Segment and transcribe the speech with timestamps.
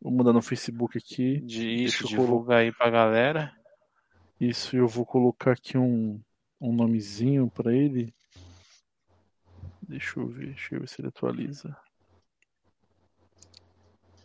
[0.00, 1.40] Vou mandar no Facebook aqui.
[1.40, 3.52] De isso, divulga aí pra galera.
[4.40, 6.20] Isso, eu vou colocar aqui um,
[6.60, 8.14] um nomezinho para ele.
[9.82, 11.76] Deixa eu ver, deixa eu ver se ele atualiza.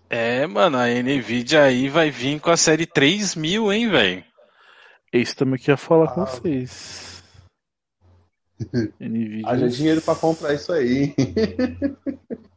[0.09, 4.23] É, mano, a Nvidia aí vai vir com a série 3000, hein, velho?
[5.11, 6.11] Esse também que ia falar ah.
[6.13, 7.23] com vocês.
[8.99, 9.47] Nvidia.
[9.47, 11.15] Haja dinheiro para comprar isso aí.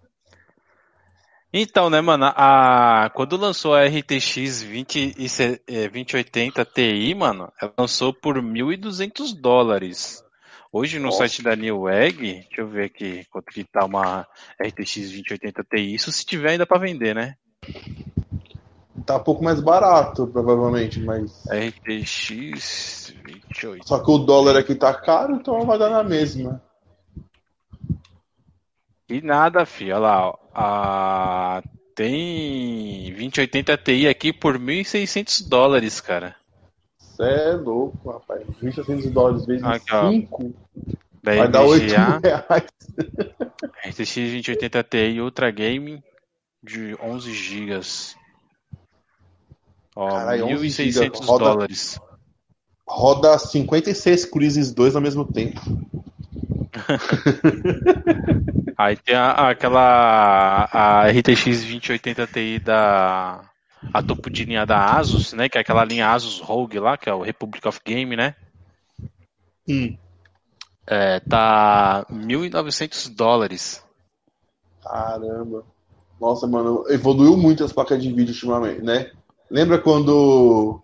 [1.58, 3.10] Então, né, mano, a...
[3.14, 10.22] quando lançou a RTX 20 e 2080 Ti, mano, ela lançou por 1.200 dólares.
[10.70, 11.26] Hoje no Nossa.
[11.26, 14.26] site da Newegg, deixa eu ver aqui quanto que tá uma
[14.62, 17.36] RTX 2080 Ti, isso se tiver ainda para vender, né?
[19.06, 21.42] Tá um pouco mais barato, provavelmente, mas.
[21.46, 23.88] RTX 28.
[23.88, 26.60] Só que o dólar aqui tá caro, então vai dar na mesma.
[29.08, 29.96] E nada, filho.
[29.96, 30.38] Olha lá.
[30.54, 31.62] A...
[31.94, 36.36] Tem 2080 Ti aqui por 1.600 dólares, cara.
[36.98, 38.42] Você é louco, rapaz.
[38.62, 40.54] 1.600 dólares vezes 5
[41.22, 42.22] vai dar 8 reais.
[43.86, 46.04] RTX 2080 Ti Ultra Game
[46.62, 47.80] de 11 GB.
[49.94, 52.00] Ó, Carai, 1.600 dólares.
[52.86, 55.60] Roda 56 Cruises 2 ao mesmo tempo.
[58.76, 63.48] Aí tem a, aquela a RTX 2080 Ti da
[63.92, 65.48] a topo de linha da Asus, né?
[65.48, 68.34] Que é aquela linha Asus ROG lá, que é o Republic of Game, né?
[69.68, 69.96] Hum.
[70.86, 73.84] É, tá 1.900 dólares.
[74.82, 75.64] Caramba.
[76.20, 79.10] Nossa, mano, evoluiu muito as placas de vídeo ultimamente, né?
[79.50, 80.80] Lembra quando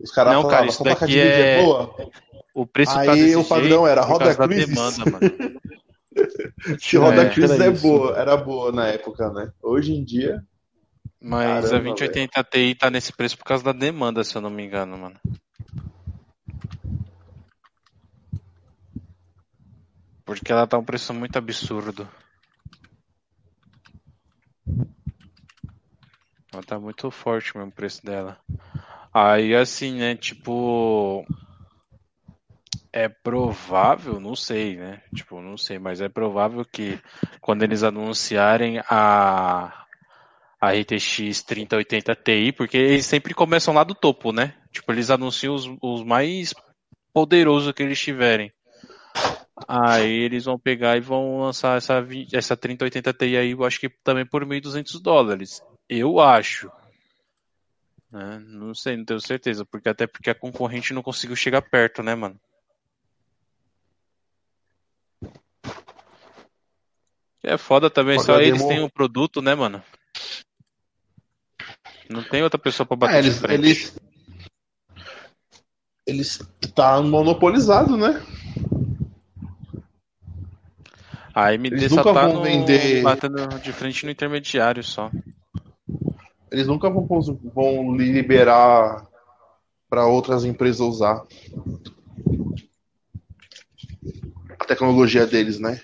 [0.00, 1.60] os caras falavam, cara, isso placa de vídeo é...
[1.60, 1.94] é boa?
[2.60, 5.20] O preço tá Aí tá o padrão era roda mano.
[6.78, 9.50] que roda é, Crisis é boa, era boa na época, né?
[9.62, 10.44] Hoje em dia.
[11.18, 14.50] Mas Caramba, a 2080 Ti tá nesse preço por causa da demanda, se eu não
[14.50, 15.18] me engano, mano.
[20.26, 22.06] Porque ela tá um preço muito absurdo.
[26.52, 28.36] Ela tá muito forte mesmo o preço dela.
[29.14, 31.24] Aí assim, né, tipo.
[32.92, 35.00] É provável, não sei, né?
[35.14, 36.98] Tipo, não sei, mas é provável que
[37.40, 39.86] quando eles anunciarem a,
[40.60, 44.54] a RTX 3080 Ti, porque eles sempre começam lá do topo, né?
[44.72, 46.52] Tipo, eles anunciam os, os mais
[47.12, 48.52] poderosos que eles tiverem.
[49.68, 53.88] Aí eles vão pegar e vão lançar essa, essa 3080 Ti aí, eu acho que
[54.02, 55.62] também por 1.200 dólares.
[55.88, 56.68] Eu acho.
[58.10, 58.42] Né?
[58.44, 62.16] Não sei, não tenho certeza, porque até porque a concorrente não conseguiu chegar perto, né,
[62.16, 62.40] mano?
[67.42, 69.82] É foda também, só eles têm um produto, né, mano?
[72.08, 73.42] Não tem outra pessoa pra bater é, eles.
[73.44, 73.98] Eles,
[76.06, 76.38] eles
[76.74, 78.22] tá monopolizado, né?
[81.32, 83.02] A AMD eles só tá no, vender...
[83.02, 85.10] batendo de frente no intermediário só
[86.50, 87.06] eles nunca vão,
[87.54, 89.06] vão liberar
[89.88, 91.24] para outras empresas usar
[94.58, 95.80] a tecnologia deles, né?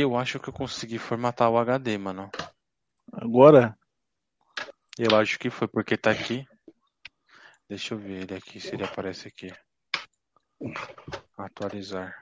[0.00, 2.30] Eu acho que eu consegui formatar o HD, mano.
[3.12, 3.76] Agora?
[4.98, 6.46] Eu acho que foi porque tá aqui.
[7.68, 9.52] Deixa eu ver ele aqui, se ele aparece aqui.
[11.36, 12.14] Atualizar.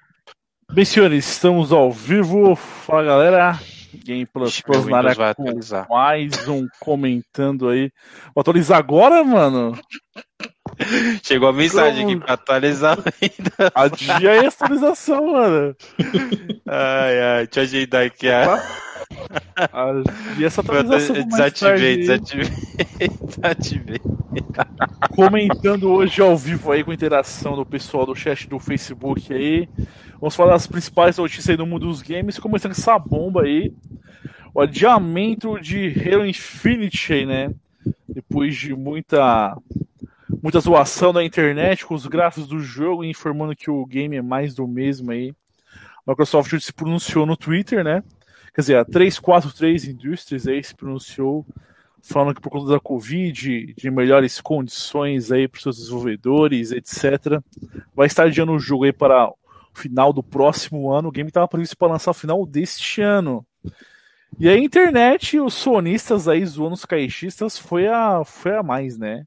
[0.72, 2.56] Bem, senhores, estamos ao vivo.
[2.56, 3.60] Fala, galera.
[3.94, 5.86] Game Plus Plus na área vai atualizar.
[5.88, 7.92] mais um comentando aí.
[8.34, 9.78] Vou atualizar agora, mano?
[11.22, 12.16] Chegou a mensagem Como...
[12.16, 13.72] aqui pra atualizar ainda.
[13.74, 15.76] Adia aí a atualização, mano.
[16.66, 18.62] Ai, ai, deixa eu ajeitar aqui a.
[20.38, 22.48] E essa atualização desativei, desativei,
[23.26, 24.00] desativei.
[25.14, 29.68] Comentando hoje ao vivo aí com a interação do pessoal do chat do Facebook aí.
[30.20, 33.72] Vamos falar das principais notícias aí do mundo dos games, começando com essa bomba aí.
[34.54, 37.50] O adiamento de Halo Infinite, né?
[38.08, 39.56] Depois de muita
[40.42, 44.54] muita zoação na internet com os gráficos do jogo, informando que o game é mais
[44.54, 45.34] do mesmo aí.
[46.06, 48.02] A Microsoft se pronunciou no Twitter, né?
[48.54, 51.46] Quer dizer, a 343 Industries aí se pronunciou
[52.02, 57.40] falando que por conta da Covid, de melhores condições aí para os seus desenvolvedores, etc.,
[57.94, 59.30] vai estar adiando o jogo aí para
[59.74, 61.08] final do próximo ano.
[61.08, 63.46] O game estava previsto para lançar no final deste ano.
[64.38, 69.24] E a internet, os sonistas aí zoando os caixistas foi a, foi a mais, né?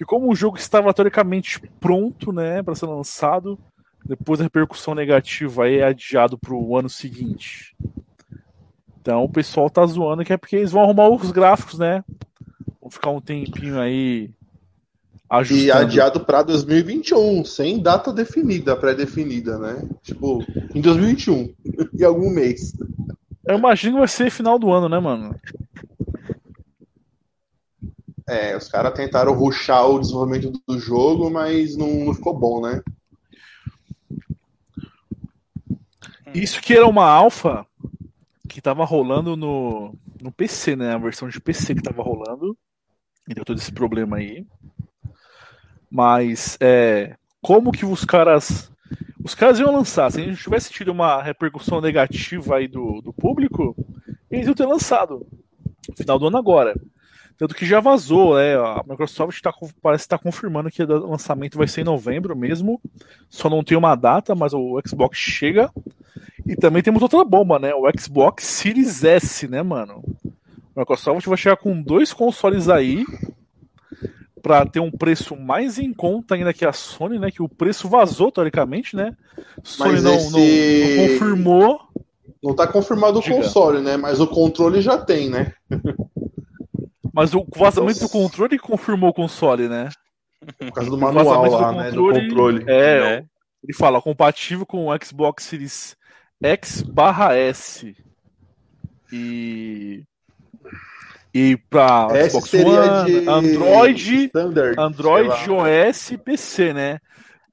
[0.00, 3.58] Porque como o jogo estava teoricamente pronto, né, para ser lançado,
[4.02, 7.76] depois da repercussão negativa aí é adiado para o ano seguinte.
[8.98, 12.02] Então o pessoal tá zoando que é porque eles vão arrumar os gráficos, né?
[12.80, 14.30] Vão ficar um tempinho aí
[15.28, 15.66] ajustando.
[15.66, 19.86] E adiado para 2021, sem data definida, pré-definida, né?
[20.02, 20.42] Tipo,
[20.74, 21.52] em 2021,
[21.92, 22.72] em algum mês.
[23.44, 25.38] Eu imagino que vai ser final do ano, né, mano?
[28.30, 32.80] É, os caras tentaram ruxar o desenvolvimento do jogo, mas não, não ficou bom, né?
[36.32, 37.66] Isso que era uma alfa
[38.48, 39.92] que tava rolando no,
[40.22, 40.94] no PC, né?
[40.94, 42.56] A versão de PC que tava rolando.
[43.28, 44.46] E deu todo esse problema aí.
[45.90, 48.70] Mas é, como que os caras.
[49.24, 50.08] Os caras iam lançar.
[50.12, 53.74] Se a gente tivesse tido uma repercussão negativa aí do, do público,
[54.30, 55.26] eles iam ter lançado.
[55.96, 56.74] Final do ano agora.
[57.40, 58.54] Tanto que já vazou, né?
[58.54, 59.50] A Microsoft tá,
[59.80, 62.78] parece estar tá confirmando que o lançamento vai ser em novembro mesmo.
[63.30, 65.70] Só não tem uma data, mas o Xbox chega.
[66.46, 67.72] E também temos outra bomba, né?
[67.74, 70.04] O Xbox Series S, né, mano?
[70.76, 73.06] A Microsoft vai chegar com dois consoles aí
[74.42, 77.30] para ter um preço mais em conta ainda que a Sony, né?
[77.30, 79.16] Que o preço vazou, teoricamente, né?
[79.64, 80.30] Sony não, esse...
[80.30, 81.80] não, não, confirmou.
[82.42, 83.36] Não tá confirmado o Diga.
[83.36, 83.96] console, né?
[83.96, 85.54] Mas o controle já tem, né?
[87.20, 89.90] Mas o vazamento do controle confirmou o console, né?
[90.58, 91.90] Por causa do manual lá, do né?
[91.90, 92.64] Do controle.
[92.66, 93.24] É, é,
[93.62, 95.94] ele fala compatível com o Xbox Series
[96.42, 97.94] X barra S.
[99.12, 100.02] E
[101.34, 106.98] e para Xbox One, Android, Standard, Android OS e PC, né?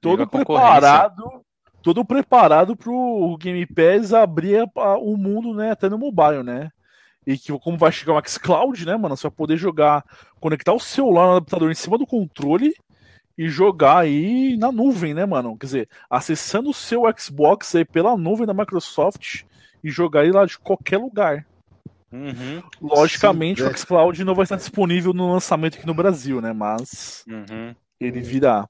[0.00, 1.44] Todo preparado,
[1.82, 6.70] todo preparado para o Game Pass abrir o mundo, né, até no mobile, né?
[7.28, 10.02] E que como vai chegar o xCloud, né, mano, você vai poder jogar,
[10.40, 12.72] conectar o celular no adaptador em cima do controle
[13.36, 15.54] e jogar aí na nuvem, né, mano?
[15.58, 19.42] Quer dizer, acessando o seu Xbox aí pela nuvem da Microsoft
[19.84, 21.46] e jogar ele lá de qualquer lugar.
[22.10, 22.62] Uhum.
[22.80, 26.54] Logicamente, Sim, o xCloud não vai estar disponível no lançamento aqui no Brasil, né?
[26.54, 27.74] Mas uhum.
[28.00, 28.66] ele virá.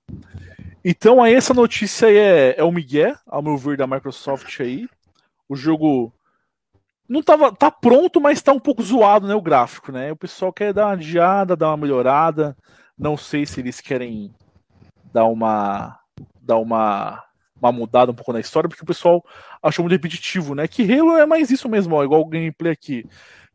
[0.85, 4.89] Então, aí essa notícia aí é, é o Miguel, ao meu ver, da Microsoft aí.
[5.49, 6.13] O jogo
[7.09, 10.13] não tava, tá pronto, mas tá um pouco zoado, né, o gráfico, né?
[10.13, 12.57] O pessoal quer dar uma adiada, dar uma melhorada.
[12.99, 14.35] Não sei se eles querem
[15.13, 15.99] dar uma
[16.43, 17.25] dar uma
[17.61, 19.25] uma mudada um pouco na história, porque o pessoal
[19.63, 20.69] achou muito repetitivo, né?
[20.69, 23.05] Que Halo é mais isso mesmo, ó, igual o gameplay aqui.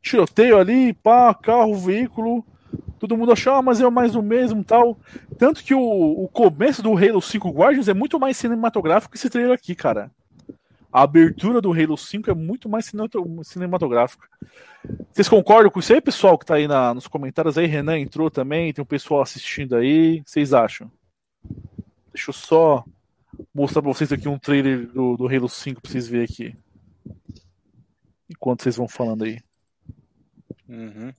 [0.01, 2.45] Tiroteio ali, pá, carro, veículo.
[2.99, 4.97] Todo mundo achou, ah, mas é mais o mesmo tal.
[5.37, 9.29] Tanto que o, o começo do Halo 5 Guardians é muito mais cinematográfico que esse
[9.29, 10.11] trailer aqui, cara.
[10.93, 12.91] A abertura do Halo 5 é muito mais
[13.43, 14.27] cinematográfica.
[15.11, 17.65] Vocês concordam com isso aí, pessoal, que tá aí na, nos comentários aí?
[17.65, 20.21] Renan entrou também, tem um pessoal assistindo aí.
[20.23, 20.91] Vocês acham?
[22.13, 22.85] Deixa eu só
[23.51, 26.55] mostrar pra vocês aqui um trailer do, do Halo 5 pra vocês verem aqui.
[28.29, 29.39] Enquanto vocês vão falando aí.
[30.69, 31.11] Uhum.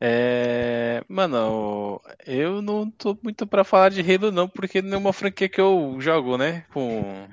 [0.00, 1.04] É...
[1.06, 5.50] Mano, eu não tô muito pra falar de Halo não, porque não é uma franquia
[5.50, 6.64] que eu jogo, né?
[6.72, 7.26] Com...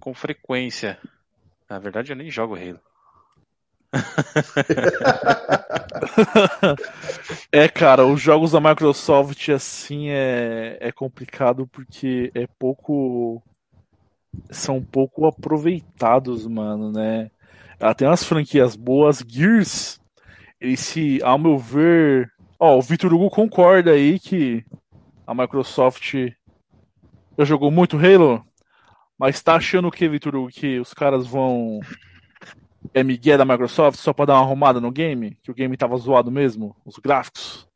[0.00, 0.98] Com frequência.
[1.68, 2.80] Na verdade eu nem jogo Halo.
[7.50, 13.42] é, cara, os jogos da Microsoft assim é, é complicado porque é pouco.
[14.48, 17.32] São pouco aproveitados, mano, né?
[17.80, 19.24] Ela tem umas franquias boas.
[19.26, 20.00] Gears,
[20.60, 22.30] ele se, ao meu ver.
[22.58, 24.64] Ó, o Vitor Hugo concorda aí que
[25.26, 26.14] a Microsoft
[27.38, 28.44] já jogou muito Halo,
[29.20, 30.48] mas tá achando o que, Vitor Hugo?
[30.48, 31.78] Que os caras vão
[32.94, 35.36] é Miguel da Microsoft só pra dar uma arrumada no game?
[35.42, 36.74] Que o game tava zoado mesmo?
[36.86, 37.68] Os gráficos?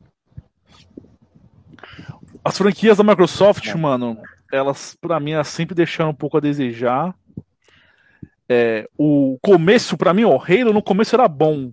[2.42, 4.16] As franquias da Microsoft, mano,
[4.50, 7.14] elas, pra mim, elas sempre deixaram um pouco a desejar.
[8.48, 11.70] É, o começo, pra mim, o Halo no começo era bom.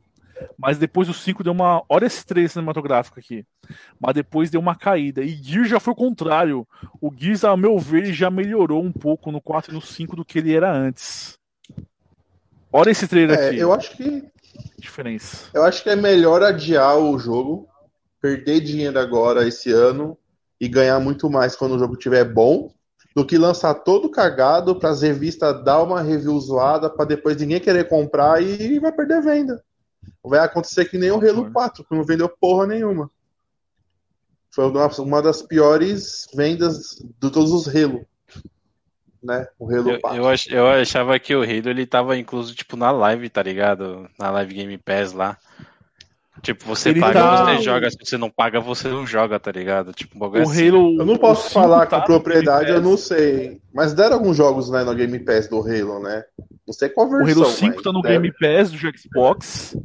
[0.58, 1.84] Mas depois o 5 deu uma.
[1.90, 3.46] Olha esse 3 cinematográfico aqui.
[4.00, 5.22] Mas depois deu uma caída.
[5.22, 6.68] E Gears já foi o contrário.
[7.00, 10.26] O Gears, ao meu ver, já melhorou um pouco no 4 e no 5 do
[10.26, 11.34] que ele era antes.
[12.72, 13.60] Olha esse trailer é, aqui.
[13.60, 14.24] Eu acho que.
[14.78, 15.50] Diferença.
[15.54, 17.68] Eu acho que é melhor adiar o jogo,
[18.22, 20.18] perder dinheiro agora esse ano
[20.60, 22.72] e ganhar muito mais quando o jogo estiver bom,
[23.16, 27.60] do que lançar todo cagado para as revistas dar uma review zoada para depois ninguém
[27.60, 29.64] querer comprar e vai perder venda.
[30.24, 33.10] Vai acontecer que nem o Halo 4, que não vendeu porra nenhuma.
[34.50, 34.66] Foi
[35.00, 38.06] uma das piores vendas de todos os Halo
[39.22, 39.48] né?
[39.60, 42.92] O Halo eu, eu, ach, eu, achava que o Halo ele tava incluso tipo na
[42.92, 44.10] live, tá ligado?
[44.18, 45.38] Na live Game Pass lá.
[46.42, 47.90] Tipo, você Ele paga, tá- você joga.
[47.92, 49.94] Se você não paga, você não joga, tá ligado?
[49.94, 50.70] Tipo, um O assim.
[50.70, 50.98] Halo.
[51.00, 53.62] Eu não o posso 5 falar tá com propriedade, eu não sei.
[53.74, 56.24] Mas deram alguns jogos né, no Game Pass do Halo, né?
[56.66, 57.44] Não sei qual O versão.
[57.44, 58.14] Halo 5 mas tá no deve.
[58.32, 59.78] Game Pass do Xbox.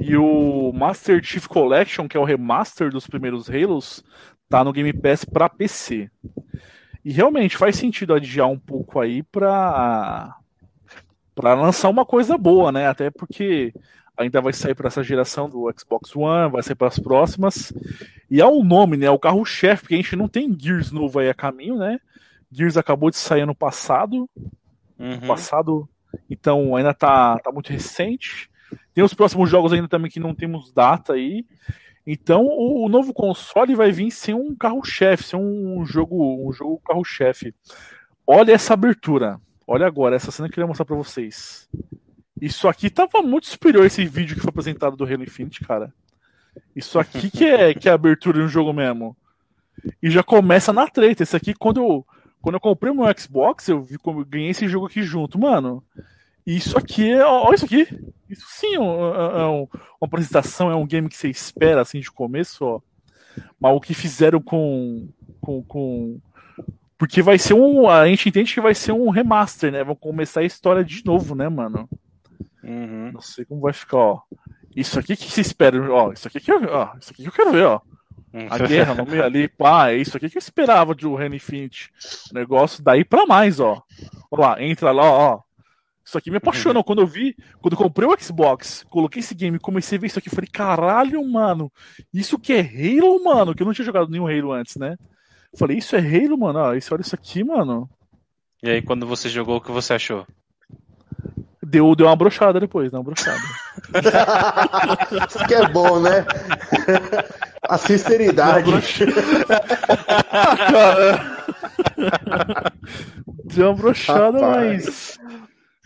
[0.00, 4.04] E o Master Chief Collection, que é o remaster dos primeiros Halos,
[4.48, 6.08] tá no Game Pass pra PC.
[7.04, 10.34] E realmente faz sentido adiar um pouco aí pra,
[11.34, 12.86] pra lançar uma coisa boa, né?
[12.86, 13.72] Até porque
[14.18, 17.72] ainda vai sair para essa geração do Xbox One, vai sair para as próximas.
[18.30, 19.08] E é o nome, né?
[19.10, 21.98] O carro-chefe, porque a gente não tem Gears novo aí a caminho, né?
[22.50, 24.28] Gears acabou de sair ano passado
[24.98, 25.28] Uhum.
[25.28, 25.88] passado,
[26.28, 28.50] então ainda tá, tá muito recente.
[28.92, 31.46] Tem os próximos jogos ainda também que não temos data aí.
[32.04, 36.80] Então o, o novo console vai vir sem um carro-chefe, sem um jogo, um jogo
[36.84, 37.54] carro-chefe.
[38.26, 39.40] Olha essa abertura.
[39.66, 41.68] Olha agora, essa cena que eu queria mostrar pra vocês.
[42.40, 45.92] Isso aqui tava muito superior a esse vídeo que foi apresentado do Halo Infinite, cara.
[46.74, 49.16] Isso aqui que é, que é a abertura de um jogo mesmo.
[50.02, 51.22] E já começa na treta.
[51.22, 52.06] Esse aqui, quando eu,
[52.40, 55.82] quando eu comprei o meu Xbox, eu vi eu ganhei esse jogo aqui junto, mano.
[56.46, 57.24] Isso aqui é.
[57.24, 57.86] Olha isso aqui.
[58.28, 59.68] Isso sim é, um- é um-
[60.00, 62.80] uma apresentação, é um game que você espera assim de começo, ó.
[63.60, 65.08] Mas o que fizeram com.
[65.40, 66.20] com, com...
[66.96, 67.88] Porque vai ser um.
[67.88, 69.84] A gente entende que vai ser um remaster, né?
[69.84, 71.88] Vão começar a história de novo, né, mano?
[72.68, 73.12] Uhum.
[73.12, 74.20] Não sei como vai ficar, ó.
[74.76, 76.12] Isso aqui que você espera, ó.
[76.12, 77.80] Isso aqui que eu, ó, isso aqui que eu quero ver, ó.
[78.50, 81.34] A guerra no meio ali, pá, é isso aqui que eu esperava de um Halo
[81.34, 81.90] Infinite.
[82.32, 83.82] Negócio daí pra mais, ó.
[84.30, 85.40] Olha lá, entra lá, ó.
[86.04, 86.84] Isso aqui me apaixonou.
[86.84, 90.18] Quando eu vi, quando eu comprei o Xbox, coloquei esse game, comecei a ver isso
[90.18, 91.72] aqui, falei, caralho, mano,
[92.12, 94.96] isso que é Halo, mano, que eu não tinha jogado nenhum Halo antes, né?
[95.56, 97.88] Falei, isso é Halo, mano, ó, isso, olha isso aqui, mano.
[98.62, 100.26] E aí, quando você jogou, o que você achou?
[101.70, 103.42] Deu, deu uma brochada depois, deu uma brochada.
[105.28, 106.24] Isso que é bom, né?
[107.68, 108.70] A sinceridade.
[113.44, 115.18] Deu uma brochada, mas.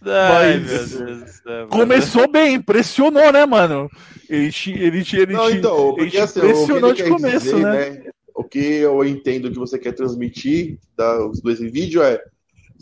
[0.04, 1.68] Ai, Mas- meu Deus do céu, mano.
[1.68, 3.88] Começou bem, impressionou, né, mano?
[4.28, 7.62] Ele te, ele te, ele Não, te, então, ele te assim, impressionou de começo, dizer,
[7.62, 8.02] né?
[8.34, 12.20] O que eu entendo que você quer transmitir dos dois vídeos é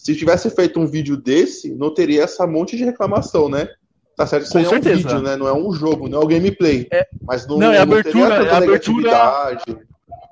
[0.02, 3.68] se tivesse feito um vídeo desse, não teria essa monte de reclamação, né?
[4.16, 4.96] Tá certo, isso Com aí é um certeza.
[4.96, 5.36] vídeo, né?
[5.36, 6.86] Não é um jogo, não é o gameplay.
[6.90, 9.58] É- Mas não, Não, é a não abertura, teria tanta é a abertura-.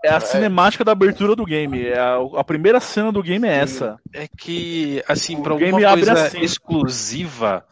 [0.04, 1.84] É a cinemática da abertura do game.
[1.86, 3.98] É a, a primeira cena do game é essa.
[4.14, 6.40] É que, assim, alguma abre coisa assim.
[6.40, 7.64] exclusiva,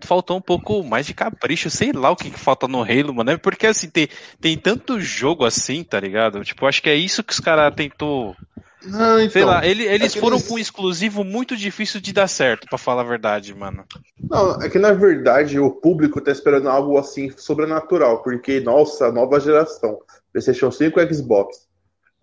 [0.00, 1.68] faltou um pouco mais de capricho.
[1.70, 3.30] Sei lá o que, que falta no Halo, mano.
[3.30, 4.08] É porque, assim, tem,
[4.40, 6.42] tem tanto jogo assim, tá ligado?
[6.44, 8.34] Tipo, acho que é isso que os caras tentou.
[8.84, 12.00] Não, então, Sei lá, ele- eles é que foram eles- com um exclusivo muito difícil
[12.00, 13.84] de dar certo, pra falar a verdade, mano.
[14.28, 19.38] Não, é que na verdade o público tá esperando algo assim sobrenatural, porque, nossa, nova
[19.38, 19.98] geração,
[20.32, 21.66] PlayStation 5 e Xbox,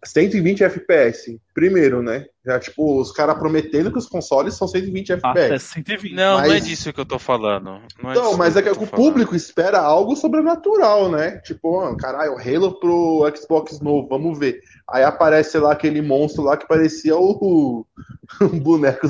[0.03, 2.25] 120 FPS, primeiro, né?
[2.46, 5.65] Já, tipo, os caras prometendo que os consoles são 120 Até FPS.
[5.74, 6.13] 120.
[6.15, 7.82] Não, não é Mas- disso que eu tô falando.
[8.01, 11.38] Não, é Não, mas é que eu o público espera algo sobrenatural, né?
[11.44, 14.60] Tipo, ah, caralho, Halo pro Xbox novo, vamos ver.
[14.89, 17.86] Aí aparece lá aquele monstro lá que parecia o,
[18.41, 19.08] o boneco.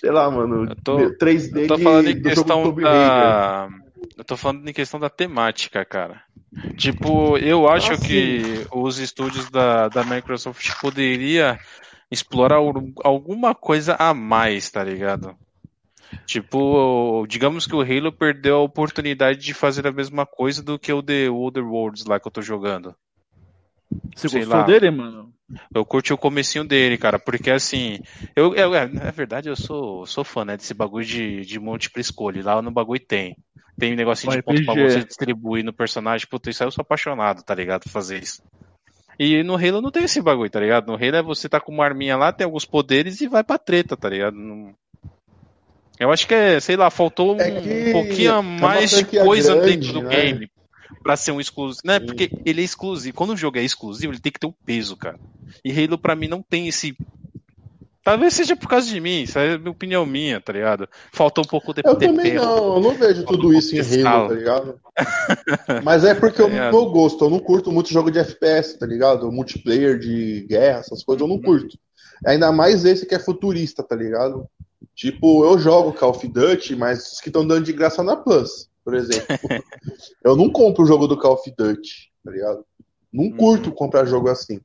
[0.00, 0.68] Sei lá, mano.
[0.68, 3.85] Eu tô- 3D Eu tô de- falando em do jogo questão Raider.
[4.16, 6.22] Eu tô falando em questão da temática, cara.
[6.76, 11.58] Tipo, eu acho Ah, que os estúdios da, da Microsoft poderia
[12.10, 15.36] explorar al- alguma coisa a mais, tá ligado?
[16.26, 20.92] Tipo, digamos que o Halo perdeu a oportunidade de fazer a mesma coisa do que
[20.92, 22.94] o The Other Worlds lá que eu tô jogando.
[24.14, 24.66] Você sei gostou lá.
[24.66, 25.32] dele, mano?
[25.74, 28.00] Eu curti o comecinho dele, cara, porque assim,
[28.34, 32.00] eu, eu é, na verdade eu sou, sou fã, né, desse bagulho de, de múltipla
[32.00, 32.42] escolha.
[32.44, 33.36] Lá no bagulho tem.
[33.78, 36.26] Tem um negocinho de ponto pra você distribuir no personagem.
[36.26, 37.82] Puta, isso aí eu sou apaixonado, tá ligado?
[37.82, 38.42] por Fazer isso.
[39.18, 40.86] E no Halo não tem esse bagulho, tá ligado?
[40.86, 43.58] No Halo é você tá com uma arminha lá, tem alguns poderes e vai pra
[43.58, 44.34] treta, tá ligado?
[44.34, 44.74] Não-
[45.98, 48.60] Eu acho que é, sei lá, faltou um, É que um pouquinho é a uma
[48.60, 50.08] mais de coisa grande, dentro do né?
[50.16, 50.50] game.
[51.02, 51.82] Pra ser um exclusivo.
[51.84, 52.00] Né?
[52.00, 53.16] Porque ele é exclusivo.
[53.16, 55.18] Quando o jogo é exclusivo, ele tem que ter um peso, cara.
[55.64, 56.96] E Halo pra mim não tem esse.
[58.02, 60.88] Talvez seja por causa de mim, isso é uma opinião minha, tá ligado?
[61.12, 64.34] Faltou um pouco de Eu também não, eu não vejo tudo isso em Halo, tá
[64.34, 64.80] ligado?
[65.82, 66.72] Mas é porque eu Tá ligado?
[66.72, 69.30] não gosto, eu não curto muito jogo de FPS, tá ligado?
[69.32, 71.76] Multiplayer de guerra, essas coisas eu não curto.
[72.24, 74.46] Ainda mais esse que é futurista, tá ligado?
[74.94, 78.68] Tipo, eu jogo Call of Duty, mas os que estão dando de graça na Plus,
[78.86, 79.26] por exemplo.
[80.24, 82.64] eu não compro o jogo do Call of Duty, tá ligado?
[83.12, 84.60] Não curto comprar jogo assim.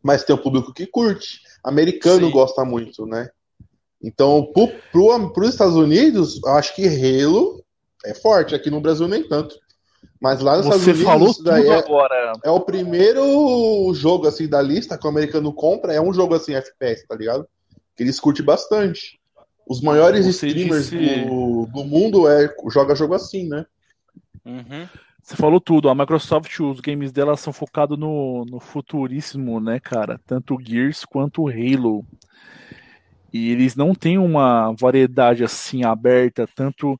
[0.00, 1.40] Mas tem um público que curte.
[1.64, 2.32] Americano Sim.
[2.32, 3.28] gosta muito, né?
[4.00, 7.60] Então, pro, pro, pros Estados Unidos, eu acho que Halo
[8.06, 8.54] é forte.
[8.54, 9.56] Aqui no Brasil, nem tanto.
[10.20, 12.32] Mas lá nos Você Estados falou Unidos, isso tudo daí é, agora.
[12.44, 16.54] é o primeiro jogo assim da lista que o americano compra, é um jogo assim
[16.54, 17.44] FPS, tá ligado?
[17.96, 19.17] Que eles curtem bastante.
[19.68, 23.66] Os maiores Você streamers disse- do, do mundo é joga jogo assim, né?
[24.44, 24.88] Uhum.
[25.22, 25.90] Você falou tudo.
[25.90, 30.18] A Microsoft, os games dela são focados no, no futuríssimo, né, cara?
[30.26, 32.02] Tanto o Gears quanto o Halo.
[33.30, 36.98] E eles não têm uma variedade assim aberta, tanto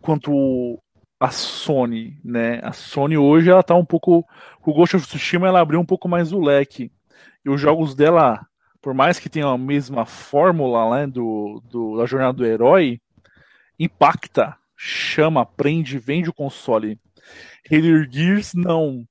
[0.00, 0.82] quanto
[1.20, 2.58] a Sony, né?
[2.64, 4.24] A Sony hoje ela tá um pouco.
[4.66, 6.90] O Ghost of Tsushima ela abriu um pouco mais o leque.
[7.44, 8.44] E os jogos dela,
[8.80, 13.00] por mais que tenham a mesma fórmula né, do, do, da jornada do herói,
[13.78, 16.98] impacta, chama, prende, vende o console.
[17.70, 19.06] Halo Gears, não.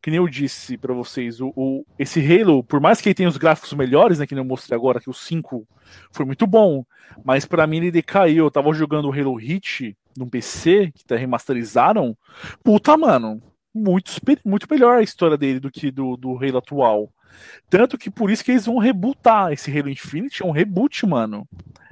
[0.00, 3.28] Que nem eu disse pra vocês, o, o- esse Halo, por mais que ele tenha
[3.28, 5.66] os gráficos melhores, né, que nem eu mostrei agora, que o 5
[6.10, 6.84] foi muito bom,
[7.24, 8.46] mas pra mim ele decaiu.
[8.46, 12.16] Eu tava jogando o Halo Hit no PC, que tá remasterizaram.
[12.64, 13.40] Puta, mano,
[13.72, 14.10] muito,
[14.44, 17.12] muito melhor a história dele do que do, do Halo atual.
[17.68, 19.52] Tanto que por isso que eles vão rebootar.
[19.52, 21.46] Esse Halo Infinite é um reboot, mano.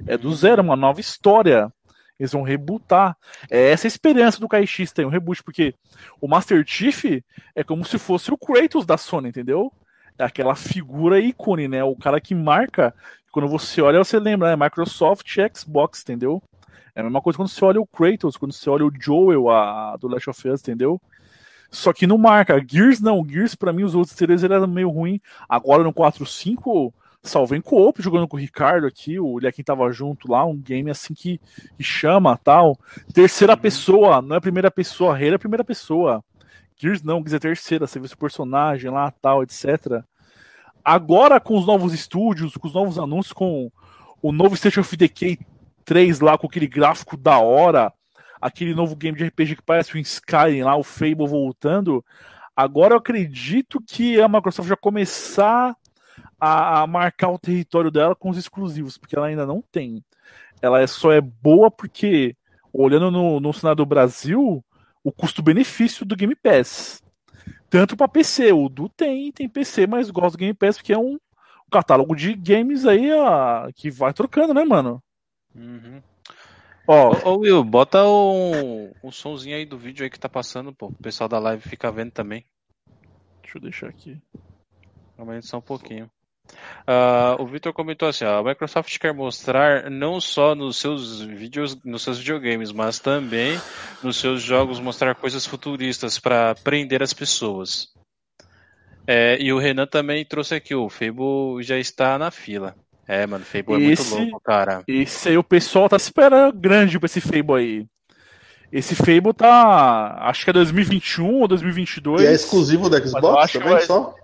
[0.05, 1.71] É do zero, uma nova história.
[2.19, 3.17] Eles vão rebootar.
[3.49, 5.73] É essa a esperança do KX tem, um reboot, porque
[6.19, 7.23] o Master Chief
[7.55, 9.71] é como se fosse o Kratos da Sony, entendeu?
[10.19, 11.83] É aquela figura ícone, né?
[11.83, 12.93] O cara que marca.
[13.31, 14.63] Quando você olha, você lembra, né?
[14.65, 16.43] Microsoft Xbox, entendeu?
[16.93, 19.95] É a mesma coisa quando você olha o Kratos, quando você olha o Joel a,
[19.97, 21.01] do Last of Us, entendeu?
[21.71, 22.61] Só que não marca.
[22.67, 23.25] Gears não.
[23.27, 25.21] Gears, pra mim, os outros três eram meio ruim.
[25.47, 30.29] Agora no 4.5, salvei em co-op jogando com o Ricardo aqui, o Lequim tava junto
[30.29, 31.39] lá, um game assim que,
[31.77, 32.77] que chama tal.
[33.13, 36.23] Terceira pessoa, não é primeira pessoa, Halo é primeira pessoa.
[36.75, 40.03] Gears não, Gears é terceira, você vê seu personagem lá, tal, etc.
[40.83, 43.71] Agora com os novos estúdios, com os novos anúncios, com
[44.21, 45.37] o novo State of Decay
[45.85, 47.93] 3 lá, com aquele gráfico da hora,
[48.41, 52.03] aquele novo game de RPG que parece o Skyrim lá, o Fable voltando.
[52.55, 55.75] Agora eu acredito que a Microsoft vai começar
[56.39, 60.03] a, a marcar o território dela com os exclusivos, porque ela ainda não tem.
[60.61, 62.35] Ela é, só é boa porque,
[62.73, 64.63] olhando no, no cenário do Brasil,
[65.03, 67.01] o custo-benefício do Game Pass.
[67.69, 70.97] Tanto para PC, o Du tem, tem PC, mas gosta do Game Pass porque é
[70.97, 71.17] um
[71.71, 75.01] catálogo de games aí ó, que vai trocando, né, mano?
[75.55, 76.01] Uhum.
[76.87, 80.73] Ó, Ô, ô, Will, bota um, um somzinho aí do vídeo aí que tá passando,
[80.73, 80.87] pô.
[80.87, 82.45] O pessoal da live fica vendo também.
[83.41, 84.19] deixa eu deixar aqui.
[85.17, 86.09] Aumenta só um pouquinho.
[86.85, 91.81] Ah, o Victor comentou assim: ó, a Microsoft quer mostrar não só nos seus vídeos,
[91.83, 93.59] nos seus videogames, mas também
[94.03, 97.93] nos seus jogos mostrar coisas futuristas para prender as pessoas.
[99.07, 102.75] É, e o Renan também trouxe aqui: o Fable já está na fila.
[103.13, 104.83] É, mano, Fable é Esse- muito louco, cara.
[104.87, 107.85] Esse aí o pessoal tá esperando grande pra esse Fable aí.
[108.71, 110.17] Esse Fable tá.
[110.21, 112.21] Acho que é 2021 ou 2022.
[112.21, 114.15] E é exclusivo do Xbox também, vai- só?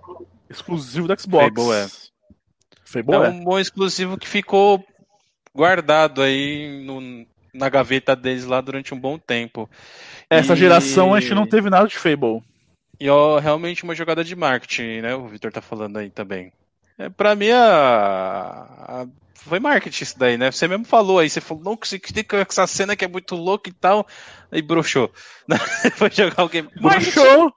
[0.48, 1.44] Exclusivo do Xbox.
[1.54, 1.86] Fable é.
[2.82, 3.28] Fable É é.
[3.28, 4.82] um bom exclusivo que ficou
[5.54, 9.68] guardado aí no- na gaveta deles lá durante um bom tempo.
[10.30, 12.40] Essa E- geração a gente não teve nada de Fable.
[12.98, 15.14] E ó, realmente uma jogada de marketing, né?
[15.14, 16.50] O Victor tá falando aí também.
[16.98, 18.66] É, pra mim, a...
[18.88, 20.50] a- foi marketing isso daí, né?
[20.50, 21.98] Você mesmo falou aí, você falou, não, que você
[22.36, 24.06] essa cena que é muito louca e tal,
[24.52, 25.10] aí broxou.
[25.96, 26.68] Foi jogar o game.
[26.80, 27.50] Marchou!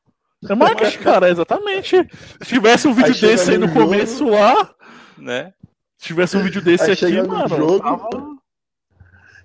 [0.50, 1.98] É marketing, cara, exatamente.
[2.42, 4.74] Se tivesse um vídeo Aí desse aí no começo lá,
[5.18, 5.54] Né?
[5.98, 8.10] se tivesse um vídeo desse Aí aqui, mano, jogo- tava-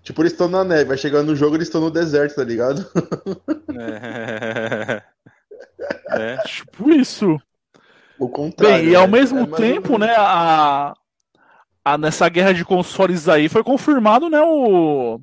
[0.02, 2.86] Tipo, eles estão na neve, vai chegando no jogo, eles estão no deserto, tá ligado?
[3.74, 5.02] É.
[6.08, 6.36] É.
[6.46, 7.40] tipo isso.
[8.18, 8.76] O contrário.
[8.84, 9.12] Bem, e ao né?
[9.18, 10.94] mesmo É tempo, né, a,
[11.84, 15.20] a- nessa guerra de consoles aí foi confirmado, né, o,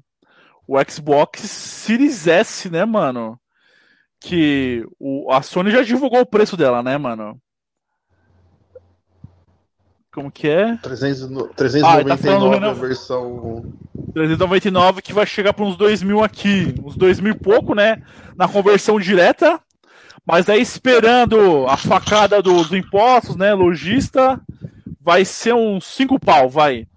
[0.68, 3.40] o Xbox Series S, né, mano?
[4.20, 7.38] Que o, a Sony já divulgou o preço dela, né, mano?
[10.14, 10.78] Como que é?
[10.78, 13.74] 300 no- Ah, ele tá 399 Renan- a versão.
[14.14, 16.76] 399 que vai chegar para uns 2 mil aqui.
[16.84, 18.02] Uns 2 mil e pouco, né?
[18.36, 19.60] Na conversão direta.
[20.26, 23.54] Mas aí esperando a facada dos impostos, né?
[23.54, 24.40] Logista,
[25.02, 26.88] vai ser uns 5 pau, vai.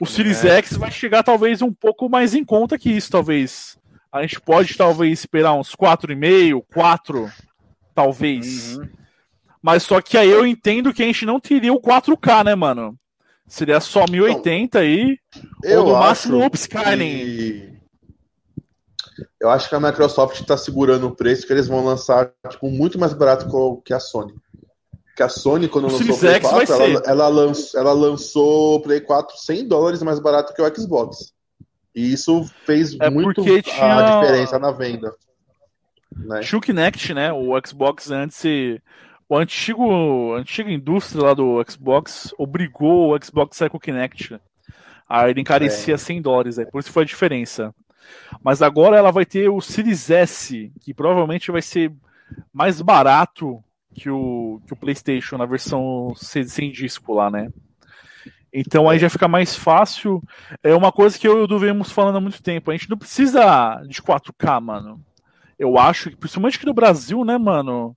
[0.00, 0.58] O Series É.
[0.58, 3.78] X vai chegar talvez um pouco mais em conta que isso, talvez.
[4.12, 7.30] A gente pode talvez esperar uns 4,5, 4,
[7.94, 8.76] talvez.
[8.76, 8.88] Uhum.
[9.62, 12.96] Mas só que aí eu entendo que a gente não teria o 4K, né, mano?
[13.46, 15.18] Seria só 1080 aí.
[15.62, 17.18] Eu no máximo o upscaling.
[17.18, 17.71] que-
[19.40, 22.98] Eu acho que a Microsoft está segurando o preço que eles vão lançar tipo, muito
[22.98, 23.46] mais barato
[23.84, 24.34] que a Sony.
[25.16, 27.92] Que a Sony, quando O lançou o Play X vai 4, ela, ela, lançou, ela
[27.92, 31.32] lançou o Play 4 100 dólares mais barato que o Xbox.
[31.94, 33.58] E isso fez É muito tinha-
[33.98, 35.12] a diferença na venda.
[36.16, 36.40] né?
[36.40, 37.32] Tinha o Kinect, né?
[37.32, 38.42] O Xbox antes.
[39.28, 43.80] O antigo, a antiga indústria lá do Xbox obrigou o Xbox a sair com o
[43.80, 44.38] Kinect.
[45.08, 45.98] Aí ele encarecia É.
[45.98, 47.74] 100 dólares, aí, por isso foi a diferença.
[48.42, 51.92] Mas agora ela vai ter o Series S, que provavelmente vai ser
[52.52, 53.62] mais barato
[53.94, 57.50] que o, que o PlayStation na versão sem, sem disco lá, né?
[58.52, 60.22] Então aí já fica mais fácil.
[60.62, 62.70] É uma coisa que eu e o Du falando há muito tempo.
[62.70, 65.00] A gente não precisa de 4K, mano.
[65.58, 67.96] Eu acho que, principalmente aqui no Brasil, né, mano?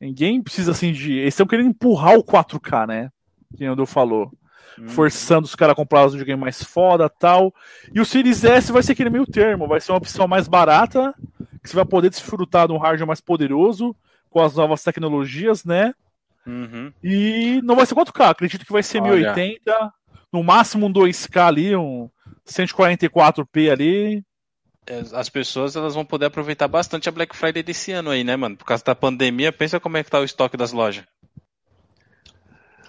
[0.00, 1.12] Ninguém precisa assim de.
[1.12, 3.10] Eles estão querendo empurrar o 4K, né?
[3.56, 4.32] Que o Du falou.
[4.78, 4.88] Hum.
[4.88, 7.54] Forçando os caras a comprar os videogames mais foda tal.
[7.92, 9.68] E o Series S vai ser aquele meio termo.
[9.68, 11.14] Vai ser uma opção mais barata.
[11.62, 13.94] Que você vai poder desfrutar de um hardware mais poderoso.
[14.30, 15.94] Com as novas tecnologias, né?
[16.46, 16.92] Uhum.
[17.02, 19.32] E não vai ser 4K, acredito que vai ser Olha.
[19.32, 19.92] 1080,
[20.32, 22.10] no máximo um 2K ali, um
[22.46, 24.24] 144p ali.
[24.86, 28.36] É, As pessoas elas vão poder aproveitar bastante a Black Friday desse ano aí, né,
[28.36, 28.56] mano?
[28.56, 31.04] Por causa da pandemia, pensa como é que tá o estoque das lojas.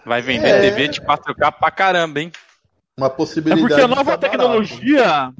[0.05, 0.61] Vai vender É.
[0.61, 2.31] TV de 4K pra caramba, hein?
[2.97, 3.61] Uma É possibilidade.
[3.67, 5.33] porque a nova tecnologia,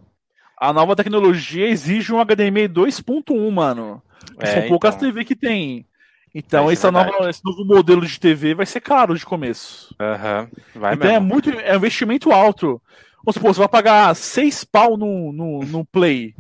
[0.59, 4.01] a nova tecnologia exige um HDMI 2.1, mano.
[4.39, 5.07] É, São poucas então.
[5.07, 5.85] TV que tem.
[6.33, 7.11] Então É, essa verdade.
[7.17, 9.95] nova, esse novo modelo de TV vai ser caro de começo.
[9.99, 10.49] Aham.
[10.75, 11.27] Vai então é mesmo.
[11.27, 12.81] muito, é um investimento alto.
[13.23, 16.35] Vamos supor, você vai pagar 6 pau no, no, no Play.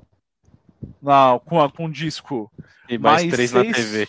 [1.01, 2.51] Na, com, a, com disco.
[2.89, 4.07] E mais mais três na seis- TV.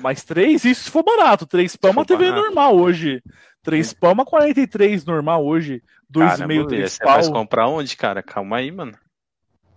[0.00, 1.46] Mais 3, isso se for barato.
[1.46, 2.42] 3 pau é uma TV barato.
[2.46, 3.22] normal hoje.
[3.62, 5.82] 3 pau é uma 43 normal hoje.
[6.12, 7.32] 2,5, Caramba, 3 você vai pau.
[7.32, 8.22] comprar onde, cara?
[8.22, 8.92] Calma aí, mano.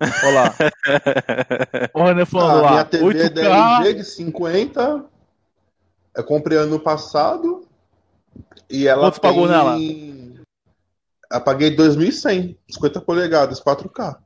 [0.02, 0.56] Olha lá.
[1.94, 2.72] Olha o Renan falando Ah, lá.
[2.72, 3.30] minha TV é 8K.
[3.30, 5.06] DLG de 50.
[6.16, 7.68] Eu comprei ano passado.
[8.70, 9.78] E ela Quanto pagou tem- nela?
[11.32, 14.18] Eu paguei 2.100, 50 polegadas, 4K.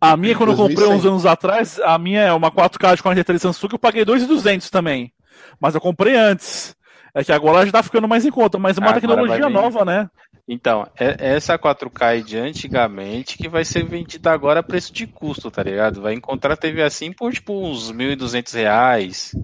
[0.00, 0.98] A minha, quando eu comprei 2100.
[0.98, 5.12] uns anos atrás, a minha é uma 4K de 43 Samsung, eu paguei 2,200 também.
[5.60, 6.76] Mas eu comprei antes.
[7.14, 9.84] É que agora já tá ficando mais em conta, mas é uma Agora tecnologia nova,
[9.84, 10.08] né?
[10.46, 15.06] Então, é essa 4K aí de antigamente que vai ser vendida agora a preço de
[15.06, 16.00] custo, tá ligado?
[16.00, 19.34] Vai encontrar TV assim por tipo uns 1.200 reais.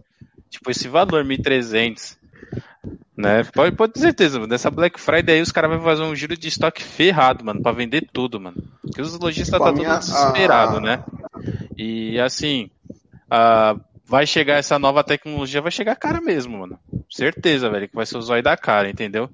[0.48, 2.16] Tipo esse valor, 1.300.
[3.16, 3.44] Né?
[3.44, 4.50] Pode, pode ter certeza, mano.
[4.50, 7.70] Nessa Black Friday aí os caras vão fazer um giro de estoque ferrado, mano, pra
[7.70, 8.56] vender tudo, mano.
[8.82, 11.04] Porque os lojistas Tipo, tá minha- tudo desesperado, a- né?
[11.76, 12.68] E assim,
[13.30, 16.78] ah, vai chegar essa nova tecnologia, vai chegar cara mesmo, mano.
[17.08, 19.30] Certeza, velho, que vai ser o zóio da cara, entendeu?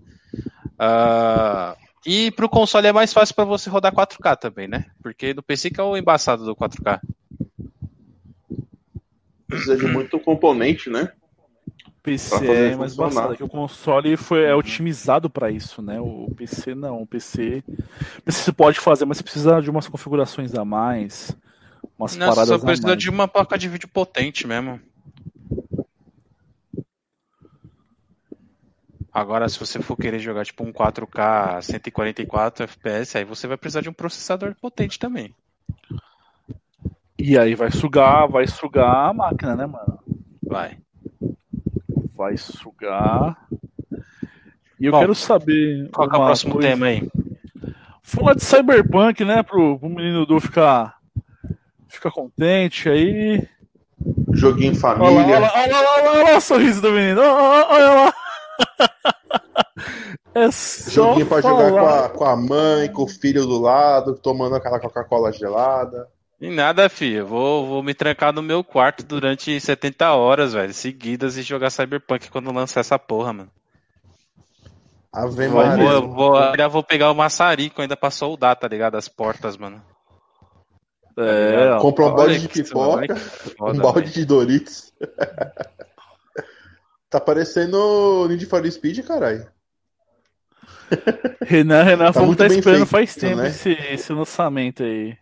[0.79, 4.87] Ah, e pro console é mais fácil pra você rodar 4K também, né?
[5.03, 7.01] Porque no PC que é o embaçado do 4K.
[9.49, 11.11] Precisa de muito componente, né?
[12.03, 16.01] PC é mais embaçado, que o console foi, é otimizado para isso, né?
[16.01, 17.63] O PC não, o PC,
[18.19, 21.37] o PC você pode fazer, mas você precisa de umas configurações a mais,
[21.99, 22.99] umas Não, paradas só a precisa mais.
[22.99, 24.81] de uma placa de vídeo potente mesmo.
[29.13, 33.81] Agora, se você for querer jogar tipo um 4K 144 FPS, aí você vai precisar
[33.81, 35.35] de um processador potente também.
[37.19, 39.99] E aí vai sugar, vai sugar a máquina, né, mano?
[40.43, 40.79] Vai.
[42.21, 43.35] Vai sugar.
[44.79, 45.89] E eu Bom, quero saber.
[45.91, 47.09] Qual que é o próximo coisa- tema aí?
[48.03, 49.43] Falar de Cyberpunk, né?
[49.43, 50.97] Pro, pro menino Du ficar,
[51.89, 53.49] ficar contente aí.
[54.35, 55.37] Joguinho em Olha lá, família.
[55.37, 57.23] olha lá, olha lá, olha lá o sorriso do menino.
[57.23, 58.15] Olha, olha lá.
[60.35, 62.05] É só Joguinho pra jogar com falar.
[62.05, 66.07] a, com a mãe, com o filho do lado, tomando aquela Coca-Cola gelada.
[66.41, 67.19] E nada, filho.
[67.19, 71.71] Eu Vou, vou me trancar no meu quarto durante 70 horas, velho, seguidas e jogar
[71.71, 73.51] Cyberpunk quando lançar essa porra, mano.
[75.13, 76.01] Ave Vou, Maria.
[76.01, 78.97] vou, vou- ainda vou pegar o maçarico ainda pra soldar, tá ligado?
[78.97, 79.83] As portas, mano.
[81.19, 81.81] É, ó.
[81.81, 83.17] Compra um balde de pipoca,
[83.59, 84.13] foda, um balde velho.
[84.13, 84.93] de Doritos.
[87.11, 89.47] tá parecendo Need for Speed, caralho.
[91.45, 93.49] Renan, Renan Tá muito tá esperando feito, faz tempo né?
[93.49, 95.17] esse, esse lançamento aí.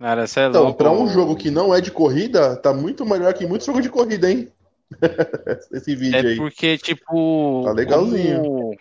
[0.00, 0.78] Cara, é Então, louco.
[0.78, 3.90] pra um jogo que não é de corrida, tá muito melhor que muitos jogos de
[3.90, 4.48] corrida, hein?
[5.70, 6.36] Esse vídeo É aí.
[6.36, 7.62] porque, tipo.
[7.66, 8.42] Tá legalzinho.
[8.42, 8.76] como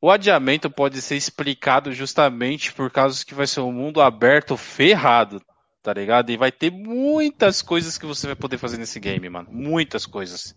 [0.00, 5.42] O adiamento pode ser explicado justamente por causa que vai ser um mundo aberto ferrado,
[5.82, 6.30] tá ligado?
[6.30, 9.48] E vai ter muitas coisas que você vai poder fazer nesse game, mano.
[9.52, 10.56] Muitas coisas.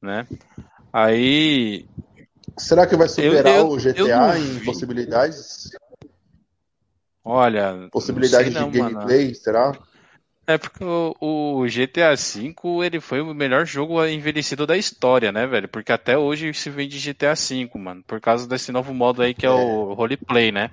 [0.00, 0.26] Né?
[0.90, 1.86] Aí.
[2.56, 5.70] Será que vai superar eu- o eu GTA em possibilidades?
[7.24, 7.88] Olha.
[7.90, 8.96] Possibilidade não de não, mano.
[8.96, 9.78] gameplay, será?
[10.46, 15.46] É porque o, o GTA V ele foi o melhor jogo envelhecido da história, né,
[15.46, 15.68] velho?
[15.68, 18.02] Porque até hoje se vende GTA V, mano.
[18.06, 20.70] Por causa desse novo modo aí que é, o roleplay, né?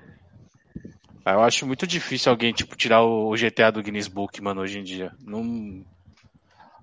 [1.24, 4.80] Ah, Eu acho muito difícil alguém, tipo, tirar o GTA do Guinness Book, mano, hoje
[4.80, 5.12] em dia.
[5.22, 5.86] Não.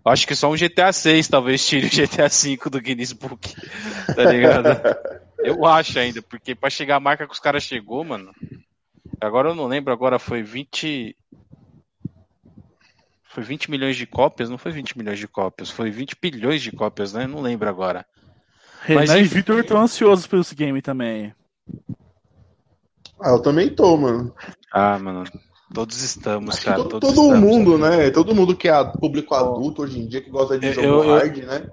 [0.04, 3.52] Eu acho que só um GTA 6 talvez tire o GTA 5 do Guinness Book.
[4.14, 4.68] Tá ligado?
[5.42, 8.32] Eu acho ainda, porque pra chegar a marca que os caras chegou, mano.
[9.20, 11.16] Agora eu não lembro, agora foi 20.
[13.24, 14.48] Foi 20 milhões de cópias?
[14.48, 17.26] Não foi 20 milhões de cópias, foi 20 bilhões de cópias, né?
[17.26, 18.06] Não lembro agora.
[18.88, 19.34] Mas, Renan e enfim.
[19.36, 21.34] Victor estão ansiosos pelo esse game também.
[23.20, 24.34] Ah, eu também tô, mano.
[24.72, 25.24] Ah, mano.
[25.74, 26.76] Todos estamos, cara.
[26.76, 27.40] todo, todos todo estamos.
[27.40, 28.10] mundo, né?
[28.10, 31.04] Todo mundo que é público adulto hoje em dia, que gosta de Eu- jogo eu-
[31.04, 31.68] eu- hard, né?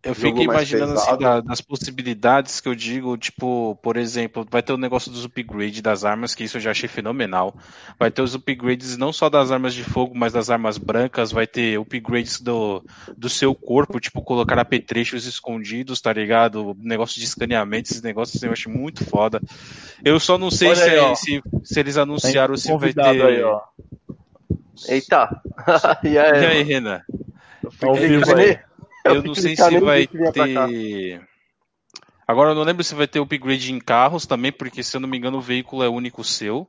[0.00, 4.72] Eu fico imaginando assim, da- das possibilidades que eu digo, tipo, por exemplo, vai ter
[4.72, 7.56] o negócio dos upgrades das armas, que isso eu já achei fenomenal.
[7.98, 11.48] Vai ter os upgrades não só das armas de fogo, mas das armas brancas, vai
[11.48, 12.82] ter upgrades do,
[13.16, 16.76] do seu corpo, tipo, colocar apetrechos escondidos, tá ligado?
[16.78, 19.42] Negócio de escaneamento, esses negócios assim, eu acho muito foda.
[20.04, 23.02] Eu só não sei se, aí, se, se eles anunciaram se vai ter.
[23.02, 23.60] aí, ó.
[24.88, 25.42] Eita.
[26.04, 27.02] e E aí, aí, Renan?
[27.82, 28.67] Ao vivo aí.
[29.14, 31.28] Eu não sei se vai ter.
[32.26, 35.08] Agora eu não lembro se vai ter upgrade em carros também, porque se eu não
[35.08, 36.68] me engano o veículo é único seu,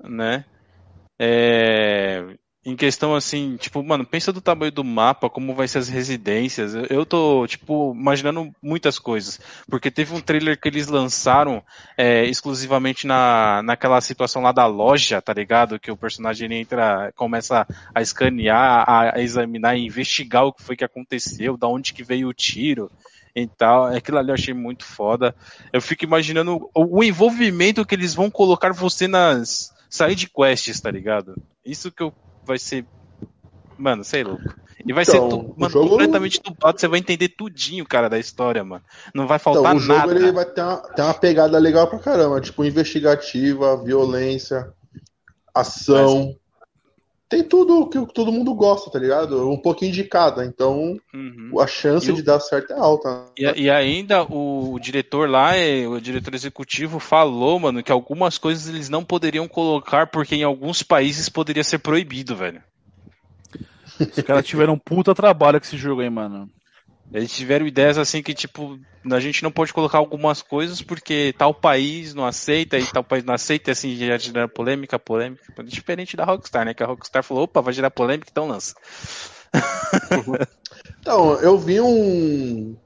[0.00, 0.44] né?
[1.18, 2.36] É...
[2.66, 6.74] Em questão assim, tipo, mano, pensa do tamanho do mapa, como vai ser as residências.
[6.88, 9.38] Eu, tô, tipo, imaginando muitas coisas.
[9.68, 11.62] Porque teve um trailer que eles lançaram
[11.94, 15.78] é, exclusivamente na, naquela situação lá da loja, tá ligado?
[15.78, 20.62] Que o personagem ele entra, começa a escanear, a, a examinar e investigar o que
[20.62, 22.90] foi que aconteceu, da onde que veio o tiro
[23.36, 23.86] e tal.
[23.86, 25.34] Aquilo ali eu achei muito foda.
[25.70, 30.90] Eu fico imaginando o, o envolvimento que eles vão colocar você nas side quests, tá
[30.90, 31.36] ligado?
[31.64, 32.12] Isso que eu,
[32.46, 32.86] vai ser.
[33.76, 34.42] Mano, sei louco.
[34.86, 38.62] E vai Então, ser mano, jogo- completamente dublado, você vai entender tudinho, cara, da história,
[38.64, 38.82] mano.
[39.14, 40.14] Não vai Então, faltar o jogo nada.
[40.14, 44.68] ele vai ter uma, ter uma pegada legal pra caramba, tipo investigativa, violência,
[45.54, 46.34] ação.
[47.28, 49.48] Tem tudo que todo mundo gosta, tá ligado?
[49.50, 51.58] Um pouquinho de cada, então Uhum.
[51.58, 53.24] a chance E o- de dar certo é alta.
[53.36, 58.68] E, e ainda o, diretor lá, é, o diretor executivo, falou, mano, que algumas coisas
[58.68, 62.62] eles não poderiam colocar porque em alguns países poderia ser proibido, velho.
[63.98, 66.48] Os caras tiveram um puta trabalho com esse jogo aí, mano.
[67.12, 68.78] Eles tiveram ideias assim que, tipo,
[69.10, 73.22] a gente não pode colocar algumas coisas porque tal país não aceita e tal país
[73.22, 75.62] não aceita, assim já gera polêmica, polêmica.
[75.64, 76.74] Diferente da Rockstar, né?
[76.74, 78.74] Que a Rockstar falou, opa, vai gerar polêmica, então lança.
[81.00, 82.76] Então, eu vi um.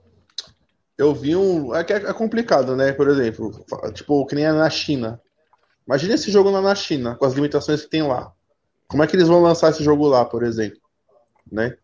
[0.97, 1.73] Eu vi um.
[1.73, 2.93] É que é complicado, né?
[2.93, 5.21] Por exemplo, tipo, que nem é na China.
[5.87, 8.33] Imagina esse jogo lá na China, com as limitações que tem lá.
[8.89, 10.81] Como é que eles vão lançar esse jogo lá, por exemplo?
[11.51, 11.77] Né?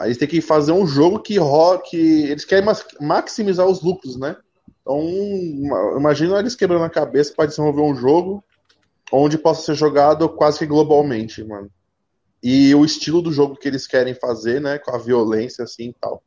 [0.00, 2.66] Aí eles têm que fazer um jogo que, ro que eles querem
[3.00, 4.34] maximizar os lucros, né?
[4.80, 8.42] Então, ima- imagina eles quebrando a cabeça para desenvolver um jogo
[9.12, 11.70] onde possa ser jogado quase que globalmente, mano.
[12.42, 14.78] E o estilo do jogo que eles querem fazer, né?
[14.78, 16.22] Com a violência assim e tal.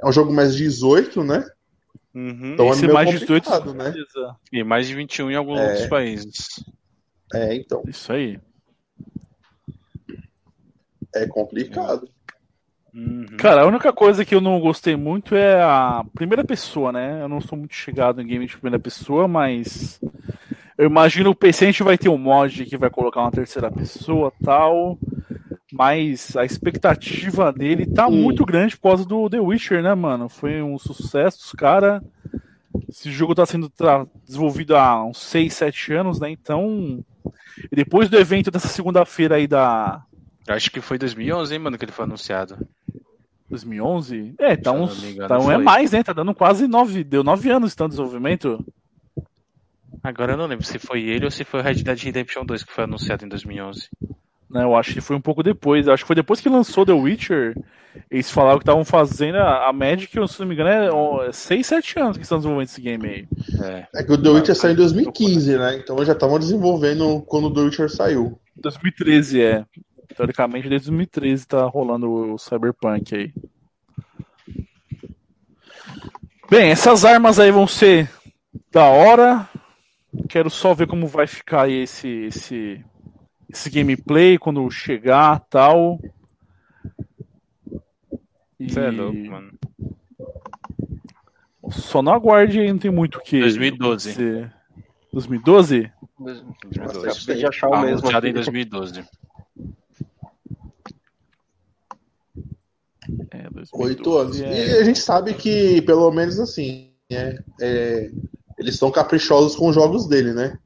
[0.00, 1.44] É um jogo mais 18, né?
[2.14, 2.52] Uhum.
[2.54, 3.92] Então é Esse meio mais 18, complicado, né?
[4.52, 5.64] E mais de 21 em alguns É.
[5.66, 6.46] outros países.
[7.34, 7.82] É, então.
[7.88, 8.38] Isso aí.
[11.14, 12.08] É complicado.
[12.98, 13.26] Uhum.
[13.36, 17.22] Cara, a única coisa que eu não gostei muito é a primeira pessoa, né?
[17.22, 20.00] Eu não sou muito chegado em game de primeira pessoa, mas
[20.76, 23.70] eu imagino o PC a gente vai ter um mod que vai colocar uma terceira
[23.70, 24.98] pessoa tal.
[25.72, 28.12] Mas a expectativa dele tá Hum.
[28.12, 30.28] muito grande por causa do The Witcher, né, mano?
[30.28, 32.02] Foi um sucesso, os cara.
[32.88, 36.30] Esse jogo tá sendo tra- desenvolvido há uns 6, 7 anos, né?
[36.30, 37.04] Então,
[37.70, 40.02] e depois do evento dessa segunda-feira aí da
[40.48, 42.56] Acho que foi 2011, hein, mano, que ele foi anunciado.
[43.48, 44.34] 2011?
[44.38, 45.16] É, tá não uns.
[45.16, 46.02] Tá, um é mais, né?
[46.02, 47.02] Tá dando quase nove.
[47.02, 48.64] Deu nove anos de desenvolvimento.
[50.02, 52.62] Agora eu não lembro se foi ele ou se foi o Red Dead Redemption 2
[52.62, 53.88] que foi anunciado em 2011.
[54.50, 55.86] Né, eu acho que foi um pouco depois.
[55.86, 57.54] Eu acho que foi depois que lançou The Witcher.
[58.10, 61.66] Eles falaram que estavam fazendo a, a Magic, se não me engano, é ó, 6,
[61.66, 63.28] 7 anos que estão desenvolvendo esse game aí.
[63.62, 63.86] É.
[63.94, 65.76] É que o The Witcher saiu em 2015, né?
[65.76, 68.38] Então já estavam desenvolvendo quando o The Witcher saiu.
[68.56, 69.64] 2013 é.
[70.16, 73.32] Teoricamente, desde 2013 tá rolando o Cyberpunk aí.
[76.50, 78.10] Bem, essas armas aí vão ser
[78.72, 79.48] da hora.
[80.28, 82.84] Quero só ver como vai ficar aí esse, esse,
[83.48, 86.00] esse gameplay quando chegar tal.
[88.58, 89.52] E Você é louco, mano.
[91.70, 93.40] Só não aguarde aí, não tem muito o que.
[93.40, 94.08] 2012.
[94.10, 94.54] dizer.
[95.12, 95.92] 2012?
[96.18, 97.08] Nossa, 2012.
[97.08, 97.98] acabei de achar o Ah, mesmo.
[97.98, 98.34] anunciado em aqui.
[98.36, 99.04] 2012.
[103.30, 103.72] É, 2012.
[103.72, 104.40] Oito anos.
[104.40, 104.68] é.
[104.68, 108.10] E a gente sabe que, pelo menos assim, é, é,
[108.58, 110.58] eles são caprichosos com os jogos dele, né?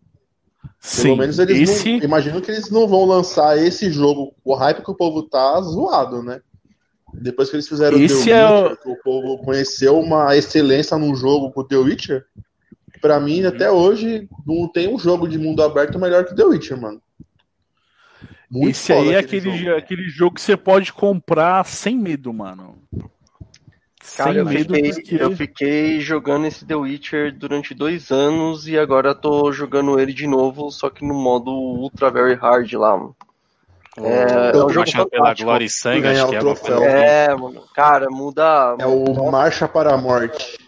[0.80, 1.92] Sim, Pelo menos eles esse...
[1.92, 2.04] não.
[2.04, 4.34] Imagino que eles não vão lançar esse jogo.
[4.44, 6.40] O hype que o povo tá zoado, né?
[7.14, 11.14] Depois que eles fizeram Esse The é Witcher, que o povo conheceu uma excelência num
[11.14, 12.24] jogo com o The Witcher.
[13.00, 16.80] Pra mim, até hoje, não tem um jogo de mundo aberto melhor que The Witcher,
[16.80, 17.00] mano.
[18.52, 19.78] Muito Esse aí é aquele aquele, jogo.
[19.78, 22.76] aquele jogo que você pode comprar sem medo, mano.
[24.14, 25.14] Cara, sem eu medo, fiquei, porque...
[25.14, 30.26] eu fiquei jogando esse The Witcher durante dois anos e agora tô jogando ele de
[30.26, 33.16] novo, só que no modo Ultra Very Hard lá, mano.
[33.96, 37.62] É, é um jogo Baixado pela glória e sangue, Ganhar acho que é É, mano,
[37.74, 38.76] cara, muda.
[38.78, 40.58] É o Marcha para a Morte.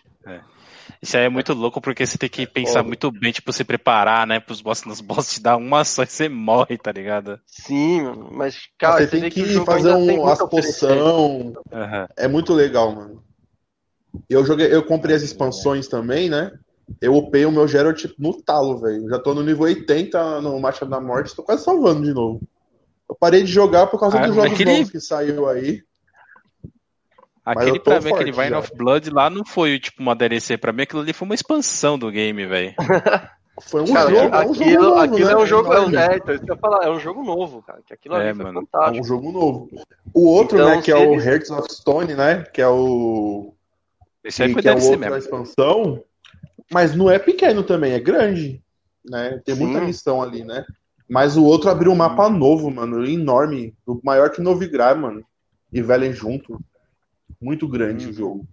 [1.04, 2.84] Isso aí é muito louco porque você tem que pensar Foda.
[2.84, 6.06] muito bem, tipo, se preparar, né, pros boss, nos boss te dar uma só e
[6.06, 7.38] você morre, tá ligado?
[7.46, 8.00] Sim,
[8.32, 11.52] mas, cara, você você tem que, que fazer um, as poção.
[11.70, 12.08] Aham.
[12.16, 13.22] É muito legal, mano.
[14.30, 16.50] Eu joguei, eu comprei as expansões também, né?
[17.02, 19.06] Eu upei o meu Geralt no talo, velho.
[19.10, 22.40] Já tô no nível 80 no Marcha da Morte, tô quase salvando de novo.
[23.08, 25.82] Eu parei de jogar por causa Ah, dos jogos aquele- novos que saiu aí.
[27.44, 28.58] Aquele pra mim, aquele Vine já.
[28.58, 31.98] of Blood lá não foi tipo uma DLC, pra mim aquilo ali foi uma expansão
[31.98, 32.74] do game, velho.
[33.68, 35.32] Foi um Cara, jogo, é um aquilo, jogo novo, aquilo né?
[35.32, 35.72] é um jogo.
[35.72, 37.78] É, um- é, então, isso que eu ia falar, é um jogo novo, cara.
[37.86, 38.58] Que aquilo É, ali foi mano.
[38.58, 39.00] É fantástico.
[39.04, 39.68] um jogo novo.
[40.12, 42.42] O outro, Então, né, que é o eles- Hearts of Stone, né?
[42.52, 43.54] Que é o.
[44.24, 45.16] Esse aí que foi que é o outro da mesmo.
[45.18, 46.02] expansão.
[46.72, 48.60] Mas não é pequeno também, é grande.
[49.08, 49.40] Né?
[49.44, 49.86] Tem muita Sim.
[49.86, 50.64] missão ali, né?
[51.08, 53.06] Mas o outro abriu um mapa novo, mano.
[53.06, 53.72] Enorme.
[54.02, 55.22] Maior que Novigrad, mano.
[55.72, 56.58] E Velen junto.
[57.44, 58.10] Muito grande Uhum.
[58.10, 58.46] o jogo.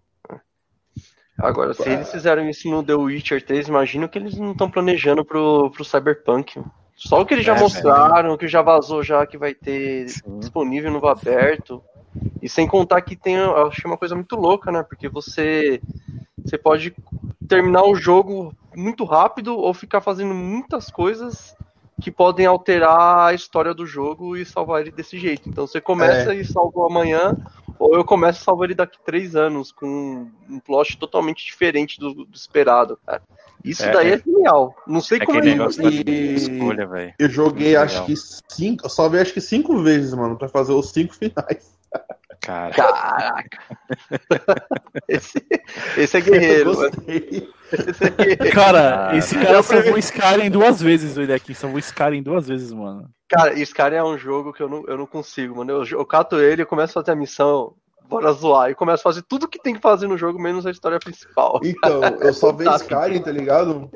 [1.38, 5.24] Agora, se eles fizeram isso no The Witcher 3, imagino que eles não estão planejando
[5.26, 6.62] pro, pro Cyberpunk.
[6.96, 10.08] Só o que eles já É, mostraram, o que já vazou já que vai ter
[10.10, 10.40] Sim.
[10.40, 11.82] disponível no aberto.
[12.42, 14.84] E sem contar que tem, eu achei uma coisa muito louca, né?
[14.84, 15.82] Porque você
[16.44, 16.94] você pode
[17.48, 21.56] terminar o jogo muito rápido ou ficar fazendo muitas coisas
[22.02, 25.50] que podem alterar a história do jogo e salvar ele desse jeito.
[25.50, 27.36] Então você começa e salva amanhã,
[27.82, 32.14] ou eu começo e salvo ele daqui três anos, com um plot totalmente diferente do,
[32.14, 33.22] do esperado, cara.
[33.66, 34.18] Isso É, daí é, é.
[34.20, 34.76] genial.
[34.86, 35.60] Não sei É como aquele ele.
[35.60, 37.14] negócio da E- escolha, velho.
[37.18, 38.86] Eu joguei Muito acho que cinco.
[38.86, 41.76] Eu salvei acho que cinco vezes, mano, pra fazer os cinco finais.
[42.42, 42.74] Cara.
[42.74, 43.60] Caraca!
[45.08, 45.46] esse,
[45.96, 46.72] esse é guerreiro.
[46.72, 48.52] Esse é guerreiro.
[48.52, 51.54] Cara, esse cara Eu salvou prefiro- Skyrim duas vezes, ele aqui.
[51.54, 53.10] Salvou Skyrim duas vezes, mano.
[53.30, 55.72] Cara, cara é um jogo que eu não, eu não consigo, mano.
[55.72, 57.76] Eu, eu cato ele, eu começo a fazer a missão,
[58.10, 60.72] bora zoar, e começo a fazer tudo que tem que fazer no jogo, menos a
[60.72, 61.60] história principal.
[61.64, 62.94] Então, eu salvei Fantástico.
[62.94, 63.92] Skyrim, tá ligado?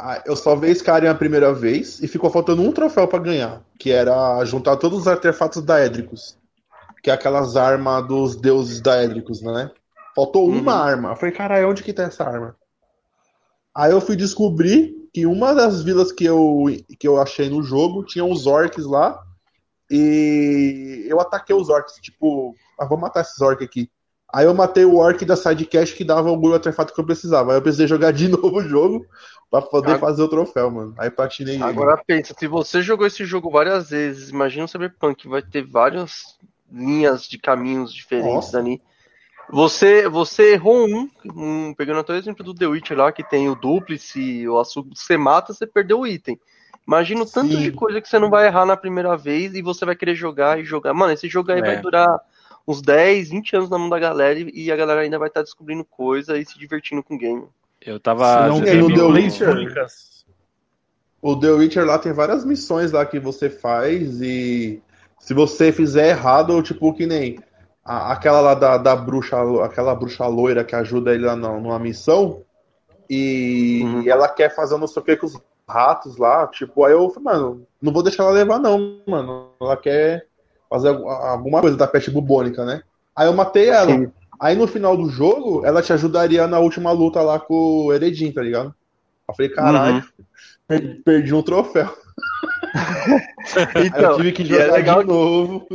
[0.00, 3.90] Ah, eu salvei Skyrim a primeira vez e ficou faltando um troféu pra ganhar, que
[3.90, 6.37] era juntar todos os artefatos da Edricus,
[7.02, 9.70] que é aquelas armas dos deuses da Edricus, né?
[10.14, 10.82] Faltou uma Uhum.
[10.82, 11.08] arma.
[11.10, 12.56] Eu falei, caralho, onde que tá essa arma?
[13.74, 16.64] Aí eu fui descobrir que uma das vilas que eu,
[16.98, 19.20] que eu achei no jogo tinha uns orcs lá
[19.90, 23.90] e eu ataquei os orcs, tipo, ah, vou matar esses orcs aqui.
[24.30, 27.52] Aí eu matei o orc da sidecash que dava o artefato que eu precisava.
[27.52, 29.06] Aí eu precisei jogar de novo o jogo
[29.50, 30.94] pra poder Agora- fazer o troféu, mano.
[30.98, 31.62] Aí platinei ele.
[31.64, 36.36] Agora pensa, se você jogou esse jogo várias vezes, imagina o Cyberpunk, vai ter várias
[36.70, 38.58] linhas de caminhos diferentes Nossa.
[38.58, 38.80] ali.
[39.50, 43.48] Você, você errou um, um, pegando até o exemplo do The Witcher lá, que tem
[43.48, 46.38] o duplice, o açúcar, você mata, você perdeu o item.
[46.86, 47.62] Imagina o tanto Sim.
[47.62, 50.58] de coisa que você não vai errar na primeira vez e você vai querer jogar
[50.58, 50.92] e jogar.
[50.92, 51.62] Mano, esse jogo aí É.
[51.62, 52.18] vai durar
[52.66, 55.84] uns 10, 20 anos na mão da galera e a galera ainda vai estar descobrindo
[55.84, 57.46] coisa e se divertindo com o game.
[57.80, 58.48] Eu tava.
[58.48, 59.48] Jogando no The Witcher.
[59.50, 60.26] únicas.
[61.22, 64.82] O The Witcher lá tem várias missões lá que você faz e
[65.28, 67.38] se você fizer errado, tipo, que nem
[67.84, 71.78] a- aquela lá da, da bruxa, aquela bruxa loira que ajuda ele lá na- numa
[71.78, 72.40] missão
[73.10, 74.08] e Uhum.
[74.08, 75.38] ela quer fazer não sei o que com os
[75.68, 79.50] ratos lá, tipo, aí eu falei, mano, não vou deixar ela levar não, mano.
[79.60, 80.24] Ela quer
[80.70, 82.82] fazer algu- alguma coisa da peste bubônica, né?
[83.14, 83.92] Aí eu matei ela.
[83.98, 84.10] Sim.
[84.40, 88.32] Aí no final do jogo, ela te ajudaria na última luta lá com o Eredin,
[88.32, 88.74] tá ligado?
[89.28, 90.24] Eu falei, caralho, Uhum.
[90.66, 91.94] per- perdi um troféu.
[93.74, 95.66] Aí eu Então, tive que e é jogar legal de novo.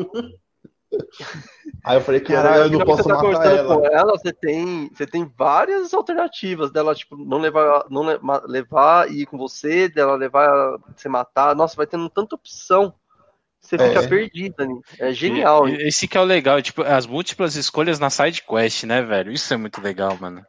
[1.84, 3.76] Aí eu falei, Que é legal eu não posso você tá matar conversando ela.
[3.76, 8.04] com ela, você tem, você tem várias alternativas dela, tipo, não levar, não
[8.46, 11.56] levar e ir com você, dela levar você matar.
[11.56, 12.94] Nossa, vai tendo tanta opção.
[13.60, 13.88] Você É.
[13.88, 14.74] fica perdido ali.
[15.00, 15.68] É genial.
[15.68, 19.32] E- Esse que é o legal, tipo, as múltiplas escolhas na side quest, né, velho?
[19.32, 20.46] Isso é muito legal, mano.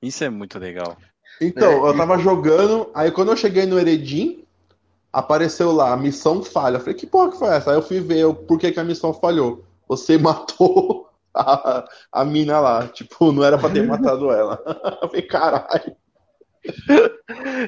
[0.00, 0.96] Isso é muito legal.
[1.40, 4.41] Então, É, eu e- tava jogando, aí quando eu cheguei no Eredin,
[5.12, 6.76] apareceu lá, missão falha.
[6.76, 7.70] Eu falei, que porra que foi essa?
[7.70, 9.64] Aí eu fui ver o por que, que a missão falhou.
[9.88, 12.88] Você matou a, a mina lá.
[12.88, 14.62] Tipo, não era pra ter matado ela.
[15.02, 15.96] Eu falei, caralho.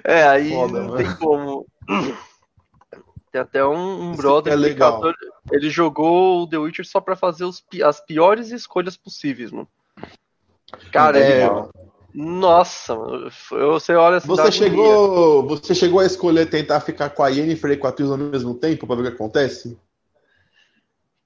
[0.05, 0.97] É, aí Foda, não mano.
[0.97, 1.67] tem como.
[3.33, 5.03] Tem até um, um brother é legal.
[5.51, 9.69] ele jogou o The Witcher só pra fazer os as piores escolhas possíveis, mano.
[10.93, 11.51] Cara, É, é,
[12.15, 14.59] nossa, mano, você olha assim, Você agonia.
[14.59, 18.17] chegou, você chegou a escolher tentar ficar com a Yennefer e com a Triss ao
[18.17, 19.77] mesmo tempo pra ver o que acontece?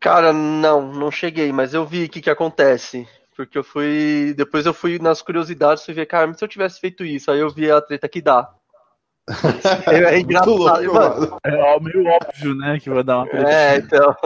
[0.00, 3.06] Cara, não, não cheguei, mas eu vi o que que acontece.
[3.36, 4.32] Porque eu fui.
[4.36, 7.38] Depois eu fui nas curiosidades e ver, cara, mas se eu tivesse feito isso, aí
[7.38, 8.50] eu vi a treta que dá.
[9.86, 11.20] É engraçado, Muito louco, mano.
[11.20, 11.38] mano.
[11.44, 12.80] É meio óbvio, né?
[12.80, 13.50] Que vai dar uma treta.
[13.50, 14.16] É, então.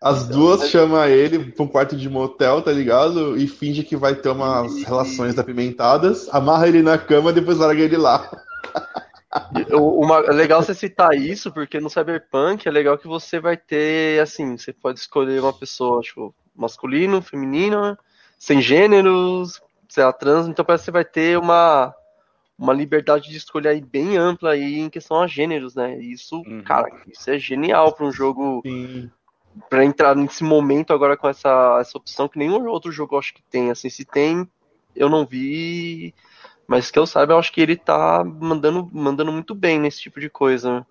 [0.00, 3.36] As duas chamam ele pra um quarto de motel, tá ligado?
[3.36, 7.82] E finge que vai ter umas relações apimentadas, amarra ele na cama e depois larga
[7.82, 8.30] ele lá.
[9.72, 13.56] O- Uma, é legal você citar isso, porque no Cyberpunk é legal que você vai
[13.56, 17.98] ter, assim, você pode escolher uma pessoa, tipo, masculino, feminino,
[18.38, 21.92] sem gêneros, sei lá, trans, então parece que você vai ter uma,
[22.58, 25.98] uma liberdade de escolha aí bem ampla aí em questão a gêneros, né?
[25.98, 26.62] E Isso, Uhum.
[26.64, 29.10] cara, isso é genial para um jogo, Sim.
[29.68, 33.34] Para entrar nesse momento agora com essa, essa opção que nenhum outro jogo eu acho
[33.34, 34.48] que tem, assim, se tem,
[34.94, 36.14] eu não vi,
[36.66, 40.20] mas que eu saiba, eu acho que ele tá mandando, mandando muito bem nesse tipo
[40.20, 40.86] de coisa.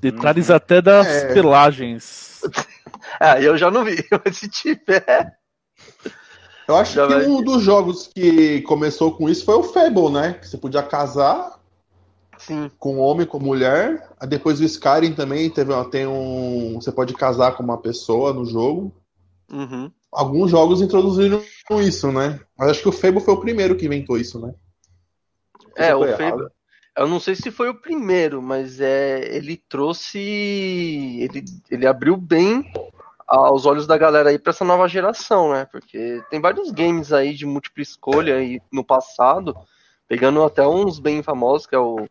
[0.00, 1.32] Detalhes até das É.
[1.34, 2.40] pelagens.
[3.20, 5.36] Ah, eu já não vi, mas se tiver.
[6.68, 10.10] Eu acho Já que vai- um dos jogos que começou com isso foi o Fable,
[10.10, 10.34] né?
[10.34, 11.58] Que você podia casar
[12.46, 12.70] Sim.
[12.78, 14.08] com homem, com mulher.
[14.20, 16.74] Aí depois o Skyrim também teve, tem um.
[16.74, 18.94] Você pode casar com uma pessoa no jogo.
[19.50, 19.90] Uhum.
[20.10, 21.42] Alguns jogos introduziram
[21.80, 22.40] isso, né?
[22.58, 24.54] Mas acho que o Fable foi o primeiro que inventou isso, né?
[25.76, 26.24] É, o tô Fable.
[26.24, 26.52] errado.
[26.96, 30.18] Eu não sei se foi o primeiro, mas é, ele trouxe.
[30.18, 32.70] Ele, ele abriu bem
[33.26, 35.64] aos olhos da galera aí pra essa nova geração, né?
[35.64, 39.56] Porque tem vários games aí de múltipla escolha aí no passado,
[40.06, 42.06] pegando até uns bem famosos, que é o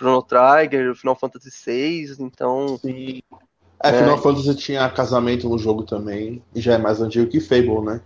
[0.00, 2.78] Chrono Trigger, o Final Fantasy VI, então.
[2.78, 3.20] Sim.
[3.82, 3.92] É, É.
[3.92, 6.42] Final Fantasy tinha casamento no jogo também.
[6.54, 8.02] E já é mais antigo que Fable, né?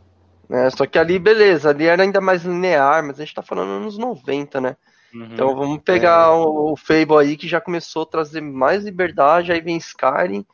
[0.49, 3.71] né, só que ali, beleza, ali era ainda mais linear, mas a gente tá falando
[3.71, 4.77] anos 90, né?
[5.13, 5.25] Uhum.
[5.33, 9.61] Então vamos pegar o, o Fable aí que já começou a trazer mais liberdade, aí
[9.61, 10.45] vem Skyrim,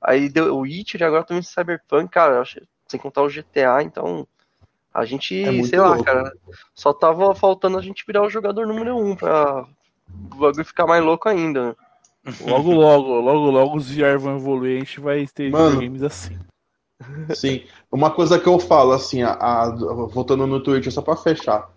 [0.00, 2.42] aí deu o Witcher e agora também Cyberpunk, cara,
[2.88, 4.26] sem contar o GTA, então
[4.92, 6.04] a gente, É sei lá, louco.
[6.04, 6.32] cara,
[6.74, 9.66] só tava faltando a gente virar o jogador número um pra
[10.08, 11.76] o bagulho ficar mais louco ainda.
[12.44, 15.80] Logo, logo, logo, logo os VR vão evoluir, a gente vai ter Mano.
[15.80, 16.36] games assim.
[17.34, 17.62] Sim.
[17.90, 21.70] Uma coisa que eu falo, assim, a, a- voltando no Twitch, só pra fechar.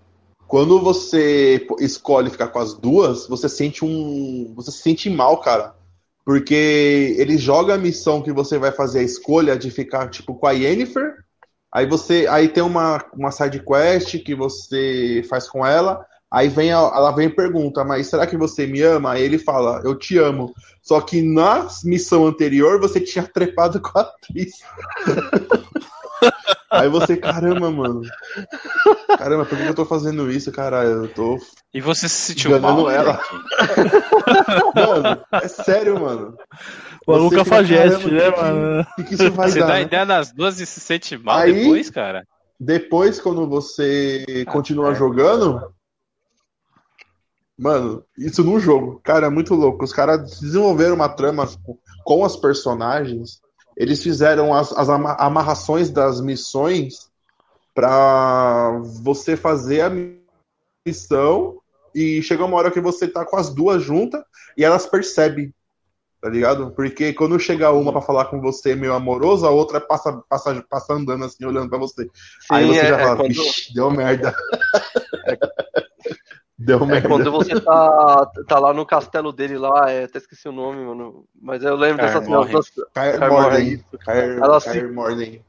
[0.48, 4.52] Quando você escolhe ficar com as duas, você sente um.
[4.56, 5.76] Você se sente mal, cara.
[6.26, 10.48] Porque ele joga a missão que você vai fazer a escolha de ficar, tipo, com
[10.48, 11.14] a Yennefer.
[11.72, 12.26] Aí você.
[12.28, 16.04] Aí tem uma, uma side quest que você faz com ela.
[16.32, 19.14] Aí vem a- ela vem e pergunta, mas será que você me ama?
[19.14, 20.54] Aí ele fala, eu te amo.
[20.82, 24.54] Só que na missão anterior você tinha trepado com a atriz.
[26.72, 28.02] Aí você, caramba, mano.
[29.18, 31.06] Caramba, por que eu tô fazendo isso, caralho?
[31.06, 31.40] Eu tô.
[31.74, 32.90] E você se sentiu mal?
[32.92, 33.20] ela.
[33.32, 33.96] moleque?
[34.76, 36.38] Mano, é sério, mano.
[37.08, 38.82] O Você Luca Fageste, caramba, né, mano?
[38.82, 39.68] O que, que isso vai Você dar?
[39.68, 39.82] dá né?
[39.82, 42.24] ideia nas duas e se sente mal Aí- depois, cara?
[42.60, 44.96] Depois, quando você continua é.
[44.96, 45.62] jogando.
[47.62, 49.01] Mano, isso num jogo.
[49.03, 49.84] Cara, é muito louco.
[49.84, 51.45] Os caras desenvolveram uma trama
[52.05, 53.41] com- as personagens.
[53.76, 57.10] Eles fizeram as, as ama- amarrações das missões
[57.76, 59.91] pra você fazer a
[60.88, 61.60] missão
[61.93, 64.24] e chega uma hora que você tá com as duas juntas
[64.57, 65.53] e elas percebem,
[66.22, 66.72] tá ligado?
[66.72, 70.93] Porque quando chega uma pra falar com você meio amoroso, a outra passa, passa, passa
[70.93, 72.10] andando assim, olhando pra você.
[72.49, 74.34] Aí Sim, você é- já é fala, quando- "Vixe, deu merda.
[76.60, 77.07] deu É merda.
[77.07, 81.26] quando você tá, tá lá no castelo dele lá, é, até esqueci o nome, mano.
[81.41, 82.51] Mas eu lembro dessas Morhen.
[82.51, 82.72] duas.
[82.93, 83.84] Cair Morden.
[84.05, 85.45] Ela se- Morden.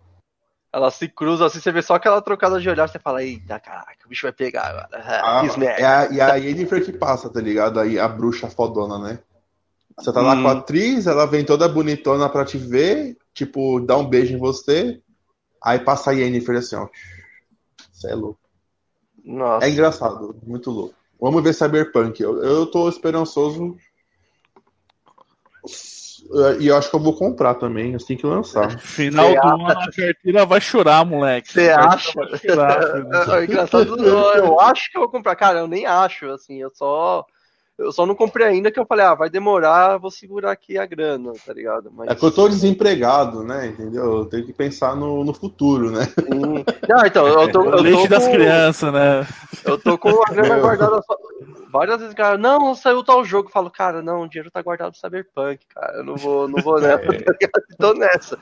[0.72, 4.06] Elas se cruzam assim, você vê só aquela trocada de olhar, você fala, eita, caraca,
[4.06, 4.88] o bicho vai pegar agora.
[5.20, 5.42] Ah,
[5.76, 7.80] é a, e a Yennefer que passa, tá ligado?
[7.80, 9.18] Aí a bruxa fodona, né?
[9.98, 10.42] Você tá lá Hum.
[10.44, 14.38] com a atriz, ela vem toda bonitona pra te ver, tipo, dá um beijo em
[14.38, 15.02] você,
[15.60, 16.86] aí passa a Yennefer assim, ó.
[17.92, 18.38] Você é louco.
[19.24, 19.66] Nossa.
[19.66, 20.94] É engraçado, muito louco.
[21.20, 22.22] Vamos ver Cyberpunk.
[22.22, 23.76] Eu, eu tô esperançoso.
[26.60, 28.78] E eu acho que eu vou comprar também, assim que lançar.
[28.80, 31.52] Final Cê do ano a carteira vai chorar, moleque.
[31.52, 32.12] Você acha?
[32.14, 33.34] Vai chorar, filho.
[33.34, 35.34] É engraçado, eu, eu acho que eu vou comprar.
[35.34, 37.24] Cara, eu nem acho, assim, eu só.
[37.76, 40.84] Eu só não comprei ainda que eu falei, ah, vai demorar, vou segurar aqui a
[40.84, 41.90] grana, tá ligado?
[41.90, 43.68] Mas, É que eu tô desempregado, né?
[43.68, 44.18] Entendeu?
[44.18, 46.04] Eu tenho que pensar no, no futuro, né?
[46.04, 46.64] sim.
[46.86, 49.26] Não, então, eu tô, O eu leite tô das com, crianças, né?
[49.64, 51.16] Eu tô com a grana guardada só.
[51.70, 53.48] Várias vezes, cara, não, saiu tal jogo.
[53.48, 55.98] Eu falo, cara, não, o dinheiro tá guardado no Cyberpunk, cara.
[55.98, 57.62] Eu não vou, não vou nessa, tá ligado?
[57.78, 58.38] Tô nessa.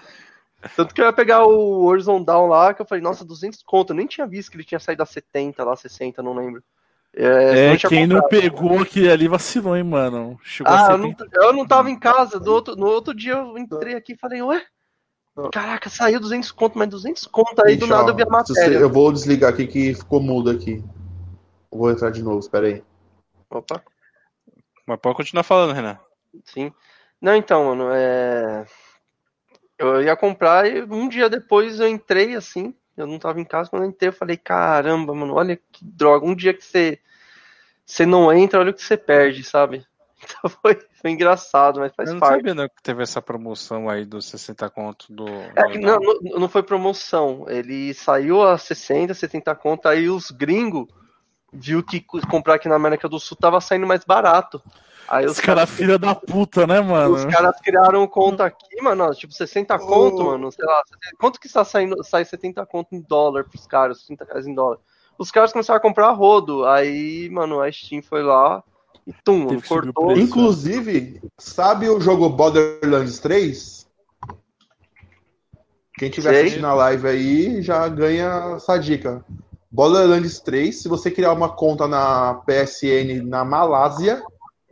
[0.74, 3.92] Tanto que eu ia pegar o Horizon Down lá, que eu falei, nossa, 200 conto.
[3.92, 6.62] Eu nem tinha visto que ele tinha saído a 70 lá, 60, não lembro.
[7.14, 8.40] É, não tinha quem não comprado.
[8.42, 10.38] pegou aquele ali vacilou, hein, mano.
[10.42, 11.26] Chegou a Ah, eu 70.
[11.32, 12.40] não, eu não tava em casa.
[12.40, 14.62] Do outro, no outro dia eu entrei aqui e falei, ué?
[15.52, 18.60] Caraca, saiu 200 conto, mas 200 conto aí do nada eu vi a se você-
[18.60, 18.78] matéria.
[18.78, 20.82] eu vou desligar aqui que ficou mudo aqui.
[21.70, 22.82] Eu Vou entrar de novo, espera aí.
[23.50, 23.82] Opa,
[24.86, 25.98] Mas pode continuar falando, Renan.
[26.44, 26.72] sim.
[27.20, 28.64] Não, então, mano, é.
[29.78, 32.74] Eu ia comprar e um dia depois eu entrei assim.
[32.96, 36.26] Eu não tava em casa, quando eu entrei eu falei, caramba, mano, olha que droga.
[36.26, 36.98] Um dia que você,
[37.86, 39.86] você não entra, olha o que você perde, sabe?
[40.20, 42.38] Então foi, foi engraçado, mas faz Eu não parte.
[42.38, 45.28] sabia não, que teve essa promoção aí dos 60 conto do.
[45.28, 47.46] É não, não, não foi promoção.
[47.48, 50.88] Ele saiu a 60, 70 conto, aí os gringos
[51.52, 54.62] viu que co- comprar aqui na América do Sul tava saindo mais barato.
[55.08, 57.14] Aí Os os caras caras filha da puta, né, mano?
[57.14, 60.82] os caras criaram conta aqui, mano, tipo 60 conto, mano, sei lá,
[61.18, 64.78] quanto que está saindo, sai 70 conto em dólar pros caras, 60 reais em dólar.
[65.16, 68.62] Os caras começaram a comprar rodo, aí, mano, a Steam foi lá
[69.06, 70.06] e tum, mano, cortou.
[70.08, 70.20] preço.
[70.20, 73.88] Inclusive, sabe o jogo Borderlands 3?
[75.94, 76.42] Quem estiver Sei.
[76.42, 79.24] assistindo a live aí já ganha essa dica.
[79.70, 84.22] Borderlands 3, se você criar uma conta na PSN na Malásia,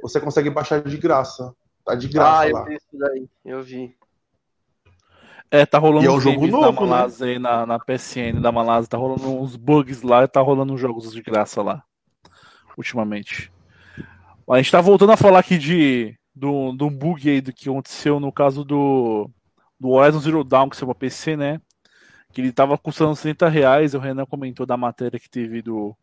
[0.01, 1.55] você consegue baixar de graça.
[1.84, 2.64] Tá de graça Ah, eu lá.
[2.64, 3.94] vi isso daí, eu vi.
[5.51, 6.90] É, tá rolando E é um jogo games da novo, né?
[6.90, 10.72] Malásia aí na, na PSN da Malásia, tá rolando uns bugs lá e tá rolando
[10.72, 11.84] uns jogos de graça lá.
[12.76, 13.53] Ultimamente.
[14.51, 18.20] A gente tá voltando a falar aqui de do, do bug aí do que aconteceu
[18.20, 19.30] no caso do,
[19.80, 21.61] do Horizon Zero Dawn que saiu pra PC, né?
[22.37, 25.97] Que ele tava custando 60 reais, o Renan comentou da matéria que teve do,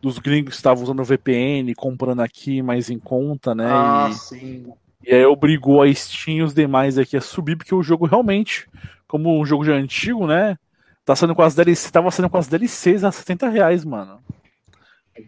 [0.00, 3.66] dos gringos que estavam usando VPN, comprando aqui mais em conta, né?
[3.68, 4.72] Ah, E- sim.
[5.06, 8.66] e aí obrigou a Steam e os demais aqui a subir, porque o jogo realmente,
[9.06, 10.56] como um jogo já antigo, né?
[11.04, 14.18] Tá saindo com as DLC, tava saindo com as DLCs a 70 reais, mano.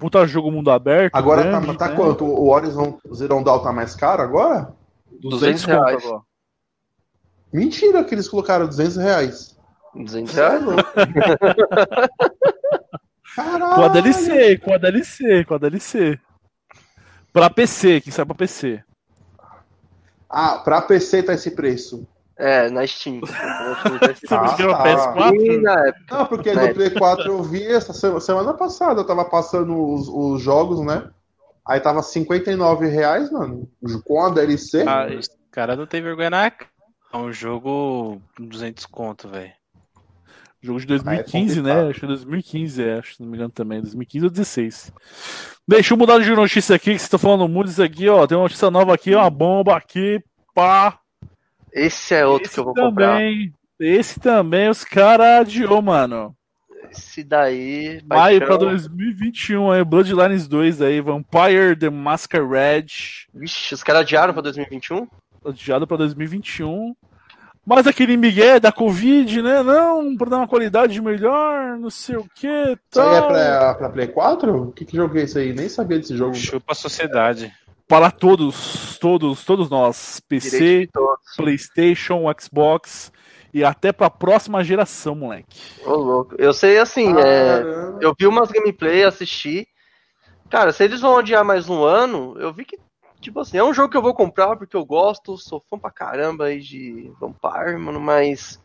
[0.00, 1.14] Puta jogo mundo aberto.
[1.14, 1.94] Agora grande, tá, tá né?
[1.94, 2.24] quanto?
[2.24, 4.72] O Horizon Zero Dawn tá mais caro agora?
[5.20, 6.02] 200 200 reais.
[6.06, 6.22] agora.
[7.52, 9.57] Mentira que eles colocaram 200 reais.
[10.04, 10.78] 200 reais, mano.
[13.34, 13.74] Caralho!
[13.74, 16.18] Com a DLC, com a DLC, com a DLC.
[17.32, 18.82] Pra PC, que sai pra PC.
[20.28, 22.06] Ah, pra PC tá esse preço.
[22.36, 23.20] É, na Steam.
[23.26, 24.84] Na Steam tá esse Você Ah, tá.
[24.84, 25.34] PS4?
[25.40, 26.04] E na época.
[26.16, 26.54] Não, porque É.
[26.54, 30.80] no Play 4 eu vi essa se- semana passada, eu tava passando os, os jogos,
[30.84, 31.10] né?
[31.66, 33.68] Aí tava 59 reais, mano,
[34.04, 34.84] com a DLC.
[34.88, 36.70] Ah, Os caras não tem vergonha na cara.
[37.12, 39.52] É um jogo com 200 conto, velho.
[40.68, 41.90] Jogo de 2015, Ah, é né?
[41.90, 43.80] Acho que 2015, é, acho, se não me engano também.
[43.80, 44.92] 2015 ou 16.
[45.66, 48.26] Deixa eu mudar de notícia aqui, que vocês estão falando muito isso aqui, ó.
[48.26, 50.20] Tem uma notícia nova aqui, uma bomba aqui,
[50.54, 50.98] pá.
[51.72, 53.12] Esse é outro Esse que eu vou comprar.
[53.14, 56.34] também, Esse também, os caras adiou, mano.
[56.90, 58.00] Esse daí.
[58.06, 64.42] Maio pra 2021 aí, Bloodlines 2 aí, Vampire the Masquerade, Vixe, os caras adiaram pra
[64.42, 65.06] 2021?
[65.44, 66.94] adiado pra 2021.
[67.68, 69.62] Mas aquele Miguel da Covid, né?
[69.62, 73.28] Não, pra dar uma qualidade melhor, não sei o que, Isso aí é tal.
[73.28, 74.72] pra, pra Play 4?
[74.74, 75.52] Que, que jogo é esse aí?
[75.52, 76.34] Nem sabia desse jogo.
[76.34, 77.52] Chupa a sociedade.
[77.86, 81.36] Para todos, todos, todos nós, PC, todos.
[81.36, 83.12] PlayStation, Xbox
[83.52, 85.60] e até pra próxima geração, moleque.
[85.84, 86.36] Ô, louco.
[86.38, 87.22] Eu sei assim, é.
[87.22, 87.98] Caramba.
[88.00, 89.68] Eu vi umas gameplay, assisti.
[90.48, 92.78] Cara, se eles vão adiar mais um ano, eu vi que,
[93.20, 95.90] tipo assim, é um jogo que eu vou comprar porque eu gosto, sou fã pra
[95.90, 98.60] caramba aí de Vampire, mano, mas.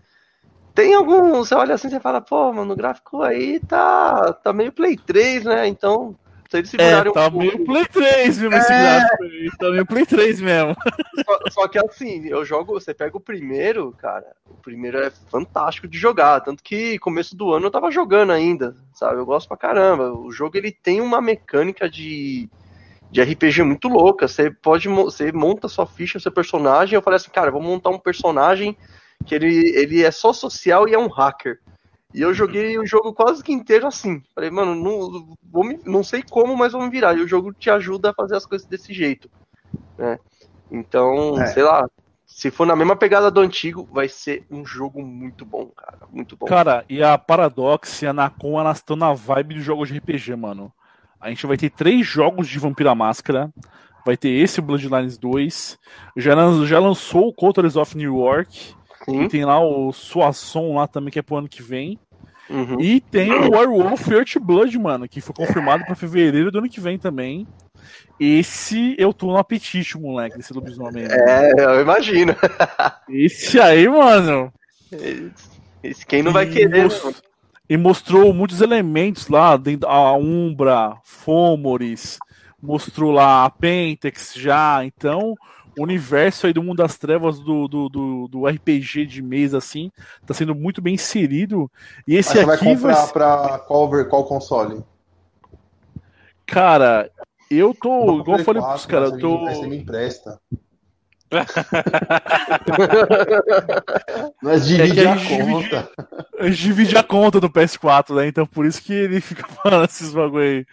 [0.76, 1.32] Tem algum.
[1.38, 5.44] Você olha assim e fala, pô, mano, o gráfico aí tá, tá meio Play 3,
[5.44, 5.68] né?
[5.68, 6.16] Então,
[6.50, 8.82] se eles É, um tá pouco- meio Play 3 mesmo esse É.
[8.82, 10.76] gráfico aí, tá meio Play 3 mesmo.
[11.26, 15.88] Só, só que assim, eu jogo, você pega o primeiro, cara, o primeiro é fantástico
[15.88, 19.20] de jogar, tanto que começo do ano eu tava jogando ainda, sabe?
[19.20, 20.12] Eu gosto pra caramba.
[20.12, 22.50] O jogo ele tem uma mecânica de,
[23.14, 24.28] de RPG muito louca.
[24.28, 26.96] Você pode, você monta sua ficha, seu personagem.
[26.96, 28.76] Eu falei assim, cara, vou montar um personagem
[29.26, 31.60] que ele, ele é só social e é um hacker.
[32.12, 34.22] E eu joguei o jogo quase que inteiro assim.
[34.34, 37.16] Falei, mano, não, vou me- não sei como, mas vou me virar.
[37.16, 39.30] E o jogo te ajuda a fazer as coisas desse jeito.
[39.98, 40.18] Né?
[40.72, 41.46] Então, É.
[41.48, 41.88] sei lá,
[42.26, 46.00] se for na mesma pegada do antigo, vai ser um jogo muito bom, cara.
[46.12, 46.48] Muito bom.
[46.48, 50.36] Cara, e a Paradox e a Nacon, elas estão na vibe de jogos de RPG,
[50.36, 50.74] mano.
[51.24, 53.50] A gente vai ter três jogos de Vampira Máscara.
[54.06, 55.80] Vai ter esse Bloodlines 2.
[56.18, 58.76] Já, já lançou o Cultures of New York.
[59.06, 59.24] Sim.
[59.24, 61.98] E tem lá o Soasson lá também, que é pro ano que vem.
[62.50, 62.80] Uhum.
[62.82, 67.00] E tem o Werewolf Earthblood, mano, que foi confirmado pra fevereiro do ano que vem
[67.00, 67.48] também.
[68.20, 71.06] esse eu tô no apetite, moleque, esse lobisomem.
[71.06, 72.36] É, eu imagino.
[73.08, 74.52] Esse aí, mano.
[75.82, 76.90] Esse quem não vai querer, né?
[77.70, 82.18] E mostrou muitos elementos lá, dentro, a Umbra, Fomores,
[82.62, 85.34] mostrou lá a Pentex já, então
[85.78, 89.90] o universo aí do mundo das trevas do, do, do, do RPG de mesa, assim,
[90.26, 91.72] tá sendo muito bem inserido.
[92.08, 93.12] E esse Mas você aqui vai comprar vai...
[93.14, 94.84] pra qual, qual console?
[96.46, 97.10] Cara,
[97.50, 99.40] eu tô, igual eu falei pros caras, mas eu tô.
[99.46, 100.40] Você me empresta.
[104.42, 105.90] Nós divide É a a gente divide- conta.
[106.44, 108.28] A gente divide a conta do PS4, né?
[108.28, 110.66] Então por isso que ele fica falando esses bagulho aí.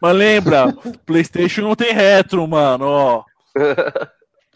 [0.00, 0.72] Mas lembra,
[1.06, 3.24] PlayStation não tem retro, mano, ó.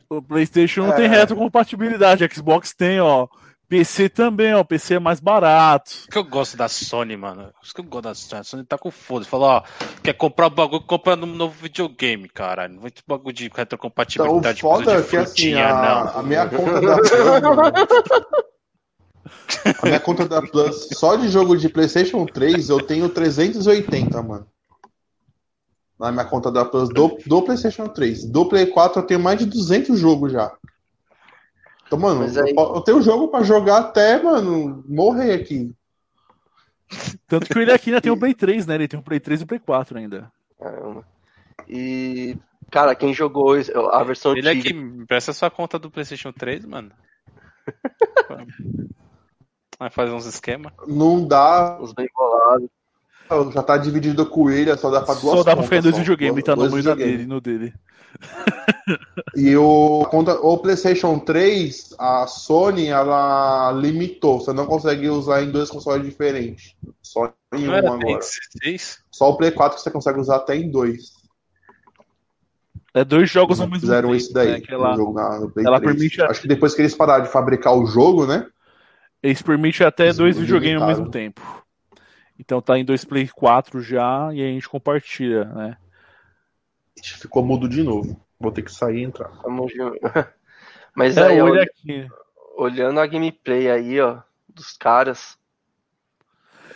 [0.09, 1.09] O PlayStation não tem É.
[1.09, 3.27] retrocompatibilidade, Xbox tem, ó.
[3.69, 4.63] PC também, ó.
[4.63, 5.91] PC é mais barato.
[5.91, 7.53] Isso que eu gosto da Sony, mano.
[7.61, 8.41] Isso que eu gosto da Sony.
[8.41, 9.25] A Sony tá com foda.
[9.25, 9.63] Falou, ó,
[10.05, 12.75] quer comprar o bagulho, compra no novo videogame, caralho.
[12.75, 14.61] Não vai ter bagulho de Então, o retrocompatibilidade.
[14.61, 15.75] foda é de que assim, a,
[16.15, 16.21] não.
[16.21, 16.97] a minha conta da
[17.41, 17.63] mano,
[19.83, 24.47] a minha conta da Plus, só de jogo de PlayStation 3, eu tenho 380, mano.
[25.99, 28.27] Na minha conta da Plus do, do PlayStation 3.
[28.27, 30.55] Do Play 4 eu tenho mais de 200 jogos já.
[31.87, 35.73] Então, mano, aí- eu, eu tenho jogo pra jogar até, mano, morrer aqui.
[37.27, 38.75] Tanto que ele aqui ainda tem o Play 3, né?
[38.75, 40.31] Ele tem o Play 3 e o Play 4 ainda.
[40.59, 41.05] Caramba.
[41.69, 42.37] E,
[42.71, 43.55] cara, quem jogou
[43.91, 44.69] a versão Ele antiga.
[44.69, 46.93] aqui, me presta sua conta do PlayStation 3, mano.
[49.79, 50.73] Vai fazer uns esquemas.
[50.87, 52.69] Não dá, Os bem bolados.
[53.55, 55.83] já tá dividido com o Ilha, só dá pra duas Só dá pra ficar em
[55.83, 57.19] dois videogames, tá no Dois meio da videogames.
[57.19, 57.75] dele, no dele.
[59.37, 64.41] E o, conta, o PlayStation 3, a Sony, ela limitou.
[64.41, 66.75] Você não consegue usar em dois consoles diferentes.
[67.03, 68.19] Só em Não um era agora.
[68.19, 68.99] 16?
[69.11, 71.13] Só o Play 4 que você consegue usar até em dois.
[72.95, 74.15] É dois jogos ao mesmo Fizeram tempo.
[74.17, 74.53] isso daí.
[74.53, 74.61] né?
[74.61, 75.93] Que ela, no jogo na- no Play ela 3.
[75.95, 78.47] permite Acho que depois que eles pararam de fabricar o jogo, né?
[79.23, 81.65] Eles permitem até Eles dois videogames ao mesmo tempo.
[82.39, 85.77] Então tá em dois Play 4 já e aí a gente compartilha, né?
[86.99, 88.21] Ixi, Ficou mudo de novo.
[88.39, 89.31] Vou ter que sair e entrar.
[89.31, 90.01] De-
[90.95, 92.07] Mas É, aí, olha aqui.
[92.57, 95.39] olhando a gameplay aí, ó, dos caras.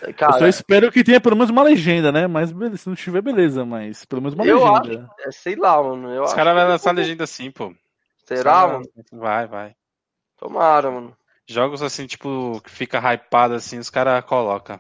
[0.03, 2.27] Eu só Cara, espero que tenha pelo menos uma legenda, né?
[2.27, 5.11] Mas se não tiver, beleza, mas pelo menos uma Eu legenda.
[5.21, 6.11] é, sei lá, mano.
[6.11, 7.75] Eu Os acho caras vão lançar legenda assim, pô.
[8.25, 8.85] Será, Os mano?
[9.13, 9.75] Vai, vai.
[10.39, 11.17] Tomara, mano.
[11.53, 14.79] Jogos assim, tipo, que fica hypado assim, os caras colocam.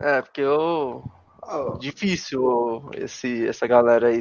[0.00, 1.04] É, porque eu.
[1.78, 4.20] Difícil esse, essa galera aí.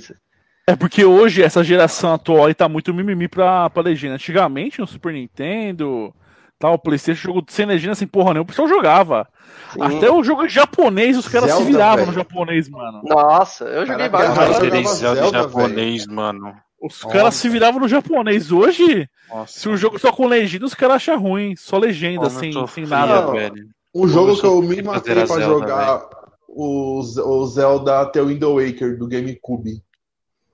[0.67, 4.13] É porque hoje essa geração atual aí tá muito mimimi pra, pra legenda.
[4.13, 6.13] Antigamente no Super Nintendo,
[6.59, 9.27] tal, o PlayStation, jogo sem legenda, sem porra nenhuma, o pessoal jogava.
[9.71, 9.81] Sim.
[9.81, 13.01] Até o jogo japonês, os caras se viravam no japonês, mano.
[13.03, 14.97] Nossa, eu joguei vários jogos.
[14.97, 16.55] Zelda Zelda, japonês, mano.
[16.81, 17.13] Os Nossa.
[17.13, 18.51] caras se viravam no japonês.
[18.51, 19.59] Hoje, Nossa.
[19.59, 21.55] se o jogo só com legenda, os caras acham ruim.
[21.55, 23.21] Só legenda, Mano, sem, sem fria, nada.
[23.21, 23.31] Não.
[23.33, 23.69] velho.
[23.93, 26.09] Um jogo que eu me matei pra Zelda, jogar
[26.47, 29.83] o, o Zelda o Wind Waker do GameCube.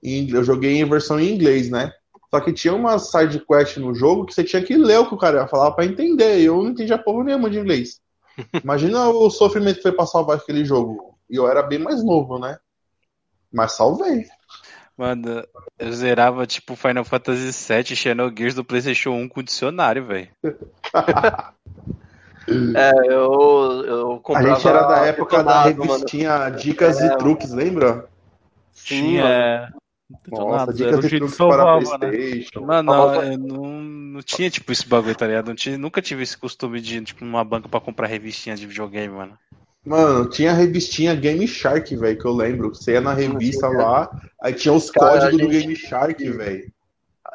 [0.02, 1.92] Eu joguei em versão em inglês, né?
[2.30, 5.14] Só que tinha uma side quest no jogo que você tinha que ler o que
[5.14, 6.40] o cara ia falar pra entender.
[6.40, 8.00] E eu não entendia porra nenhuma de inglês.
[8.62, 11.16] Imagina o sofrimento que foi pra salvar aquele jogo.
[11.30, 12.58] E eu era bem mais novo, né?
[13.52, 14.26] Mas salvei.
[14.96, 15.44] Mano,
[15.78, 20.28] eu zerava tipo Final Fantasy VII Xenogears do PlayStation 1 com dicionário, velho.
[22.48, 24.54] É, eu, eu A comprava.
[24.54, 25.92] gente era da época da detonado, mano.
[25.94, 27.06] revistinha Dicas É.
[27.06, 28.06] e Truques, lembra?
[28.72, 29.68] Sim, é,
[30.28, 32.08] Nossa, Dicas e Truques para salvava, né?
[32.08, 32.60] Playstation.
[32.64, 35.48] Mano, Falava- eu não, não tinha tipo esse bagulho, tá ligado?
[35.48, 38.64] Não tinha, nunca tive esse costume de ir tipo, numa banca pra comprar revistinha de
[38.64, 39.36] videogame, mano.
[39.86, 42.74] Mano, tinha a revistinha Game Shark, velho, que eu lembro.
[42.74, 44.10] Você ia na revista lá,
[44.42, 46.72] aí tinha os Cara, códigos a do gente- Game Shark, velho.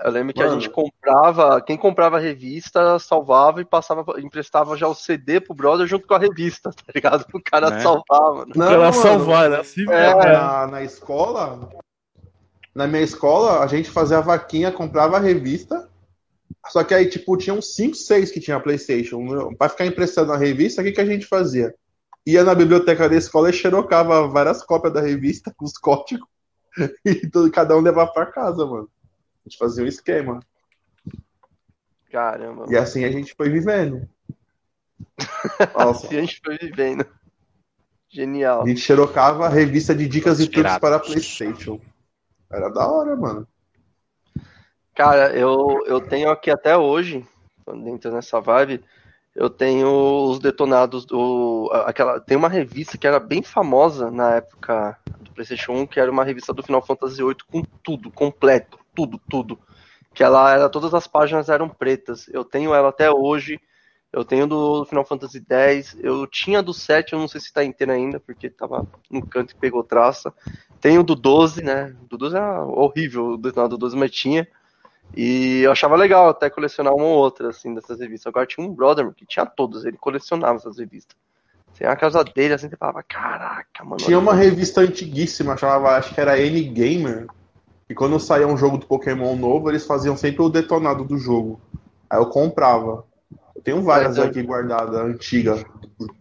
[0.04, 0.60] Eu lembro que a Mano.
[0.60, 5.86] gente comprava, quem comprava a revista salvava e passava, emprestava já o CD pro brother
[5.88, 7.26] junto com a revista, tá ligado?
[7.34, 7.80] O cara Né?
[7.82, 8.52] salvar, mano.
[8.56, 10.32] Não, Pra ela mano, salvar, era assim É, né?
[10.34, 11.70] na, na escola,
[12.76, 15.88] na minha escola, a gente fazia a vaquinha, comprava a revista,
[16.68, 19.54] só que aí, tipo, tinha uns 5, 6 que tinha Playstation.
[19.56, 21.74] Pra ficar emprestando a revista, o que, que a gente fazia?
[22.26, 26.28] Ia na biblioteca da escola e xerocava várias cópias da revista com os códigos
[27.06, 28.90] e todo- cada um levava pra casa, mano.
[29.44, 30.40] A gente fazia um esquema.
[32.12, 32.66] Caramba.
[32.70, 34.08] E assim a gente foi vivendo.
[35.74, 37.06] Assim a gente foi vivendo.
[38.10, 38.64] Genial.
[38.64, 41.80] a gente xerocava a revista de dicas e truques para Playstation.
[42.52, 43.48] Era da hora, mano.
[44.94, 47.26] Cara, eu, eu tenho aqui até hoje,
[47.84, 48.84] dentro dessa vibe,
[49.36, 51.70] eu tenho os detonados do.
[51.86, 56.12] Aquela, tem uma revista que era bem famosa na época do PlayStation 1, que era
[56.12, 59.60] uma revista do Final Fantasy VIII com tudo, completo, tudo, tudo.
[60.14, 62.28] Que ela era, todas as páginas eram pretas.
[62.28, 63.60] Eu tenho ela até hoje.
[64.12, 65.96] Eu tenho do Final Fantasy X.
[66.02, 69.52] Eu tinha do 7, eu não sei se tá inteiro ainda, porque tava no canto
[69.52, 70.34] e pegou traça.
[70.82, 71.96] Tenho do 12, né?
[72.10, 74.46] Do 12 era horrível, do do 12 mas tinha.
[75.16, 78.28] E eu achava legal até colecionar uma ou outra, assim, dessas revistas.
[78.28, 81.16] Agora tinha um brother que tinha todas, ele colecionava essas revistas.
[81.80, 83.98] Ia na casa dele, assim, você falava, caraca, mano.
[83.98, 87.26] Tinha uma revista antiguíssima, chamava, acho que era N-Gamer.
[87.90, 91.60] E quando saía um jogo do Pokémon novo, eles faziam sempre o detonado do jogo.
[92.08, 93.04] Aí eu comprava.
[93.56, 95.66] Eu tenho várias Então- aqui guardadas, antigas.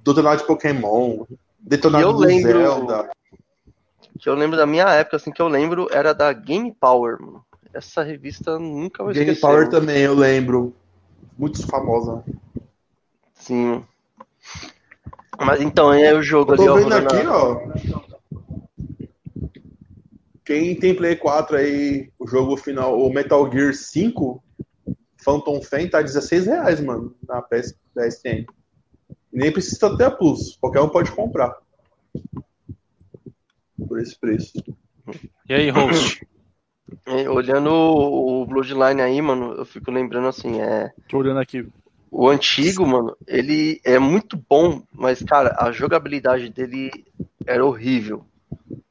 [0.03, 1.25] Detonado de Pokémon,
[1.59, 3.11] detonado do lembro- Zelda.
[4.19, 7.45] Que eu lembro da minha época, assim, que eu lembro era da Game Power, mano.
[7.73, 9.41] Essa revista nunca vou Game esquecer.
[9.41, 9.71] Power mano.
[9.71, 10.75] também, eu lembro.
[11.39, 12.25] Muito famosa.
[13.35, 13.85] Sim.
[15.39, 16.75] Mas então, é o jogo Eu ali, tô ó.
[16.77, 18.61] vendo rolando aqui, a- ó.
[20.45, 24.43] Quem tem Play 4 aí, o jogo final, o Metal Gear 5,
[25.23, 28.47] Phantom Fan, tá 16 reais, mano, na PS, PSN.
[29.33, 31.57] Nem precisa ter a Plus, qualquer um pode comprar.
[33.87, 34.53] Por esse preço.
[35.49, 36.27] E aí, host?
[37.07, 40.91] É, Olhando o Bloodline aí, mano, eu fico lembrando assim, é.
[41.09, 41.67] Tô olhando aqui.
[42.11, 46.91] O antigo, mano, ele é muito bom, mas, cara, a jogabilidade dele
[47.47, 48.25] era horrível.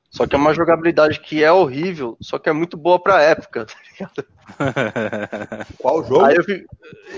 [0.09, 3.65] Só que é uma jogabilidade que é horrível, só que é muito boa pra época,
[3.67, 5.65] tá ligado?
[5.77, 6.25] Qual jogo?
[6.25, 6.65] Aí eu fico.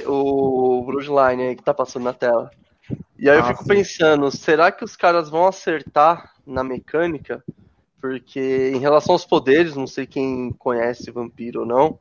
[0.06, 2.52] O Bloodline aí que tá passando na tela.
[3.18, 3.70] E aí eu Ah, fico sim.
[3.70, 7.44] pensando, será que os caras vão acertar na mecânica?
[8.02, 12.00] Porque em relação aos poderes, não sei quem conhece Vampiro ou não,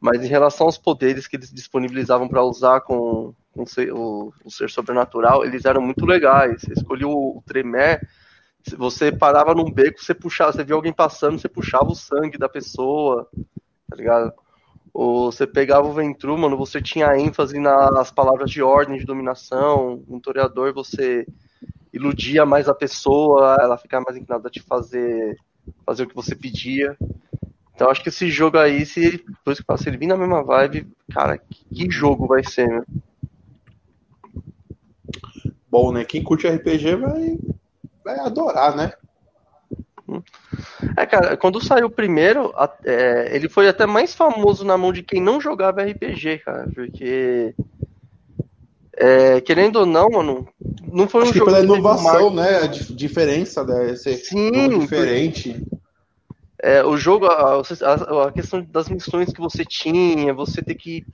[0.00, 4.70] mas em relação aos poderes que eles disponibilizavam pra usar com, com o, o ser
[4.70, 6.62] sobrenatural, eles eram muito legais.
[6.62, 8.00] Você escolheu o Tremé,
[8.66, 12.38] se você parava num beco, você puxava, você via alguém passando, você puxava o sangue
[12.38, 13.28] da pessoa,
[13.90, 14.32] tá ligado?
[14.94, 20.02] Ou você pegava o Ventru, mano, você tinha ênfase nas palavras de ordem, de dominação.
[20.08, 21.26] Um toreador, você
[21.92, 25.36] iludia mais a pessoa, ela ficava mais inclinada a te fazer,
[25.84, 26.96] fazer o que você pedia.
[27.74, 30.86] Então acho que esse jogo aí, se isso que se ele vir na mesma vibe,
[31.12, 32.82] cara, que, jogo vai ser, né?
[35.70, 36.04] Bom, né?
[36.04, 37.38] Quem curte RPG vai,
[38.04, 38.92] vai adorar, né?
[40.96, 42.52] É, cara, quando saiu o primeiro,
[42.84, 47.54] é, ele foi até mais famoso na mão de quem não jogava RPG, cara, porque.
[49.02, 50.46] É, querendo ou não, mano,
[50.92, 52.56] não foi um Acho que jogo pela que um inovação, né?
[52.58, 55.66] A dif- diferença desse Sim, jogo diferente.
[56.62, 61.04] É, o jogo, a, a- a questão das missões que você tinha, você ter que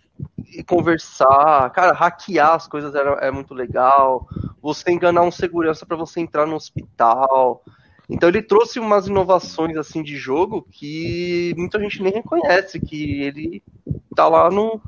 [0.67, 4.27] conversar, cara, hackear as coisas era, é muito legal.
[4.61, 7.63] Você enganar um segurança para você entrar no hospital.
[8.11, 13.63] Então ele trouxe umas inovações assim de jogo que muita gente nem reconhece que ele
[14.15, 14.81] tá lá no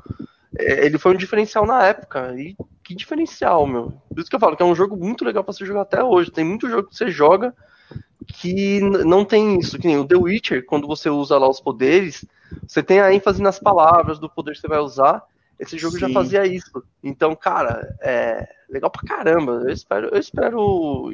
[0.57, 2.33] é, ele foi um diferencial na época.
[2.37, 2.55] E
[2.91, 3.93] que diferencial, meu.
[4.09, 6.03] Por isso que eu falo que é um jogo muito legal para você jogar até
[6.03, 6.31] hoje.
[6.31, 7.53] Tem muito jogo que você joga
[8.27, 12.25] que não tem isso, que nem o The Witcher, quando você usa lá os poderes,
[12.67, 15.23] você tem a ênfase nas palavras do poder que você vai usar.
[15.59, 16.13] Esse jogo já Sim.
[16.13, 16.83] fazia isso.
[17.03, 19.63] Então, cara, é legal pra caramba.
[19.63, 21.11] Eu espero, eu espero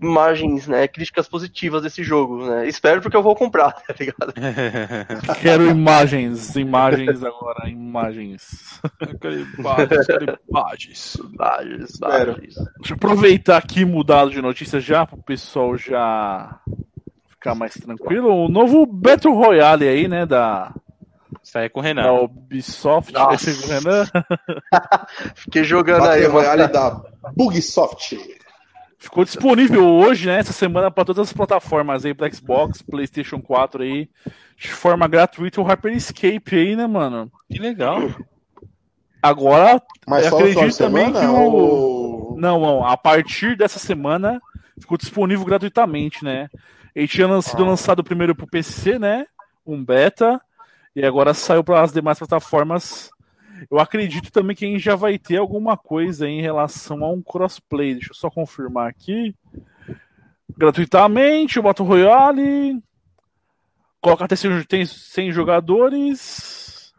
[0.00, 2.68] im- imagens, né, críticas positivas desse jogo, né?
[2.68, 4.32] Espero porque eu vou comprar, tá ligado?
[5.40, 8.80] Quero imagens, imagens agora, imagens.
[9.20, 11.14] Caribages, caribages.
[11.14, 12.32] Imagens, Espero.
[12.32, 12.54] imagens.
[12.54, 16.58] Deixa eu aproveitar aqui e mudar de notícia já, pro pessoal já
[17.28, 18.44] ficar mais tranquilo.
[18.44, 20.72] O novo Battle Royale aí, né, da,
[21.42, 22.12] Sai com o da Renan.
[22.22, 23.12] Ubisoft.
[23.12, 23.50] Nossa.
[23.50, 24.04] Esse Renan
[25.34, 26.46] Fiquei jogando aí, Battle mano.
[26.48, 27.02] Royale da
[27.36, 28.16] Bugsoft.
[29.02, 33.82] Ficou disponível hoje, né, essa semana para todas as plataformas aí, para Xbox, PlayStation 4
[33.82, 34.08] aí,
[34.56, 37.30] de forma gratuita o Hyper Escape aí, né, mano?
[37.50, 38.00] Que legal.
[39.22, 41.20] Agora, Mas eu acredito também semana?
[41.20, 41.34] que o...
[41.52, 44.40] ou- Não, não, a partir dessa semana
[44.80, 46.48] ficou disponível gratuitamente, né?
[46.94, 47.66] Ele tinha sido Ah.
[47.68, 49.26] lançado primeiro pro PC, né?
[49.64, 50.40] Um beta,
[50.94, 53.10] e agora saiu para as demais plataformas.
[53.70, 57.22] Eu acredito também que a gente já vai ter alguma coisa em relação a um
[57.22, 57.94] crossplay.
[57.94, 59.34] Deixa eu só confirmar aqui.
[60.56, 62.82] Gratuitamente, o Battle Royale.
[64.00, 66.92] Coloca até 100 tem 100 jogadores.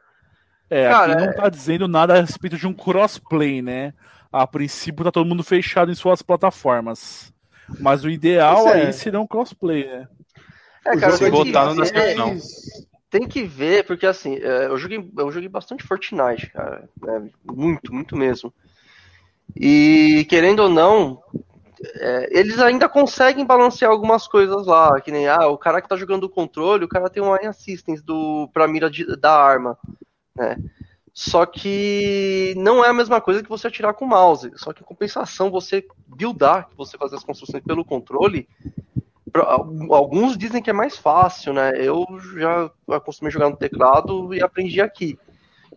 [0.69, 3.93] É, Cara, aqui não tá dizendo nada a respeito de um crossplay, né?
[4.31, 7.31] A princípio tá todo mundo fechado em suas plataformas.
[7.79, 8.87] Mas o ideal é.
[8.87, 10.07] aí seria um crossplay, né?
[10.85, 12.37] É, O cara, é que, botado na ver, descrição.
[13.13, 16.89] Tem que ver, porque assim, é, eu joguei, eu joguei bastante Fortnite, cara.
[16.99, 17.29] né?
[17.45, 18.51] Muito, muito mesmo.
[19.55, 21.21] E querendo ou não,
[21.99, 25.95] é, eles ainda conseguem balancear algumas coisas lá, que nem ah, o cara que tá
[25.95, 29.77] jogando o controle, o cara tem um eye assistance do, pra mira de, da arma,
[30.35, 30.57] né?
[31.13, 34.51] Só que não é a mesma coisa que você atirar com o mouse.
[34.55, 38.49] Só que em compensação, você buildar, você fazer as construções pelo controle,
[39.89, 41.73] alguns dizem que é mais fácil, né?
[41.75, 42.05] Eu
[42.37, 45.17] já acostumei jogar no teclado e aprendi aqui.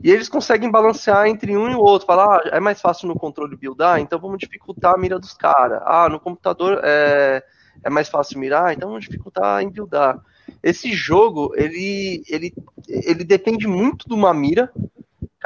[0.02, 2.06] E eles conseguem balancear entre um e o outro.
[2.06, 5.80] Falar, ah, é mais fácil no controle buildar, então vamos dificultar a mira dos caras.
[5.84, 7.42] Ah, no computador é,
[7.82, 10.20] é mais fácil mirar, então vamos dificultar em buildar.
[10.62, 12.54] Esse jogo, ele, ele,
[12.88, 14.70] ele depende muito de uma mira.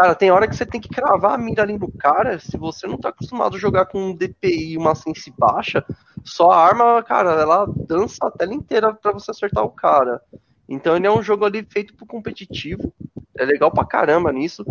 [0.01, 2.39] Cara, tem hora que você tem que cravar a mira ali no cara.
[2.39, 5.85] Se você não tá acostumado a jogar com um DPI e uma sense baixa,
[6.25, 10.23] só a arma, cara, ela dança a tela inteira para você acertar o cara.
[10.67, 12.91] Então ele é um jogo ali feito pro competitivo
[13.37, 14.65] é legal pra caramba nisso.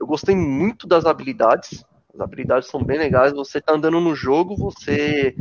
[0.00, 1.84] Eu gostei muito das habilidades.
[2.14, 3.34] As habilidades são bem legais.
[3.34, 5.36] Você tá andando no jogo, você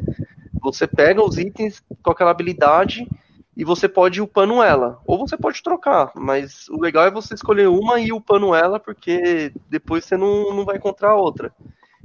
[0.61, 3.07] você pega os itens com aquela habilidade
[3.55, 4.99] e você pode ir upando ela.
[5.05, 8.79] Ou você pode trocar, mas o legal é você escolher uma e ir upando ela,
[8.79, 11.53] porque depois você não, não vai encontrar outra.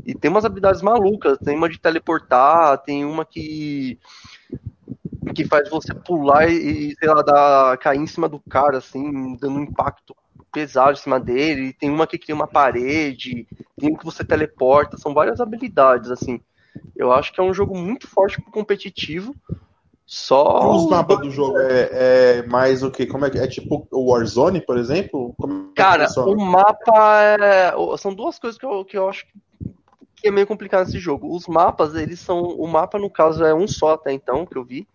[0.04, 3.98] E tem umas habilidades malucas, tem uma de teleportar, tem uma que
[5.34, 9.58] que faz você pular e, sei lá, dar, cair em cima do cara, assim, dando
[9.58, 10.14] um impacto
[10.52, 14.96] pesado em cima dele, tem uma que cria uma parede, tem uma que você teleporta,
[14.96, 16.40] são várias habilidades, assim.
[16.94, 19.34] Eu acho que é um jogo muito forte pro competitivo.
[20.06, 20.70] Só.
[20.76, 23.06] Os mapas do jogo é, é, mais o que?
[23.06, 25.34] Como é que é tipo o Warzone, por exemplo?
[25.38, 27.72] Como é Cara, o mapa é...
[27.96, 29.24] são duas coisas que eu, que eu acho
[30.14, 31.34] que é meio complicado nesse jogo.
[31.34, 32.42] Os mapas, eles são.
[32.42, 34.86] O mapa, no caso, é um só até então, que eu vi.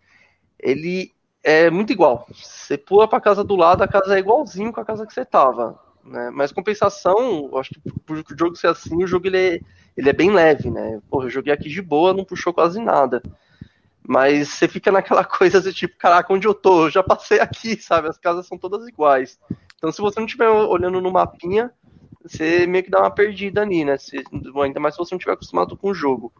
[0.59, 1.11] Ele
[1.43, 2.27] é muito igual.
[2.31, 5.25] Você pula para casa do lado, a casa é igualzinho com a casa que você
[5.25, 5.79] tava.
[6.03, 6.29] Né?
[6.33, 9.59] Mas compensação, acho que por o jogo ser assim, o jogo ele é,
[9.95, 10.99] ele é bem leve, né?
[11.09, 13.21] Porra, eu joguei aqui de boa, não puxou quase nada.
[14.09, 16.87] Mas você fica naquela coisa de tipo, caraca, onde eu tô?
[16.87, 18.07] Eu já passei aqui, sabe?
[18.09, 19.39] As casas são todas iguais.
[19.77, 21.71] Então se você não estiver olhando no mapinha,
[22.23, 23.99] você meio que dá uma perdida ali, né?
[23.99, 24.23] Se,
[24.63, 26.33] ainda mais se você não estiver acostumado com o jogo.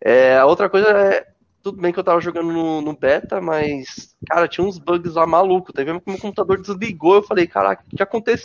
[0.00, 1.26] É, a outra coisa é
[1.60, 5.26] tudo bem que eu tava jogando no, no, beta, mas, cara, tinha uns bugs lá
[5.26, 5.72] maluco.
[5.72, 7.16] Teve que meu computador desligou.
[7.16, 8.36] Eu falei, caraca, o que acontei?"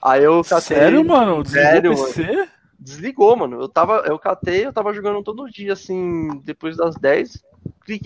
[0.00, 0.76] Aí eu catei.
[0.76, 1.42] Sério, mano?
[1.42, 2.22] Desligou Sério, o PC?
[2.22, 2.48] Mano.
[2.78, 3.60] Desligou, mano.
[3.62, 7.42] Eu, tava, eu catei, eu tava jogando todo dia, assim, depois das 10.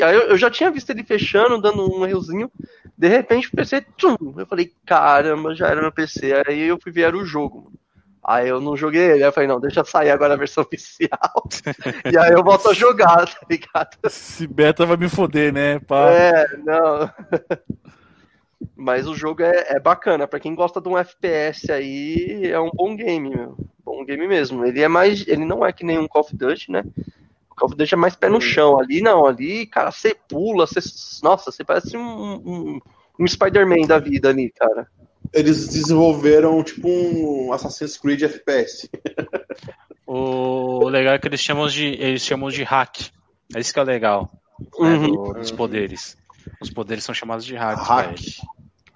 [0.01, 2.51] Eu, eu já tinha visto ele fechando, dando um errozinho.
[2.97, 6.43] De repente o PC, tchum, eu falei, caramba, já era no PC.
[6.47, 7.79] Aí eu fui ver era o jogo, mano.
[8.29, 11.49] Aí eu não joguei ele, aí eu falei, não, deixa sair agora a versão oficial.
[12.13, 13.97] e aí eu volto a jogar, tá ligado?
[14.05, 15.79] Esse beta vai me foder, né?
[15.79, 16.11] Pá.
[16.11, 17.11] É, não.
[18.77, 22.71] Mas o jogo é, é bacana, para quem gosta de um FPS aí, é um
[22.71, 23.57] bom game, meu.
[23.83, 24.65] Bom game mesmo.
[24.65, 25.27] Ele é mais.
[25.27, 26.85] Ele não é que nem um Call of Duty, né?
[27.93, 28.79] É mais pé no chão.
[28.79, 30.81] Ali não, ali, cara, você pula, você.
[31.23, 32.81] Nossa, você parece um, um,
[33.19, 34.89] um Spider-Man da vida ali, cara
[35.33, 38.89] eles desenvolveram tipo um Assassin's Creed FPS.
[40.07, 43.11] o legal é que eles chamam de eles chamam de hack.
[43.55, 44.31] É isso que é legal
[44.79, 45.13] né, uhum.
[45.13, 46.17] do, dos poderes.
[46.61, 47.79] Os poderes são chamados de hack.
[47.79, 48.19] hack.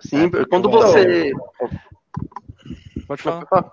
[0.01, 1.33] Sim, é, quando você
[3.07, 3.73] pode falar.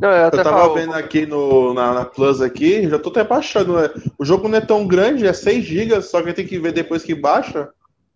[0.00, 0.74] Não, eu, eu tava falo...
[0.74, 3.74] vendo aqui no, na, na, Plus aqui, já tô até baixando.
[3.74, 3.90] Né?
[4.18, 7.02] O jogo não é tão grande, é 6 GB, só que tem que ver depois
[7.02, 7.68] que baixa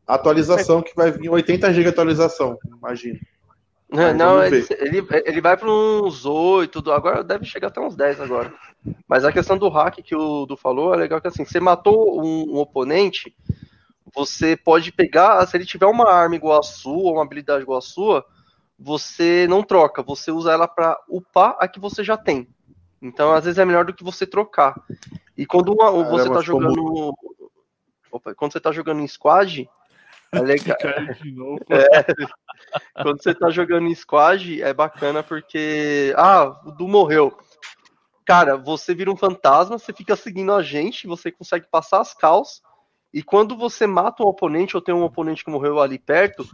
[0.06, 3.18] a atualização, que vai vir 80 GB atualização, imagina.
[3.90, 8.20] Mas não, ele, ele, ele, vai para uns 8, agora deve chegar até uns 10
[8.20, 8.52] agora.
[9.06, 12.20] Mas a questão do hack que o Du falou é legal que assim, você matou
[12.20, 13.34] um, um, oponente,
[14.12, 17.82] você pode pegar, se ele tiver uma arma igual a sua, uma habilidade igual a
[17.82, 18.24] sua,
[18.78, 22.48] você não troca, você usa ela para upar a que você já tem.
[23.00, 24.74] Então, às vezes é melhor do que você trocar.
[25.36, 27.14] E quando uma, você está jogando.
[28.10, 29.68] Opa, quando você tá jogando em squad,
[30.32, 30.76] é legal.
[31.70, 36.14] É, quando você tá jogando em squad, é bacana porque.
[36.16, 37.36] Ah, o Du morreu.
[38.24, 42.62] Cara, você vira um fantasma, você fica seguindo a gente, você consegue passar as calls,
[43.12, 46.48] e quando você mata um oponente ou tem um oponente que morreu ali perto,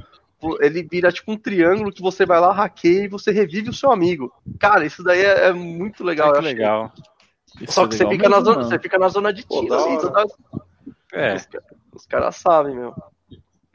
[0.60, 3.92] ele vira tipo um triângulo que você vai lá, hackeia e você revive o seu
[3.92, 4.32] amigo.
[4.58, 6.34] Cara, isso daí é, é muito legal.
[6.34, 6.92] É legal.
[7.68, 9.74] Só que é legal você, fica na zona, você fica na zona de tiro.
[11.12, 11.34] É.
[11.34, 11.48] Os,
[11.94, 12.94] os caras sabem, meu.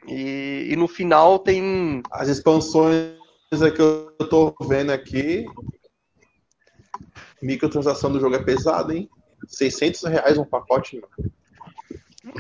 [0.08, 2.02] E, e no final tem.
[2.12, 3.16] As expansões
[3.76, 5.46] que eu tô vendo aqui.
[7.42, 9.10] Microtransação do jogo é pesado, hein?
[9.48, 11.32] 600 reais um pacote, mano.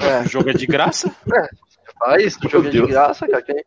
[0.01, 0.21] É.
[0.21, 1.13] O jogo é de graça?
[1.34, 1.65] É.
[1.97, 3.41] Faz, o jogo é de graça, cara.
[3.41, 3.63] Quem,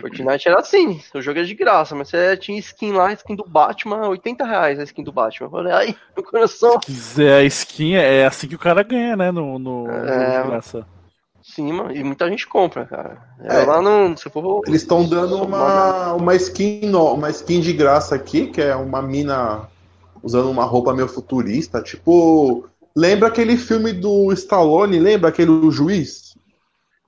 [0.00, 3.44] Fortnite era assim, o jogo é de graça, mas você tinha skin lá, skin do
[3.46, 5.46] Batman, 80 reais a skin do Batman.
[5.46, 6.72] Eu falei, ai, meu coração.
[6.80, 9.30] Se quiser a skin, é assim que o cara ganha, né?
[9.30, 10.86] No, no, É, no graça.
[11.42, 13.18] Sim, mano, e muita gente compra, cara.
[13.40, 13.64] É, É.
[13.66, 14.16] lá no.
[14.16, 18.62] Se for, Eles estão dando uma, uma skin no- uma skin de graça aqui, que
[18.62, 19.68] é uma mina
[20.22, 22.64] usando uma roupa meio futurista, tipo.
[22.94, 24.98] Lembra aquele filme do Stallone?
[25.00, 26.31] Lembra aquele O Juiz?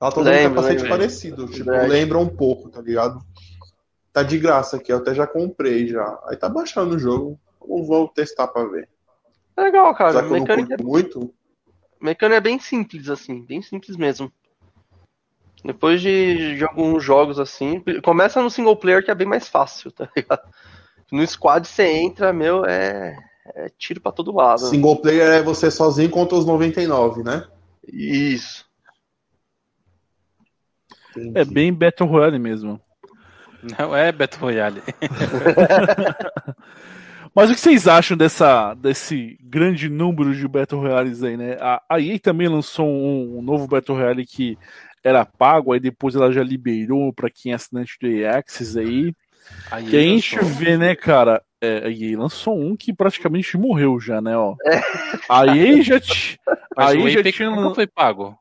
[0.04, 0.88] Ela tá usando um Lembro, capacete lembro.
[0.90, 1.88] parecido, tipo, Verdade.
[1.88, 3.24] lembra um pouco, tá ligado?
[4.12, 6.18] Tá de graça aqui, eu até já comprei já.
[6.26, 7.40] Aí tá baixando o jogo.
[7.58, 8.86] Vou, vou testar pra ver.
[9.56, 10.12] É legal, cara.
[10.12, 11.34] Já que eu não Mecânica, muito.
[11.98, 14.30] mecânica é bem simples, assim, bem simples mesmo.
[15.64, 19.90] Depois de, de alguns jogos assim, começa no single player que é bem mais fácil,
[19.90, 20.42] tá ligado?
[21.10, 23.16] No squad você entra, meu, é,
[23.54, 24.66] é tiro pra todo lado.
[24.66, 27.46] Single player é você sozinho contra os 99, né?
[27.88, 28.63] Isso.
[31.16, 31.38] Entendi.
[31.38, 32.80] É bem Battle Royale mesmo.
[33.78, 34.82] Não é Battle Royale.
[37.34, 41.56] Mas o que vocês acham dessa, desse grande número de Battle Royales aí, né?
[41.60, 44.56] A, a EA também lançou um, um novo Battle Royale que
[45.02, 49.12] era pago, aí depois ela já liberou pra quem é assinante do EA Access aí.
[49.70, 51.42] Aí Que a gente sou- vê, né, cara?
[51.60, 54.54] É, a EA lançou um que praticamente morreu já, né, ó.
[54.64, 54.80] É.
[55.28, 55.96] A EA já,
[56.76, 58.38] Mas aí o já tinha nunca foi pago.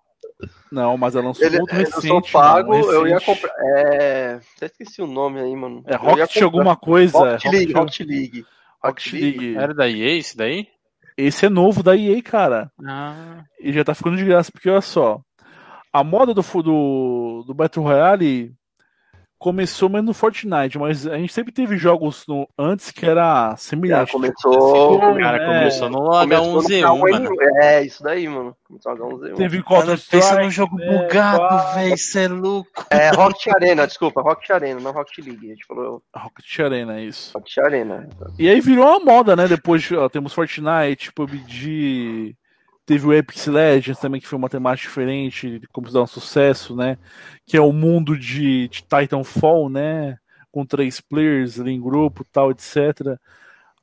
[0.72, 2.08] Não, mas ela lançou Ele, outro eu recente.
[2.08, 3.52] sou pago, mano, eu ia comprar.
[3.78, 4.40] É.
[4.58, 5.84] Até esqueci o nome aí, mano.
[5.88, 6.44] É Eu Rocket comprar.
[6.46, 7.18] alguma coisa.
[7.18, 8.46] Rocket é, League, Rocket- Rocket League.
[8.84, 9.56] Rocket League.
[9.58, 10.68] Era da EA esse daí?
[11.18, 12.72] Esse é novo da EA, cara.
[12.86, 15.22] Ah, E já tá ficando de graça, porque olha só.
[15.92, 18.52] A moda do, do, do Battle Royale
[19.44, 23.58] começou menos no Fortnite, mas a gente sempre teve jogos no- antes que era Já
[23.58, 24.14] semelhante.
[24.14, 24.94] começou.
[24.94, 27.12] Tipo, cara, é, começou no começou no H1Z1, K1N1.
[27.12, 27.36] mano.
[27.62, 28.56] É, isso daí, mano.
[28.66, 29.36] Começou no H1Z1.
[29.36, 30.44] Teve Counter pensa Strike.
[30.46, 31.94] num jogo né, bugado, velho.
[31.94, 32.70] Isso é louco.
[32.90, 35.46] É, Rocket Arena, desculpa, Rocket Arena, não Rocket League.
[35.46, 37.38] A gente falou Rocket Arena, isso.
[37.38, 38.08] Rocket Arena.
[38.40, 39.46] E aí virou uma moda, né?
[39.48, 42.36] Depois ó, temos Fortnite, PUBG,
[42.86, 46.76] teve o Epic Legends também, que foi uma temática diferente, como se dá um sucesso,
[46.76, 46.98] né?
[47.46, 50.18] Que é o mundo de, de Titanfall, né?
[50.52, 53.20] Com três players ali em grupo tal, etc.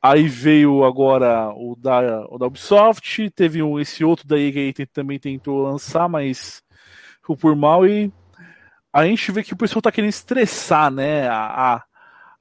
[0.03, 4.87] Aí veio agora o da, o da Ubisoft, teve um, esse outro da EA que
[4.87, 6.63] também tentou lançar, mas
[7.21, 8.13] ficou por mal e
[8.93, 11.29] a gente vê que o pessoal tá querendo estressar, né?
[11.29, 11.85] A, a-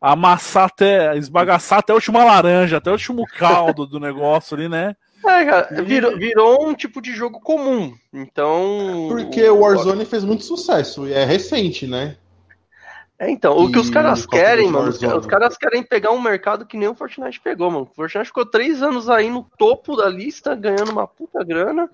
[0.02, 4.96] amassar até, esbagaçar até a última laranja, até o último caldo do negócio ali, né?
[5.26, 7.94] É, cara, virou, virou um tipo de jogo comum.
[8.14, 9.08] Então.
[9.10, 12.18] Porque o Warzone fez muito sucesso e é recente, né?
[13.20, 16.66] É, então, o que os caras of querem, mano, os, caras querem pegar um mercado
[16.66, 17.84] que nem o Fortnite pegou, mano.
[17.92, 21.90] O Fortnite ficou três anos aí no topo da lista, ganhando uma puta grana.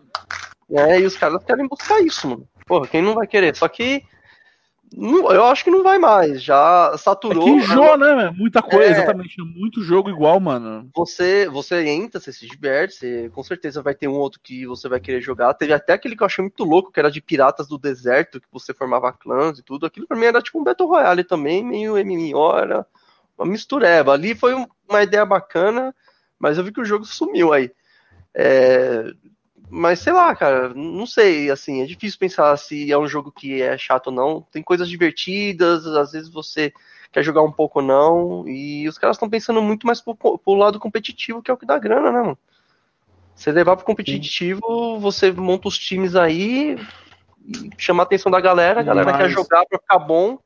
[0.70, 2.48] É, e os caras querem buscar isso, mano.
[2.68, 3.56] Porra, quem não vai querer?
[3.56, 4.04] Só que.
[4.98, 6.42] Não- eu acho que não vai mais.
[6.42, 7.44] Já É saturou.
[7.44, 8.32] que enjoa, né?
[8.36, 8.92] Muita coisa, É.
[8.92, 9.42] exatamente.
[9.42, 10.90] Muito jogo igual, mano.
[10.96, 14.88] Você, você entra, você se diverte, você, com certeza vai ter um outro que você
[14.88, 15.54] vai querer jogar.
[15.54, 18.48] Teve até aquele que eu achei muito louco, que era de Piratas do Deserto, que
[18.52, 19.86] você formava clãs e tudo.
[19.86, 22.86] Aquilo pra mim era tipo um Battle Royale também, meio MMO, era
[23.38, 24.14] uma mistureba.
[24.14, 25.94] Ali foi um- uma ideia bacana,
[26.40, 27.72] mas eu vi que o jogo sumiu aí.
[28.34, 29.12] É,
[29.70, 33.62] mas sei lá, cara, não sei, assim, é difícil pensar se é um jogo que
[33.62, 34.42] é chato ou não.
[34.52, 36.72] Tem coisas divertidas, às vezes você
[37.12, 40.54] quer jogar um pouco ou não, e os caras estão pensando muito mais pro, pro
[40.54, 42.38] lado competitivo, que é o que dá grana, né, mano?
[43.36, 46.78] Você levar pro competitivo, você monta os times aí,
[47.78, 50.38] chama a atenção da galera, a galera Mas- quer jogar pra ficar bom.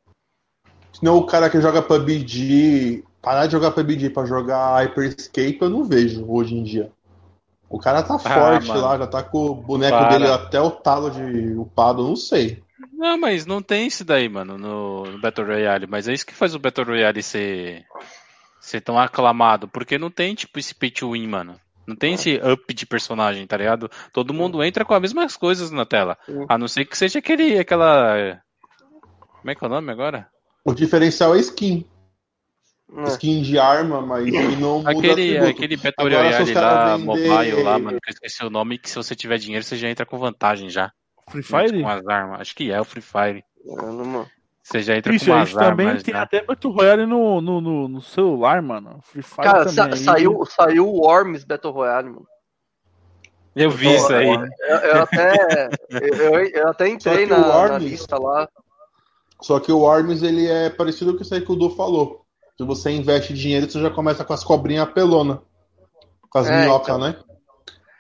[0.94, 5.84] Senão o cara que joga PUBG, parar de jogar PUBG pra jogar Hyperscape, eu não
[5.84, 6.92] vejo hoje em dia.
[7.70, 8.82] O cara tá forte mano.
[8.82, 10.10] lá, já tá com o boneco Para.
[10.10, 12.64] dele até o talo de upado, não sei.
[12.94, 15.86] Não, mas não tem isso daí, mano, no, no Battle Royale.
[15.88, 17.86] Mas é isso que faz o Battle Royale ser,
[18.60, 19.68] ser tão aclamado.
[19.68, 21.60] Porque não tem, tipo, esse pay to win, mano.
[21.86, 23.90] Não tem esse up de personagem, tá ligado?
[24.12, 26.18] Todo mundo entra com as mesmas coisas na tela.
[26.48, 28.42] A não ser que seja aquele, aquela...
[29.40, 30.28] Como é que é o nome agora?
[30.66, 31.86] O diferencial é skin.
[32.92, 33.04] Né?
[33.10, 34.26] Skin de arma, mas
[34.60, 38.50] não muda Aquele, aquele Battle Royale lá, vender- mobile lá, mano, que eu esqueci o
[38.50, 40.92] nome, que se você tiver dinheiro, você já entra com vantagem já.
[41.30, 41.82] Free Fire?
[41.82, 42.42] Com as armas.
[42.42, 43.44] Acho que é o Free Fire.
[43.66, 44.26] É, não-
[44.64, 46.04] Você já entra Isso, com a umas gente também armas.
[46.04, 46.22] tem já.
[46.24, 49.00] até Battle Royale no, no, no, no celular, mano.
[49.04, 49.96] Free Fire Cara, também.
[49.98, 52.28] sa- saiu, saiu o Worms Battle Royale, mano.
[53.56, 54.28] Eu vi isso aí.
[54.28, 58.48] Eu, eu até, eu, eu até entrei Só que na, o Worms- na lista lá.
[59.42, 62.26] Só que o Worms, ele é parecido com isso aí que o Du falou.
[62.60, 65.42] Se você investe dinheiro, você já começa com as cobrinhas pelona.
[66.30, 67.00] Com as É, minhocas, então.
[67.00, 67.16] né?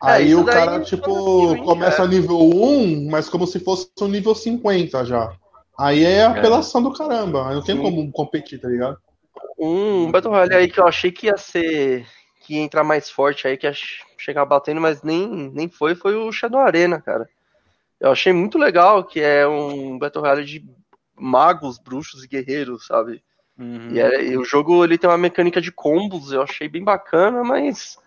[0.04, 2.08] É, Aí o cara, faz tipo, começa é.
[2.10, 5.32] nível 1, mas como se fosse um nível 50 já.
[5.80, 7.48] Aí é apelação do caramba.
[7.48, 7.82] Aí não tem Sim.
[7.82, 8.98] como competir, tá ligado?
[9.58, 12.06] Um Battle Royale aí que eu achei que ia ser.
[12.42, 15.96] que ia entrar mais forte aí, que ia che- chegar batendo, mas nem, nem foi,
[15.96, 17.30] foi o Shadow Arena, cara.
[17.98, 20.66] Eu achei muito legal que é um Battle Royale de
[21.16, 23.24] magos, bruxos e guerreiros, sabe?
[23.60, 23.90] Uhum.
[23.92, 27.44] E, é- e o jogo ele tem uma mecânica de combos, eu achei bem bacana,
[27.44, 27.98] mas.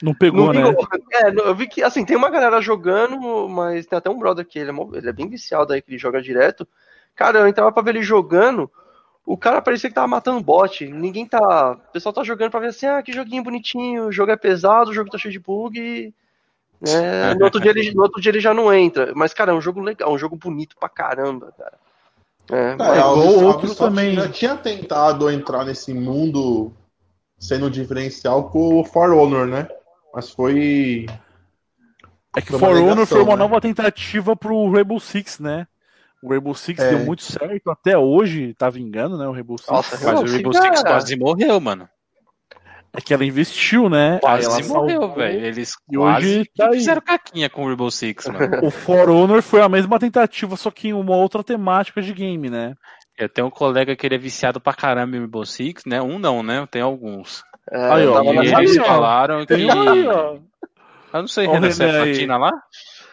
[0.00, 0.76] Não pegou, não né?
[1.12, 4.58] É, eu vi que, assim, tem uma galera jogando, mas tem até um brother que
[4.58, 6.66] ele é, ele é bem viciado aí, que ele joga direto.
[7.14, 8.70] Cara, eu entrava pra ver ele jogando,
[9.26, 10.86] o cara parecia que tava matando bot.
[10.86, 11.72] Ninguém tá.
[11.72, 14.90] O pessoal tá jogando pra ver assim, ah, que joguinho bonitinho, o jogo é pesado,
[14.90, 16.14] o jogo tá cheio de bug.
[16.80, 17.34] né?
[17.34, 19.12] no, outro dia ele, no outro dia ele já não entra.
[19.14, 21.78] Mas, cara, é um jogo legal, é um jogo bonito pra caramba, cara.
[22.52, 24.14] É, Cara, igual a Ubisoft- outro a Ubisoft também.
[24.14, 26.72] já tinha tentado entrar nesse mundo
[27.38, 29.68] sendo diferencial com o For Honor, né?
[30.14, 31.06] Mas foi.
[32.36, 33.36] É que Foi uma For Honor foi uma né?
[33.36, 35.66] nova tentativa pro Rainbow Six, né?
[36.22, 36.90] O Rainbow Six É.
[36.90, 39.26] deu muito certo até hoje, tá vingando, né?
[39.26, 39.70] O Rainbow Six.
[39.70, 41.88] Nossa, Mas o Rainbow Six, quase morreu, mano.
[42.92, 44.18] É que ela investiu, né?
[44.20, 45.44] Quase morreu, velho.
[45.46, 48.38] Eles E quase hoje tá fizeram caquinha com o Rainbow Six, mano.
[48.66, 52.50] O For Honor foi a mesma tentativa, só que em uma outra temática de game,
[52.50, 52.74] né?
[53.16, 56.02] Eu tenho um colega que ele é viciado pra caramba em Rainbow Six, né?
[56.02, 56.66] Um não, né?
[56.70, 57.42] Tem alguns.
[57.70, 59.54] É, Aí, ó, E na- Aí, eles ó, falaram que.
[59.54, 60.38] Tem um aí, ó.
[61.12, 62.50] Eu não sei, Renan, você é platina lá?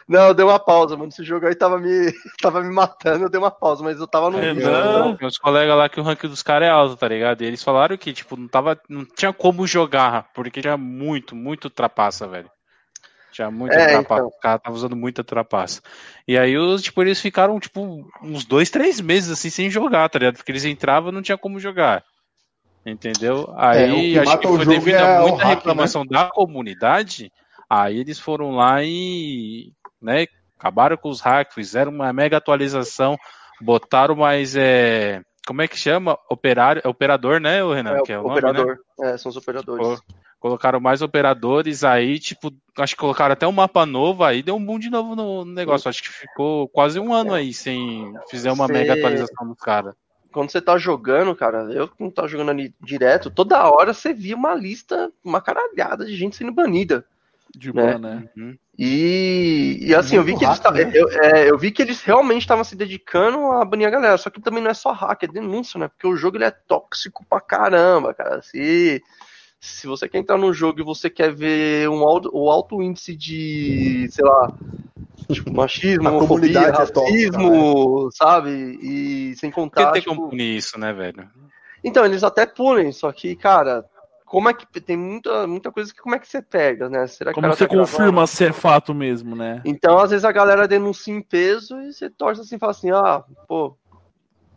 [0.07, 1.09] Não, deu uma pausa, mano.
[1.09, 4.29] Esse jogo aí tava me, tava me matando, eu dei uma pausa, mas eu tava
[4.29, 4.53] no Renan.
[4.53, 4.71] vídeo.
[4.71, 5.15] Não.
[5.17, 7.41] Tem uns colegas lá que o ranking dos caras é alto, tá ligado?
[7.41, 8.79] E eles falaram que, tipo, não tava.
[8.87, 12.49] Não tinha como jogar, porque tinha muito, muito trapaça, velho.
[13.33, 14.21] Tinha muita É, trapaça.
[14.21, 14.27] então.
[14.27, 15.81] O cara tava usando muita trapaça.
[16.27, 20.17] E aí, os, tipo, eles ficaram, tipo, uns dois, três meses assim sem jogar, tá
[20.19, 20.37] ligado?
[20.37, 22.03] Porque eles entravam e não tinha como jogar.
[22.85, 23.53] Entendeu?
[23.57, 27.29] Aí que acho que foi devido é a muita hack, reclamação da comunidade.
[27.69, 30.25] Aí eles foram lá e, né,
[30.57, 33.17] acabaram com os hacks, fizeram uma mega atualização,
[33.61, 36.17] botaram mais, é, como é que chama?
[36.29, 37.97] Operário, é operador, né, o Renan?
[37.97, 38.49] É, que é o o nome, né?
[38.49, 38.77] operador.
[38.99, 39.85] É, são os operadores.
[39.85, 40.01] Colo-
[40.39, 44.63] Colocaram mais operadores aí, tipo, acho que colocaram até um mapa novo aí, deu um
[44.63, 45.89] boom de novo no negócio.
[45.89, 49.95] Acho que ficou quase um ano aí sem fizer uma Cê- mega atualização do cara.
[50.31, 54.13] Quando você tá jogando, cara, eu que não tava jogando ali direto, toda hora você
[54.13, 57.03] via uma lista, uma caralhada de gente sendo banida.
[57.55, 57.81] De Né?
[57.81, 58.23] boa, né?
[58.37, 58.55] Uhum.
[58.77, 60.91] E, e assim, eu vi Muito que eles né?
[60.93, 64.17] eu, é, eu vi que eles realmente estavam se dedicando a banir a galera.
[64.17, 65.87] Só que também não é só hack, é denúncia, né?
[65.87, 68.39] Porque o jogo ele é tóxico pra caramba, cara.
[68.43, 69.01] Se,
[69.59, 73.15] se você quer entrar no jogo e você quer ver um alto, o alto índice
[73.15, 74.53] de, sei lá,
[75.31, 78.77] tipo, machismo, homofobia, é racismo, sabe?
[78.79, 79.87] E sem Por contar.
[79.87, 81.27] que tem tipo, como punir isso, né, velho?
[81.83, 83.83] então, eles até punem, só que, cara,
[84.27, 87.07] como é que tem muita, muita coisa que como é que você pega, né?
[87.07, 87.89] Será que Como você tá gravando?
[87.89, 89.61] confirma se é fato mesmo, né?
[89.63, 93.23] Então, às vezes a galera denuncia em peso e você torce assim, fala assim, ah,
[93.47, 93.77] pô,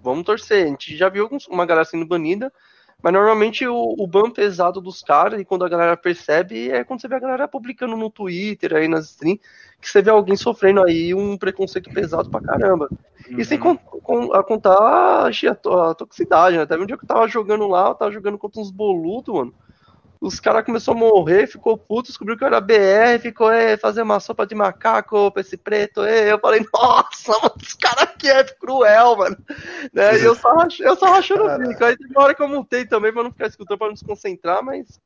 [0.03, 0.64] vamos torcer.
[0.64, 2.53] A gente já viu uma galera sendo banida,
[3.01, 7.01] mas normalmente o, o ban pesado dos caras, e quando a galera percebe, é quando
[7.01, 9.41] você vê a galera publicando no Twitter, aí nas streams,
[9.81, 12.89] que você vê alguém sofrendo aí um preconceito pesado pra caramba.
[13.31, 13.76] E sem Uhum.
[13.76, 16.66] con- con- a contar a, a to- a toxicidade, né?
[16.66, 19.55] Teve um dia que eu tava jogando lá, eu tava jogando contra uns boludos, mano.
[20.20, 24.03] Os caras começaram a morrer, ficou puto, descobriu que eu era BR, ficou é, fazer
[24.03, 26.03] uma sopa de macaco pra esse preto.
[26.03, 26.31] É.
[26.31, 29.37] Eu falei, nossa, mano, esse cara aqui é cruel, mano.
[29.95, 30.18] Né?
[30.18, 31.83] E eu só, eu só rachando o bico.
[31.83, 34.05] Aí teve uma hora que eu multei também pra não ficar escutando, pra não se
[34.05, 35.01] concentrar, mas.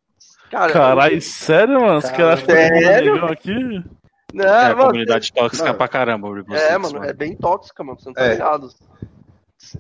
[0.50, 1.98] Cara, Caralho, sério, mano?
[1.98, 3.84] Os caras acham que é aqui?
[4.42, 5.78] É, a mano, comunidade tóxica Mano.
[5.78, 7.98] pra caramba, o Rainbow É, Six, mano, é bem tóxica, mano.
[7.98, 8.32] Você não tá É.
[8.32, 8.68] ligado.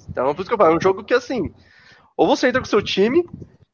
[0.08, 1.52] Então, por isso que eu falo, é um jogo que assim.
[2.16, 3.28] Ou você entra com o seu time,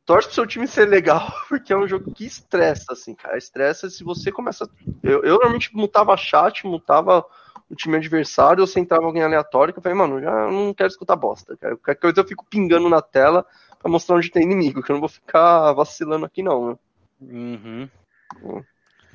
[0.06, 3.36] torce pro seu time ser legal, porque é um jogo que estressa, assim, cara.
[3.36, 4.68] Estressa se você começa.
[5.02, 7.24] Eu, eu normalmente mutava chat, mutava
[7.68, 10.88] o time adversário, ou você entrava alguém aleatório, que eu falei, mano, já não quero
[10.88, 11.76] escutar bosta, cara.
[11.76, 13.46] Qualquer coisa eu fico pingando na tela
[13.78, 16.78] pra mostrar onde tem inimigo, que eu não vou ficar vacilando aqui, não, né?
[17.20, 17.88] Uhum.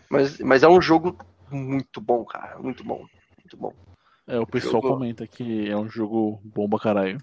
[0.09, 1.17] Mas, mas é um jogo
[1.55, 2.59] muito bom, cara.
[2.59, 3.05] Muito bom.
[3.39, 3.73] Muito bom.
[4.27, 7.17] É, o pessoal Jogo- comenta que é um jogo bomba caralho.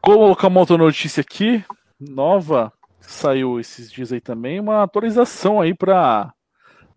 [0.00, 1.64] Colocar uma outra notícia aqui,
[1.98, 6.32] nova, saiu esses dias aí também, uma atualização aí pra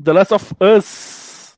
[0.03, 1.57] The Last of Us.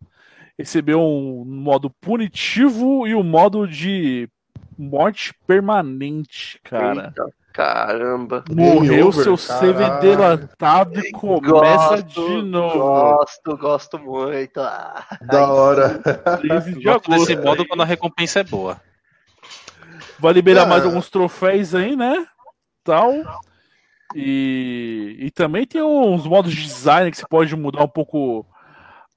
[0.58, 4.30] Recebeu um modo punitivo e um modo de
[4.78, 7.08] morte permanente, cara.
[7.08, 8.44] Eita, caramba.
[8.50, 9.74] Morreu over, seu caralho.
[9.74, 12.06] CV delatado e começa Gosto,
[12.38, 12.78] de novo.
[12.80, 14.60] Gosto, gosto muito.
[14.60, 16.00] Ah, Da hora.
[16.40, 17.46] 13 de Gosto desse agosto.
[17.48, 18.80] modo quando a recompensa é boa.
[20.20, 20.68] Vai liberar Ah.
[20.68, 22.26] mais alguns troféus aí, né?
[22.84, 23.14] Tal.
[24.16, 28.46] E, e também tem uns modos de design que você pode mudar um pouco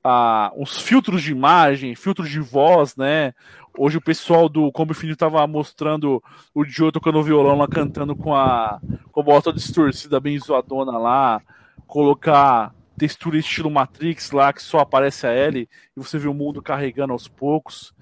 [0.02, 3.32] ah, uns filtros de imagem, filtros de voz, né?
[3.76, 6.22] Hoje o pessoal do Combo Infinito tava mostrando
[6.55, 8.80] o Joe tocando violão lá, cantando com a,
[9.10, 11.42] com a bota distorcida bem zoadona lá,
[11.86, 16.62] colocar textura estilo Matrix lá, que só aparece a Ellie, e você vê o mundo
[16.62, 17.92] carregando aos poucos.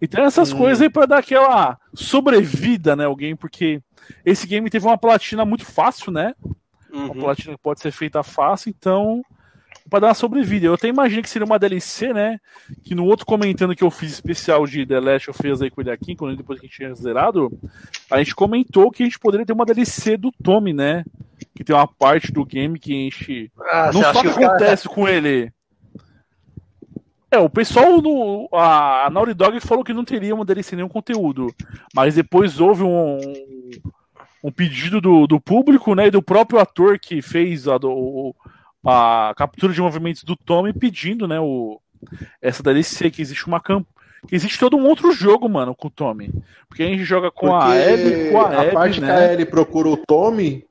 [0.00, 0.58] E tem essas hum.
[0.58, 3.82] coisas aí pra dar aquela sobrevida, né, alguém, porque
[4.24, 6.34] esse game teve uma platina muito fácil, né?
[6.90, 7.04] Uhum.
[7.04, 9.22] Uma platina que pode ser feita fácil, então
[9.88, 10.66] para dar uma sobrevida.
[10.66, 12.38] Eu até imagino que seria uma DLC, né?
[12.84, 15.80] Que no outro comentando que eu fiz especial de The Last of Us aí com
[15.80, 17.50] o Ilhaquim, quando depois que a gente tinha zerado,
[18.10, 21.04] a gente comentou que a gente poderia ter uma DLC do Tommy, né?
[21.54, 23.52] Que tem uma parte do game que a gente.
[23.70, 24.94] Ah, não só que acontece cara...
[24.94, 25.52] com ele.
[27.30, 28.48] É, o pessoal no.
[28.52, 31.54] A Naughty Dog falou que não teria uma DLC nenhum conteúdo.
[31.94, 33.18] Mas depois houve um.
[34.42, 36.06] Um pedido do, do público, né?
[36.06, 38.34] E do próprio ator que fez a, do,
[38.86, 41.80] a captura de movimentos do Tommy pedindo, né, o,
[42.40, 43.98] essa DLC, que existe uma campanha.
[44.32, 46.32] Existe todo um outro jogo, mano, com o Tommy.
[46.68, 49.06] Porque a gente joga com Porque a Ellie com a, a Abby, parte né?
[49.06, 50.66] que a Ellie procura o Tommy,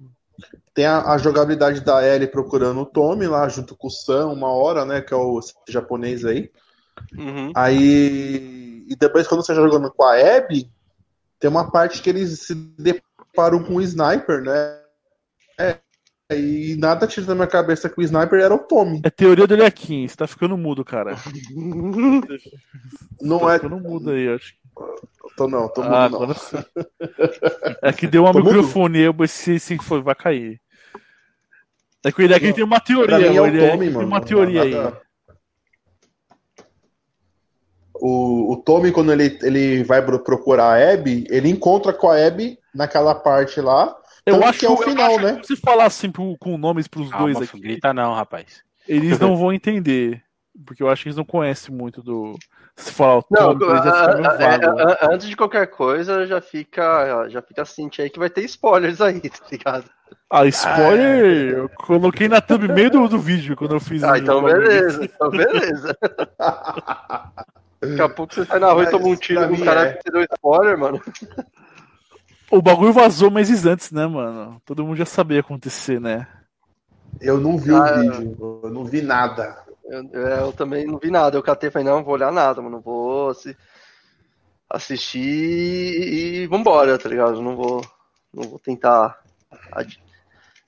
[0.73, 4.49] tem a, a, jogabilidade da Ellie procurando o Tommy lá junto com o Sam, uma
[4.49, 5.01] hora, né?
[5.01, 6.51] Que é o japonês aí.
[7.17, 7.51] Uhum.
[7.55, 8.85] Aí.
[8.89, 10.69] E depois, quando você tá jogando com a Abby,
[11.39, 14.79] tem uma parte que eles se deparam com o sniper, né?
[15.59, 15.77] É,
[16.35, 18.99] e nada tira da minha cabeça que o sniper era o Tommy.
[19.03, 21.15] É teoria do Lequim, você tá ficando mudo, cara.
[23.21, 23.59] não tá é.
[23.59, 24.53] ficando mudo aí, acho.
[25.37, 26.27] Tô não, tô ah, mudo.
[26.27, 26.35] Não.
[27.81, 30.59] É que deu uma tô microfonia, esse sim foi, vai cair.
[32.03, 34.73] É que o Lequim tem uma teoria, é o Tommy, tem uma teoria aí.
[37.95, 42.59] O, o Tommy, quando ele, ele vai procurar a Abby, ele encontra com a Abby
[42.75, 43.95] naquela parte lá
[44.27, 45.41] eu acho que é o final, né?
[45.43, 47.59] Se falar assim com nomes pros Calma, dois aqui.
[47.59, 48.61] Grita não, rapaz.
[48.87, 50.21] Eles não vão entender.
[50.65, 52.35] Porque eu acho que eles não conhecem muito do.
[52.75, 58.09] Se falar o não, a, antes de qualquer coisa, já fica, já fica assim, aí
[58.09, 59.85] que vai ter spoilers aí, tá ligado?
[60.29, 61.55] Ah, spoiler!
[61.55, 65.05] Ah, eu coloquei na thumb meio do, do vídeo quando eu fiz Ah, então beleza,
[65.05, 65.97] então beleza.
[67.79, 69.93] Daqui a pouco você sai na rua e toma um tiro com um cara é.
[69.93, 71.01] que te deu spoiler, mano.
[72.49, 74.61] O bagulho vazou meses antes, né, mano?
[74.65, 76.27] Todo mundo já sabia acontecer, né?
[77.19, 79.65] Eu não vi ah, o vídeo, eu não vi nada.
[79.85, 81.37] Eu, eu, também não vi nada.
[81.37, 82.77] Eu catei e falei, não, não vou olhar nada, mano.
[82.77, 83.33] Não vou
[84.69, 87.41] assistir e vambora, tá ligado?
[87.41, 87.81] Não vou,
[88.33, 89.19] não vou tentar.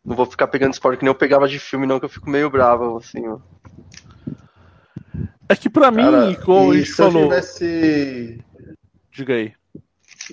[0.04, 2.30] Não vou ficar pegando spoiler que nem eu pegava de filme, não, que eu fico
[2.30, 3.40] meio bravo, assim, ó.
[5.48, 7.24] É que pra Cara, mim, como a gente falou.
[7.24, 8.44] Tivesse...
[9.12, 9.59] Diga aí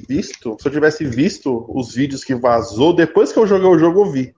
[0.00, 4.00] visto, se eu tivesse visto os vídeos que vazou, depois que eu joguei o jogo,
[4.00, 4.34] eu vi.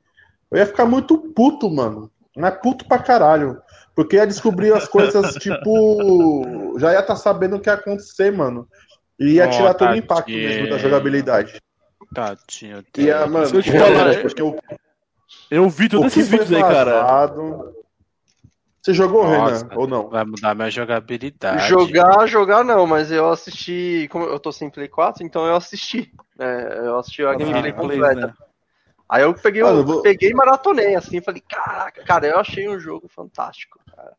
[0.51, 2.11] Eu ia ficar muito puto, mano.
[2.37, 3.61] Não é puto pra caralho.
[3.95, 6.79] Porque ia descobrir as coisas, tipo.
[6.79, 8.67] Já ia estar tá sabendo o que ia acontecer, mano.
[9.19, 11.61] E ia oh, tirar todo o impacto mesmo da jogabilidade.
[12.15, 12.85] Tadinho.
[12.97, 14.59] Ia, mano, Se eu te falar, porque eu,
[15.51, 17.29] eu vi todos esses vídeos aí, cara.
[18.89, 20.09] Você jogou, Nossa, Renan, ou não?
[20.09, 21.69] Vai mudar minha jogabilidade.
[21.69, 24.09] Jogar, jogar não, mas eu assisti.
[24.11, 26.11] Como eu tô sem Play 4, então eu assisti.
[26.39, 28.29] É, eu assisti a gameplay completa.
[28.29, 28.35] Né?
[29.07, 30.01] Aí eu peguei, eu vou...
[30.01, 34.13] peguei e maratonei, assim, falei, caraca, cara, eu achei um jogo fantástico, cara.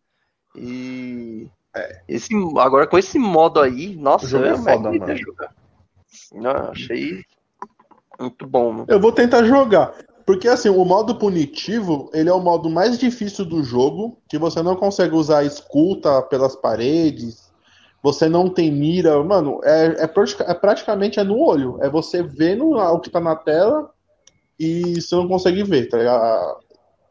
[0.56, 1.50] E.
[1.76, 2.02] É.
[2.08, 5.18] Esse, agora com esse modo aí, nossa, eu é foda, mano.
[5.18, 5.52] jogar.
[6.32, 7.26] Não, achei
[8.20, 8.72] muito bom.
[8.72, 8.86] Mano.
[8.88, 9.94] Eu vou tentar jogar.
[10.30, 14.62] Porque assim, o modo punitivo, ele é o modo mais difícil do jogo, que você
[14.62, 17.52] não consegue usar escuta pelas paredes,
[18.04, 22.78] você não tem mira, mano, é, é, é praticamente é no olho, é você vendo
[22.78, 23.90] o que tá na tela
[24.60, 26.60] e você não consegue ver, tá ligado?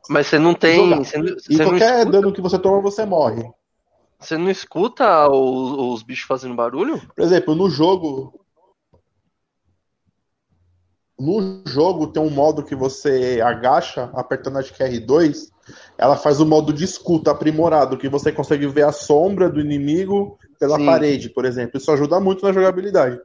[0.09, 0.99] Mas você não tem.
[0.99, 3.43] Você não, e qualquer dano que você toma, você morre.
[4.20, 7.03] Você não escuta os, os bichos fazendo barulho?
[7.16, 8.45] Por exemplo, no jogo,
[11.19, 15.49] no jogo tem um modo que você agacha, apertando acho que R2,
[15.97, 20.39] ela faz o modo de escuta aprimorado, que você consegue ver a sombra do inimigo
[20.59, 20.86] pela Sim.
[20.86, 21.77] parede, por exemplo.
[21.77, 23.20] Isso ajuda muito na jogabilidade.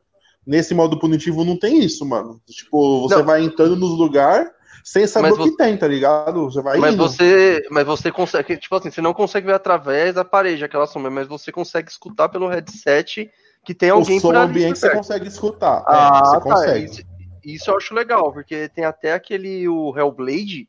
[0.45, 2.41] Nesse modo punitivo não tem isso, mano.
[2.47, 3.25] Tipo, você não.
[3.25, 4.49] vai entrando nos lugares
[4.83, 5.57] sem saber mas o que você...
[5.57, 6.43] tem, tá ligado?
[6.45, 7.07] Você vai mas indo.
[7.07, 11.09] você, mas você consegue, tipo assim, você não consegue ver através da parede aquela sombra,
[11.09, 13.29] mas você consegue escutar pelo headset
[13.63, 14.49] que tem alguém o som por ali.
[14.49, 15.83] ambiente você consegue escutar.
[15.87, 17.12] Ah, é, você tá, consegue
[17.43, 20.67] isso eu acho legal, porque tem até aquele o Hellblade.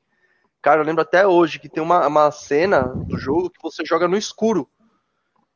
[0.63, 4.09] Cara, eu lembro até hoje que tem uma, uma cena do jogo que você joga
[4.09, 4.69] no escuro.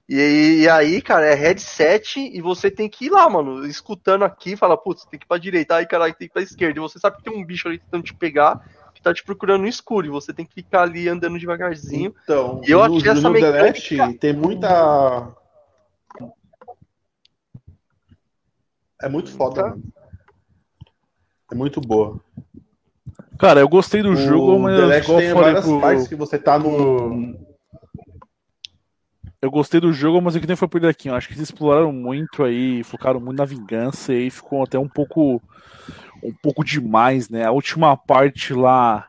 [0.09, 4.57] E, e, aí, cara, é headset e você tem que ir lá, mano, escutando aqui,
[4.57, 6.78] fala, putz, tem que ir pra direita, aí, caralho, tem que ir pra esquerda.
[6.78, 8.59] E você sabe que tem um bicho ali tentando te pegar,
[8.95, 12.15] que tá te procurando no escuro, e você tem que ficar ali andando devagarzinho.
[12.23, 14.15] Então, e eu no, achei essa no mecânica...
[14.19, 15.36] tem muita
[19.01, 19.77] É muito foda, Tá.
[21.51, 22.20] É muito boa.
[23.39, 26.39] Cara, eu gostei do O jogo, mas The Last tem várias pro- partes que você
[26.39, 27.37] tá no.
[29.41, 31.09] Eu gostei do jogo, mas é que nem foi por aqui.
[31.09, 34.79] Eu acho que eles exploraram muito aí, focaram muito na vingança e aí ficou até
[34.79, 35.41] um pouco
[36.23, 37.45] um pouco demais, né?
[37.45, 39.07] A última parte lá,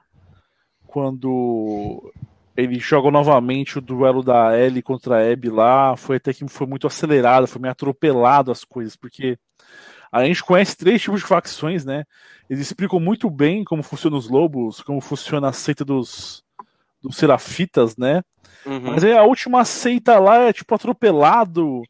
[0.86, 2.14] quando
[2.56, 6.68] ele joga novamente o duelo da Ellie contra a Abby lá, foi até que foi
[6.68, 9.40] muito acelerado, foi meio atropelado as coisas, porque
[10.12, 12.04] a gente conhece três tipos de facções, né?
[12.50, 16.44] Eles explicam muito bem como funcionam os lobos, como funciona a seita dos,
[17.02, 18.24] dos serafitas, né?
[18.66, 18.92] Uhum.
[18.92, 21.84] Mas aí a última seita lá é tipo atropelado.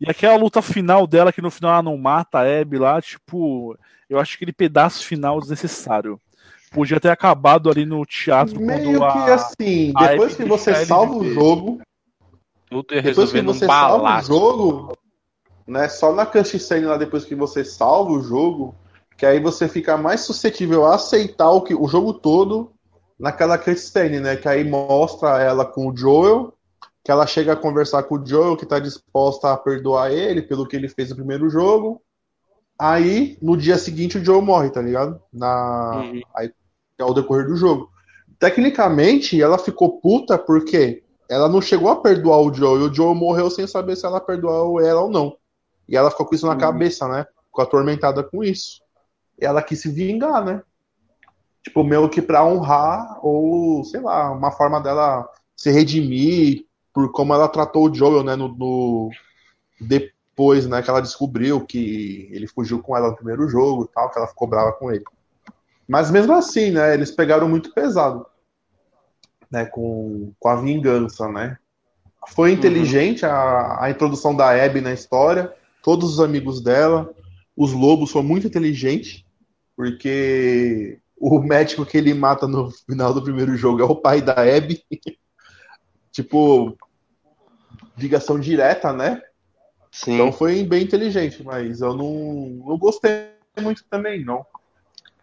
[0.00, 3.76] E aquela luta final dela, que no final ela não mata a Abby lá, tipo,
[4.08, 6.20] eu acho aquele pedaço final desnecessário.
[6.70, 9.34] Podia ter acabado ali no teatro Meio quando que a.
[9.34, 11.80] assim, depois que você salva o jogo,
[12.70, 14.98] Tudo ia que resolver num você salva o jogo,
[15.72, 15.88] né?
[15.88, 18.74] Só na cutscene lá depois que você salva o jogo,
[19.16, 22.72] que aí você fica mais suscetível a aceitar o, que, o jogo todo
[23.18, 24.36] naquela cutscene, né?
[24.36, 26.52] Que aí mostra ela com o Joel,
[27.02, 30.66] que ela chega a conversar com o Joel, que tá disposta a perdoar ele pelo
[30.68, 32.02] que ele fez no primeiro jogo.
[32.78, 35.20] Aí, no dia seguinte, o Joel morre, tá ligado?
[35.32, 36.02] Na...
[36.04, 36.20] Uhum.
[36.36, 36.52] Aí,
[36.98, 37.88] é o decorrer do jogo.
[38.38, 43.14] Tecnicamente, ela ficou puta porque ela não chegou a perdoar o Joel, e o Joel
[43.14, 45.36] morreu sem saber se ela perdoou ela ou não.
[45.92, 46.58] E ela ficou com isso na Uhum.
[46.58, 47.26] cabeça, né?
[47.46, 48.80] Ficou atormentada com isso.
[49.38, 50.62] E ela quis se vingar, né?
[51.62, 56.64] Tipo, meio que pra honrar, ou sei lá, uma forma dela se redimir
[56.94, 58.34] por como ela tratou o Joel, né?
[58.34, 59.10] No, no-
[59.78, 60.80] Depois, né?
[60.80, 64.26] Que ela descobriu que ele fugiu com ela no primeiro jogo e tal, que ela
[64.28, 65.04] ficou brava com ele.
[65.86, 66.94] Mas mesmo assim, né?
[66.94, 68.24] Eles pegaram muito pesado,
[69.50, 69.66] né?
[69.66, 71.58] Com, com a vingança, né?
[72.28, 75.52] Foi inteligente a, a introdução da Abby na história,
[75.82, 77.12] todos os amigos dela,
[77.56, 79.24] os lobos foram muito inteligentes,
[79.76, 84.34] porque o médico que ele mata no final do primeiro jogo é o pai da
[84.34, 84.82] Abby.
[86.10, 86.76] tipo,
[87.96, 89.20] ligação direta, né?
[89.90, 90.14] Sim.
[90.14, 93.28] Então foi bem inteligente, mas eu não, não gostei
[93.60, 94.44] muito também, não.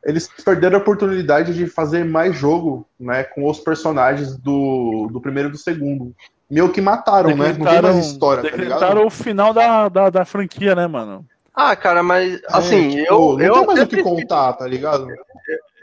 [0.03, 5.49] Eles perderam a oportunidade de fazer mais jogo, né, com os personagens do, do primeiro
[5.49, 6.15] e do segundo.
[6.49, 7.53] Meio que mataram, né?
[7.53, 9.05] Não tem mais história, tá decretaram ligado?
[9.05, 11.25] o final da, da, da franquia, né, mano?
[11.53, 14.15] Ah, cara, mas assim, É, tipo, eu, não eu, tem mais até o que prefiro,
[14.15, 15.07] contar, tá ligado?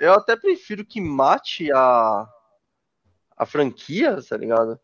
[0.01, 2.27] eu até prefiro que mate a,
[3.37, 4.81] a franquia, tá ligado?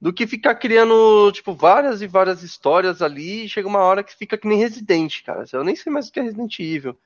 [0.00, 4.14] Do que ficar criando, tipo, várias e várias histórias ali e chega uma hora que
[4.14, 5.44] fica que nem Resident, cara.
[5.52, 6.96] Eu nem sei mais o que é Resident Evil.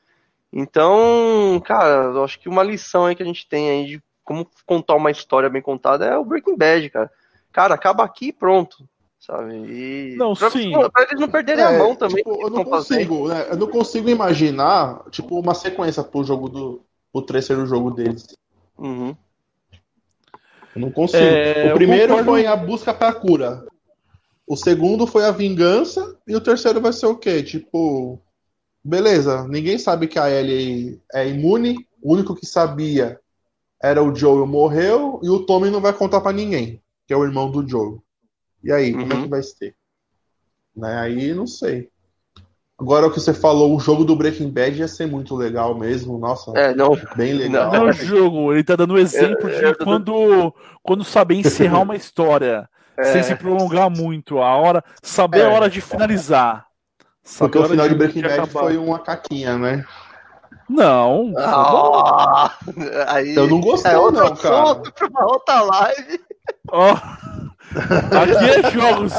[0.53, 4.49] Então, cara, eu acho que uma lição aí que a gente tem aí de como
[4.67, 7.11] contar uma história bem contada é o Breaking Bad, cara.
[7.53, 9.55] Cara, acaba aqui e pronto, sabe?
[9.55, 10.71] E Não, pra, sim.
[10.73, 12.17] pra eles não perderem a É, mão também.
[12.17, 13.47] tipo, eu não consigo, né?
[13.51, 16.83] Eu não consigo imaginar, tipo, uma sequência pro jogo do
[17.13, 18.27] o terceiro jogo deles.
[18.79, 19.17] Uhum.
[20.75, 21.23] Eu não consigo.
[21.25, 22.31] É, o primeiro concordo.
[22.31, 23.67] foi a busca pra cura.
[24.47, 26.17] O segundo foi a vingança.
[26.27, 27.43] E o terceiro vai ser o quê?
[27.43, 28.21] Tipo,
[28.85, 31.85] beleza, ninguém sabe que a Ellie é imune.
[32.01, 33.19] O único que sabia
[33.83, 35.19] era o Joel morreu.
[35.23, 38.01] E o Tommy não vai contar pra ninguém, que é o irmão do Joel.
[38.63, 39.23] E aí, como é Uhum.
[39.25, 39.75] que vai ser?
[40.77, 40.97] Né?
[41.01, 41.89] Aí não sei.
[42.79, 46.17] Agora o que você falou, o jogo do Breaking Bad ia ser muito legal mesmo.
[46.21, 46.97] Nossa, É, não.
[47.17, 47.73] bem legal.
[47.73, 50.55] Não é o jogo, ele tá dando um exemplo eu de tô- quando,
[50.85, 52.69] quando saber encerrar uma história
[53.03, 55.47] sem se prolongar muito, a hora, saber É.
[55.47, 56.65] a hora de finalizar.
[57.25, 58.61] Saber Porque o final de Breaking de Bad acabar.
[58.61, 59.85] foi uma caquinha, né?
[60.69, 61.33] Não.
[61.37, 62.57] Ah,
[63.09, 64.63] aí, Eu não gostei, é não, cara.
[64.63, 66.21] assunto pra uma outra live.
[66.69, 69.13] Ó, aqui é jogos.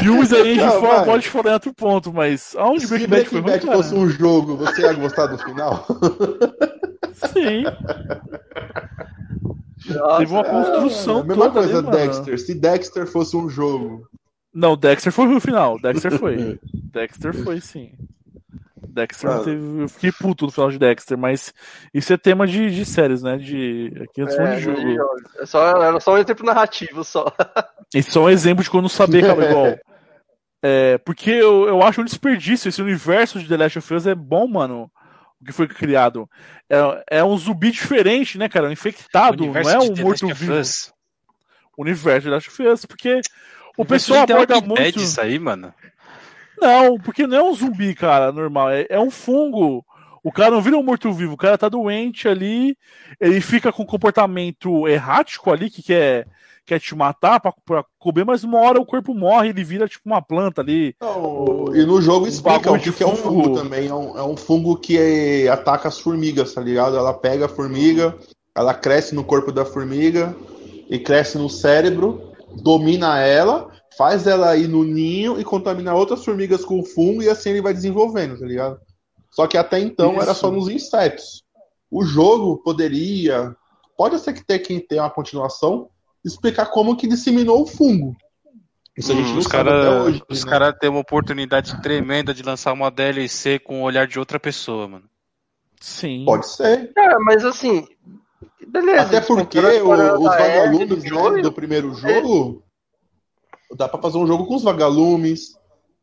[0.00, 1.04] Filmes aí a gente Não, fala, vai.
[1.04, 4.08] pode falar em outro ponto, mas aonde Se Breaking Bad foi Breaking Bad fosse um
[4.08, 5.86] jogo, você ia gostar do final?
[7.12, 7.64] Sim,
[10.18, 11.96] teve uma construção É, a mesma toda coisa, ali, mano.
[11.96, 12.38] Dexter.
[12.38, 14.08] Se Dexter fosse um jogo.
[14.52, 15.78] Não, Dexter foi no final.
[15.80, 16.58] Dexter foi.
[16.92, 17.92] Dexter foi, sim.
[18.96, 19.38] Dexter Ah.
[19.44, 19.82] teve.
[19.82, 21.54] Eu fiquei puto no final de Dexter, mas
[21.94, 23.36] isso é tema de, de séries, né?
[23.36, 23.92] De.
[24.02, 24.80] Aqui é É, de jogo.
[25.38, 27.32] é só, era só um exemplo narrativo só.
[27.94, 29.78] Isso é um exemplo de quando saber, cara, igual.
[30.62, 32.68] É, porque eu, eu acho um desperdício.
[32.68, 34.90] Esse universo de The Last of Us é bom, mano.
[35.40, 36.28] O que foi criado.
[36.68, 38.66] É, é um zumbi diferente, né, cara?
[38.68, 40.54] Um infectado, não é um morto-vivo.
[41.76, 43.20] O universo de The Last of Us, porque
[43.76, 44.98] o Universo pessoal aborda muito.
[44.98, 45.72] Isso aí, mano.
[46.60, 48.70] Não, porque não é um zumbi, cara, normal.
[48.70, 49.84] É, é um fungo.
[50.22, 52.76] O cara não vira um morto-vivo, o cara tá doente ali,
[53.20, 56.26] ele fica com comportamento errático ali, que quer,
[56.64, 60.02] quer te matar pra, pra comer, mas uma hora o corpo morre, ele vira tipo
[60.04, 60.96] uma planta ali.
[61.00, 63.44] Não, e no jogo explica o que, que é um fungo.
[63.44, 63.86] fungo também.
[63.86, 66.96] É um, é um fungo que é- ataca as formigas, tá ligado?
[66.96, 68.16] Ela pega a formiga,
[68.52, 70.34] ela cresce no corpo da formiga
[70.90, 76.64] e cresce no cérebro, domina ela, faz ela ir no ninho e contamina outras formigas
[76.64, 78.78] com o fungo e assim ele vai desenvolvendo, tá ligado?
[79.30, 80.40] Só que até então era Isso.
[80.40, 81.42] só nos insetos.
[81.90, 83.54] O jogo poderia,
[83.96, 85.88] pode ser que tenha quem tenha uma continuação,
[86.24, 88.16] explicar como que disseminou o fungo.
[88.96, 90.22] Isso a gente Hum, não os sabe até caras hoje.
[90.28, 90.50] os né?
[90.50, 94.88] cara têm uma oportunidade tremenda de lançar uma DLC com o olhar de outra pessoa,
[94.88, 95.04] mano.
[95.80, 96.24] Sim.
[96.24, 96.92] Pode ser.
[96.94, 97.86] Cara, mas assim.
[98.66, 99.02] Beleza.
[99.02, 102.62] Até porque o- os vagalumes do né, do primeiro jogo,
[103.74, 105.54] dá pra fazer um jogo com os vagalumes,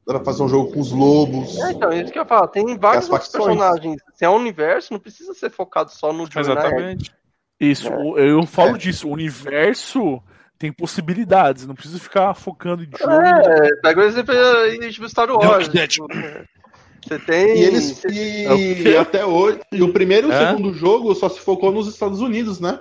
[0.06, 1.58] dá pra fazer um jogo com os lobos.
[1.60, 2.48] É, então, isso que eu ia falar.
[2.48, 4.02] Tem vários personagens.
[4.16, 6.52] Se é um universo, não precisa ser focado só no Joey, né?
[6.54, 7.12] Exatamente.
[7.60, 8.78] Isso, o- eu falo É.
[8.78, 9.08] disso.
[9.08, 10.22] O universo
[10.60, 13.12] tem possibilidades, não precisa ficar focando em jogo.
[13.12, 15.70] É, pega o exemplo aí, tipo Star Wars.
[15.70, 17.58] Você tem.
[17.58, 21.40] E eles e É até hoje, e o primeiro e o segundo jogo só se
[21.40, 22.80] focou nos Estados Unidos, né?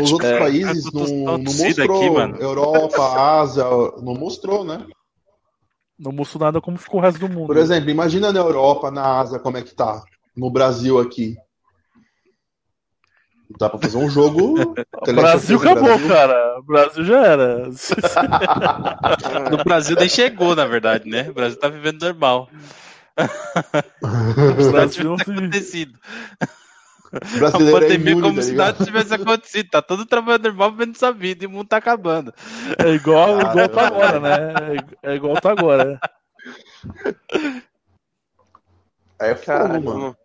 [0.00, 1.96] Nos outros É, países não, tão não torcida mostrou.
[1.98, 2.36] aqui, mano.
[2.36, 3.02] Europa,
[3.40, 3.64] Ásia,
[4.02, 4.86] não mostrou, né?
[5.98, 7.46] Não mostrou nada como ficou o resto do mundo.
[7.46, 10.02] Por exemplo, imagina na Europa, na Ásia, como é que tá.
[10.36, 11.36] No Brasil aqui.
[13.58, 14.54] Dá pra fazer um jogo.
[14.96, 16.58] o Brasil acabou, cara.
[16.58, 17.70] O Brasil já era.
[19.50, 21.28] No Brasil nem chegou, na verdade, né?
[21.28, 22.48] O Brasil tá vivendo normal.
[24.00, 25.92] O Brasil não Não se...
[27.12, 27.36] acontecido.
[27.36, 29.70] A Brasileiro é pandemia imune, como tá se nada tivesse acontecido.
[29.70, 32.32] Tá todo trabalhando normal vivendo sua vida e o mundo tá acabando.
[32.78, 34.76] É igual, igual tá agora, né?
[35.02, 36.00] É igual tá agora.
[39.18, 39.82] É fogo, mano.
[39.82, 40.16] mano.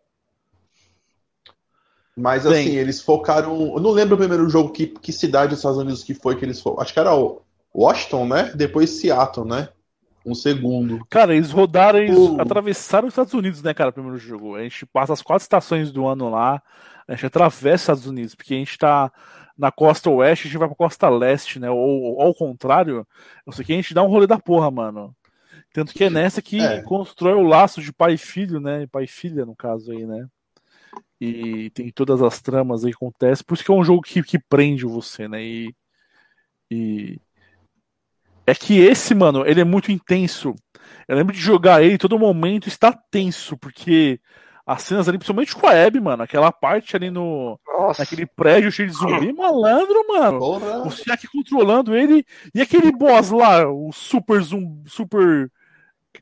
[2.16, 2.54] Mas Bem.
[2.54, 3.74] assim, eles focaram.
[3.76, 6.46] Eu não lembro o primeiro jogo que, que cidade dos Estados Unidos que foi que
[6.46, 6.80] eles foram.
[6.80, 7.42] Acho que era o
[7.74, 8.54] Washington, né?
[8.56, 9.68] Depois Seattle, né?
[10.26, 11.06] Um segundo.
[11.10, 14.56] Cara, eles rodaram, eles atravessaram os Estados Unidos, né, cara, primeiro jogo.
[14.56, 16.62] A gente passa as quatro estações do ano lá,
[17.08, 19.12] a gente atravessa os Estados Unidos, porque a gente tá
[19.58, 21.70] na costa oeste, a gente vai pra costa leste, né?
[21.70, 23.08] Ou, ou ao contrário,
[23.46, 25.16] não sei o que, a gente dá um rolê da porra, mano.
[25.74, 26.82] Tanto que é nessa que É.
[26.82, 28.88] constrói o laço de pai e filho, né?
[28.88, 30.28] Pai e filha, no caso aí, né?
[31.20, 33.46] E tem todas as tramas aí que acontecem.
[33.46, 35.44] Por isso que é um jogo que, que prende você, né?
[35.44, 35.76] E,
[36.70, 37.20] e.
[38.48, 40.54] É que esse, mano, ele é muito intenso.
[41.08, 44.20] Eu lembro de jogar ele todo momento está tenso, porque
[44.66, 47.60] as cenas ali, principalmente com a Abby, mano, aquela parte ali no.
[47.68, 48.02] Nossa.
[48.02, 50.40] naquele prédio cheio de zumbi, malandro, mano.
[50.40, 50.84] Porra!
[50.86, 52.26] Você aqui controlando ele.
[52.54, 54.90] E aquele boss lá, o super zumbi.
[54.90, 55.52] Super.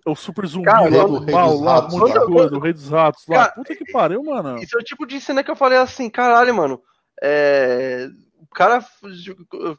[0.05, 2.25] O super zumbi Cara, lá o do mal, lá, Ratos um lá.
[2.25, 3.35] coisa, o Rei dos Ratos lá.
[3.37, 4.57] Cara, Puta que pariu, mano.
[4.57, 6.81] Isso é o tipo de cena que eu falei assim, caralho, mano.
[7.21, 8.09] É...
[8.53, 8.85] O cara,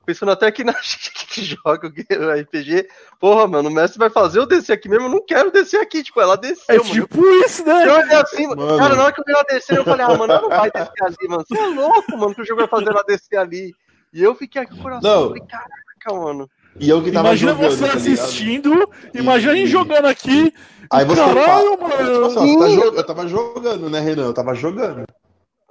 [0.04, 2.88] pensando até aqui na gente que joga o RPG,
[3.20, 6.02] porra, mano, o mestre vai fazer eu descer aqui mesmo, eu não quero descer aqui,
[6.02, 6.90] tipo, ela desceu, É mano.
[6.90, 7.86] tipo isso, né?
[7.88, 8.76] Eu olhei assim, Mano.
[8.76, 10.68] cara, na hora que eu vi ela descer, eu falei, ah, mano, ela não vai
[10.74, 11.44] descer ali, mano.
[11.48, 13.72] Você é louco, mano, que o jogo vai fazer ela descer ali.
[14.12, 15.20] E eu fiquei aqui com o coração, Não.
[15.22, 16.50] eu falei, caraca, mano.
[16.80, 20.52] E eu que tava Imagina jogando, você tá assistindo, imagina a gente E- jogando aqui.
[20.90, 22.26] Aí você Caralho, fala- Tipo mano.
[22.26, 24.24] assim, ó, você tá Eu tava jogando, né, Renan?
[24.24, 25.04] Eu tava jogando.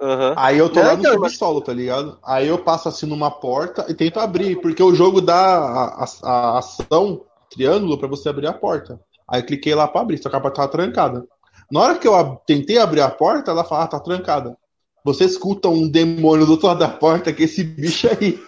[0.00, 0.34] Aham.
[0.36, 2.18] Aí eu tô Não, lá no então, subsolo, tá ligado?
[2.24, 6.08] Aí eu passo assim numa porta e tento abrir, porque o jogo dá a, a-
[6.22, 9.00] a ação triângulo pra você abrir a porta.
[9.28, 11.24] Aí eu cliquei lá pra abrir, só que a porta tava trancada.
[11.70, 14.56] Na hora que eu ab- tentei abrir a porta, ela fala, ah, tá trancada.
[15.04, 18.38] Você escuta um demônio do outro lado da porta, que é esse bicho aí.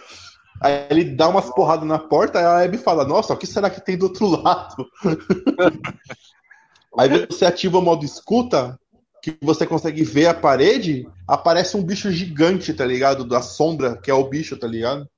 [0.60, 3.68] Aí ele dá umas porradas na porta, aí a Abby fala, nossa, o que será
[3.70, 4.74] que tem do outro lado?
[6.98, 8.78] aí você ativa o modo escuta,
[9.32, 13.24] que você consegue ver a parede, aparece um bicho gigante, tá ligado?
[13.24, 15.08] Da sombra, que é o bicho, tá ligado?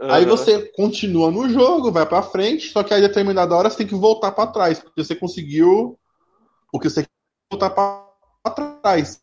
[0.00, 0.36] Aí aham.
[0.36, 3.94] você continua no jogo, vai pra frente, só que aí determinada hora você tem que
[3.94, 5.98] voltar pra trás, porque você conseguiu
[6.72, 7.08] o que você quer
[7.50, 9.20] voltar pra, trás.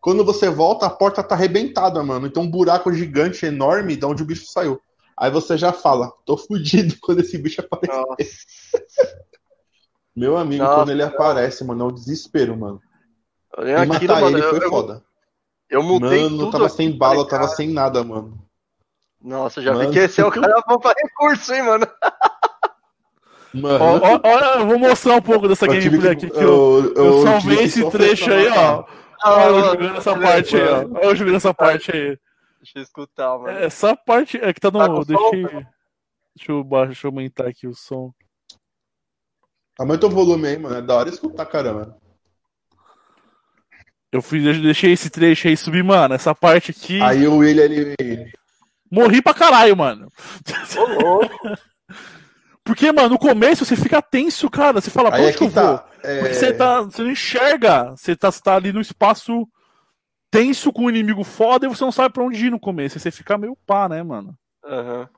[0.00, 2.26] Quando você volta, a porta tá arrebentada, mano.
[2.26, 4.78] Então um buraco gigante, enorme, de onde o bicho saiu.
[5.16, 7.98] Aí você já fala, tô fudido quando esse bicho aparece.
[7.98, 9.24] Nossa.
[10.14, 12.80] Meu amigo, Nossa, quando ele aparece, mano, é um desespero, mano.
[13.58, 15.02] E aquilo, matar mano, ele eu, foi eu, foda.
[15.70, 18.38] eu mutei Mano, tudo tava aqui, sem bala, falei, tava cara, sem nada, mano.
[19.22, 19.92] Nossa, já vi Mano.
[19.92, 21.86] que esse é o cara bom pra recurso, hein, mano.
[23.54, 26.92] Mano, Ó, ó, ó, eu vou mostrar um pouco dessa gameplay que- aqui que eu,
[26.96, 28.84] eu, eu salvei esse trecho aí, ó.
[29.26, 30.98] Olha eu jogando essa parte aí, ó.
[30.98, 32.18] eu jogando essa parte aí.
[32.58, 33.56] Deixa eu escutar, mano.
[33.58, 34.96] Essa parte é que tá Tá no.
[34.96, 35.66] com Deixa, som, eu-
[36.34, 38.12] deixa eu baixar, deixa eu aumentar aqui o som.
[39.78, 40.76] Aumenta o volume aí, mano.
[40.76, 41.96] É da hora escutar, caramba.
[44.14, 46.14] Eu fui, eu deixei esse trecho aí subir, mano.
[46.14, 47.02] Essa parte aqui.
[47.02, 47.64] Aí o William,
[47.98, 48.30] ele.
[48.88, 50.06] Morri pra caralho, mano.
[50.76, 51.28] Ô, louco.
[52.62, 54.80] Porque, mano, no começo você fica tenso, cara.
[54.80, 55.78] Você fala, pra Aí é onde que eu que vou?
[55.78, 55.86] tá.
[56.04, 57.90] é, Porque você, tá, você não enxerga.
[57.90, 59.48] Você tá, você tá ali no espaço
[60.30, 63.00] tenso com um inimigo foda e você não sabe pra onde ir no começo.
[63.00, 64.38] Você fica meio pá, né, mano?
[64.64, 65.08] Aham.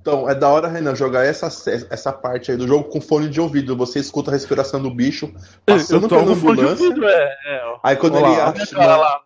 [0.00, 1.46] Então, é da hora, Renan, jogar essa,
[1.90, 3.76] essa parte aí do jogo com fone de ouvido.
[3.76, 5.30] Você escuta a respiração do bicho
[5.66, 6.86] passando eu tô pela com fone de ambulância.
[6.86, 7.78] ouvido, é, é, ó.
[7.82, 8.74] Aí quando Olha ele lá, olha a minha acha.
[8.76, 9.20] cara lá.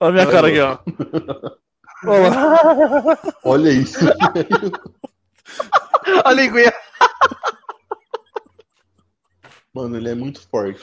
[0.00, 0.78] Olha a minha cara aqui, ó.
[2.04, 3.18] Olha lá.
[3.44, 3.98] Olha isso.
[6.24, 6.72] A linguinha.
[9.72, 10.80] Mano, ele é muito forte.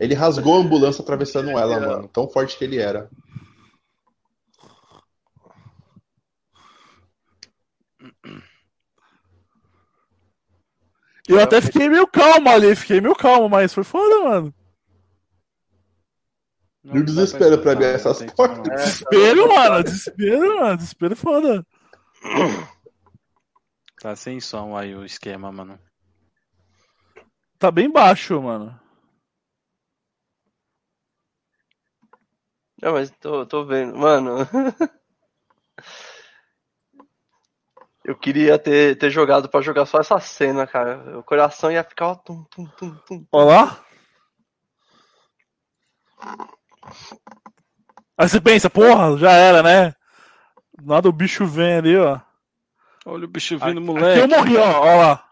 [0.00, 1.80] Ele rasgou a ambulância atravessando ela, É.
[1.80, 2.08] mano.
[2.08, 3.08] Tão forte que ele era.
[11.28, 14.54] Eu até fiquei meio calmo ali, fiquei meio calmo, mas foi foda, mano.
[16.82, 18.58] Não E o desespero pra abrir essas portas.
[18.58, 18.64] não.
[18.76, 19.84] Desespero, mano.
[19.84, 20.76] Desespero, mano.
[20.76, 21.66] Desespero é foda.
[24.00, 25.80] Tá sem som aí o esquema, mano.
[27.58, 28.78] Tá bem baixo, mano.
[32.82, 33.96] Não, mas tô, tô vendo.
[33.96, 34.40] Mano.
[38.04, 41.18] Eu queria ter, ter jogado pra jogar só essa cena, cara.
[41.18, 42.08] O coração ia ficar.
[42.08, 43.26] ó, tum, tum, tum, tum.
[43.32, 43.84] Olha lá.
[48.16, 49.94] Aí você pensa, porra, já era, né?
[50.82, 52.20] Nada o bicho vem ali, ó.
[53.06, 54.20] Olha o bicho vindo, Aqui moleque.
[54.20, 54.80] eu morri, ó.
[54.80, 55.24] Ó lá.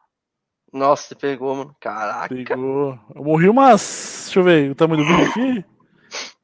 [0.73, 1.77] Nossa, você pegou, mano.
[1.79, 2.35] Caraca.
[2.35, 2.99] Pegou.
[3.15, 4.23] Eu morri umas.
[4.25, 5.65] Deixa eu ver o tamanho do vídeo aqui.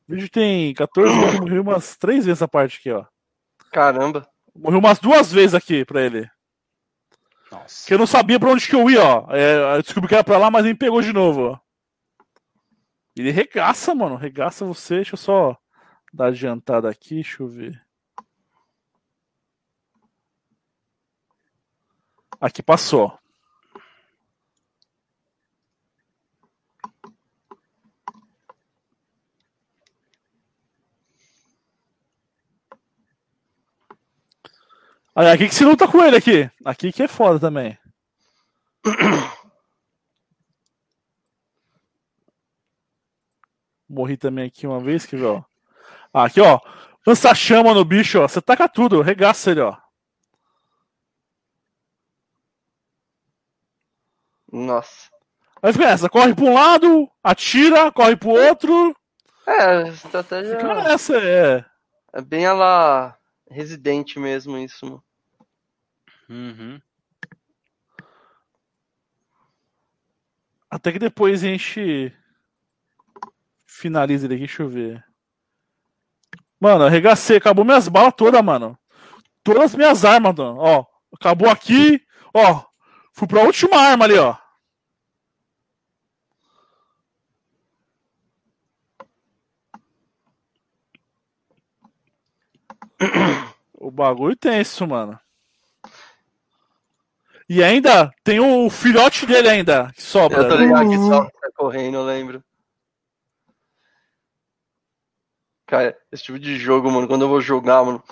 [0.08, 3.04] O vídeo tem 14 minutos, eu morri umas 3 vezes essa parte aqui, ó.
[3.72, 4.26] Caramba.
[4.58, 6.28] Morri umas duas vezes aqui pra ele.
[7.50, 7.86] Nossa.
[7.86, 9.26] Que eu não sabia pra onde que eu ia, ó.
[9.30, 11.58] É, eu descobri que era pra lá, mas ele me pegou de novo, ó.
[13.16, 14.16] Ele regaça, mano.
[14.16, 14.96] Regaça você.
[14.96, 15.56] Deixa eu só
[16.12, 17.16] dar adiantada aqui.
[17.16, 17.82] Deixa eu ver.
[22.40, 23.18] Aqui passou.
[35.26, 36.48] Aqui que se luta com ele aqui.
[36.64, 37.76] Aqui que é foda também.
[43.88, 45.42] Morri também aqui uma vez, que ó.
[46.12, 46.60] Ah, aqui, ó.
[47.06, 48.28] Lança chama no bicho, ó.
[48.28, 49.76] Você taca tudo, regaça ele, ó.
[54.52, 55.10] Nossa.
[55.62, 58.94] Aí fica essa, corre pra um lado, atira, corre pro outro.
[59.46, 61.64] É, estratégia Fica nessa, é.
[62.12, 63.18] é bem a lá
[63.50, 65.02] residente mesmo, isso, mano.
[66.28, 66.80] Uhum.
[70.70, 72.12] Até que depois a gente
[73.66, 75.04] finaliza ele aqui, deixa eu ver.
[76.60, 78.78] Mano, arregacei, acabou minhas balas todas, mano.
[79.42, 80.58] Todas as minhas armas, mano.
[80.58, 80.84] Ó,
[81.14, 82.64] acabou aqui, ó.
[83.12, 84.36] Fui pra última arma ali, ó.
[93.72, 95.18] O bagulho tenso, mano.
[97.48, 100.42] E ainda tem o filhote dele ainda, que sobra.
[100.42, 102.44] Eu tô ligado que só tá correndo, eu lembro.
[105.66, 108.02] Cara, esse tipo de jogo, mano, quando eu vou jogar, mano,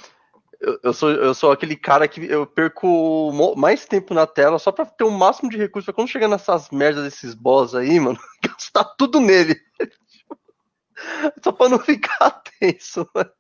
[0.60, 4.72] eu, eu sou, eu sou aquele cara que eu perco mais tempo na tela só
[4.72, 5.84] pra ter o máximo de recursos.
[5.84, 9.60] Pra quando chegar nessas merdas desses boss aí, mano, gastar tudo nele.
[11.42, 13.30] só pra não ficar tenso, mano.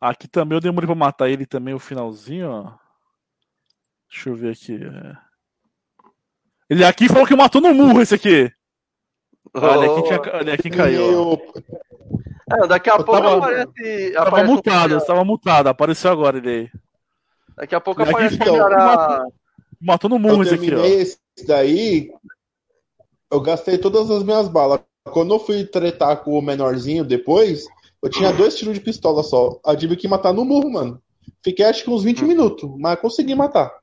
[0.00, 2.81] Aqui também eu demorei pra matar ele também, o finalzinho, ó.
[4.12, 4.74] Deixa eu ver aqui.
[4.74, 5.16] é.
[6.68, 8.50] Ele aqui falou que matou no murro esse aqui.
[9.54, 11.38] Ah, ele aqui, tinha, ele aqui caiu.
[12.52, 14.12] É, daqui a Eu pouco tava- aparece.
[14.12, 16.70] Tava aparece mutado, cara- tava mutado, apareceu agora ele aí.
[17.56, 19.26] Daqui a pouco Aqui aparece então, cara.
[19.80, 20.84] Matou no eu murro esse aqui, ó.
[20.84, 22.10] esse daí.
[23.30, 24.80] Eu gastei todas as minhas balas.
[25.10, 27.64] Quando eu fui tretar com o menorzinho depois,
[28.02, 29.58] eu tinha dois tiros de pistola só.
[29.66, 31.02] Eu tive que matar no murro, mano.
[31.42, 33.81] Fiquei acho que uns 20 minutos, mas consegui matar.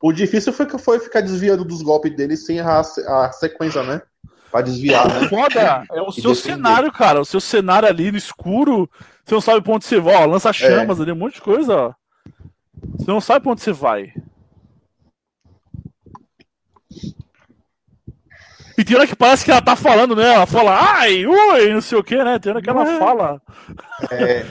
[0.00, 3.32] O difícil foi que foi ficar desviando dos golpes dele sem errar a se- a
[3.32, 4.00] sequência, né?
[4.50, 5.28] Pra desviar, né?
[5.28, 6.54] Foda é o E seu defender.
[6.56, 7.20] cenário, cara.
[7.20, 8.88] O seu cenário ali no escuro.
[9.24, 10.24] Você não sabe pra onde você vai, ó.
[10.26, 11.92] Lança chamas ali, um monte de coisa, ó.
[12.96, 14.12] Você não sabe pra onde você vai.
[18.76, 20.34] E tem hora que parece que ela tá falando, né?
[20.34, 22.38] Ela fala, ai, ui, não sei o que, né?
[22.38, 23.42] Tem hora que ela fala.
[24.10, 24.46] É.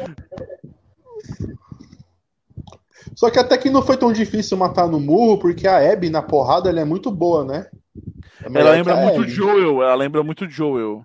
[3.18, 6.22] Só que até que não foi tão difícil matar no murro, porque a Abby na
[6.22, 7.68] porrada ela é muito boa, né?
[8.44, 9.30] É Ela lembra muito Ellie.
[9.32, 11.04] Joel, ela lembra muito Joel.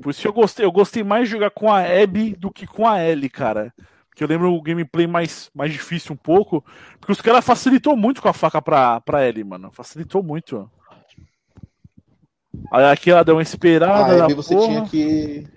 [0.00, 2.68] Por isso que eu gostei, eu gostei mais de jogar com a Abby do que
[2.68, 3.74] com a Ellie, cara.
[4.08, 6.64] Porque eu lembro o gameplay mais, mais difícil um pouco.
[7.00, 9.72] Porque os caras facilitou muito com a faca pra, pra Ellie, mano.
[9.72, 10.70] Facilitou muito.
[12.72, 14.14] Aí aqui ela deu uma esperada.
[14.14, 14.68] A na Abby você porra.
[14.68, 15.56] tinha que.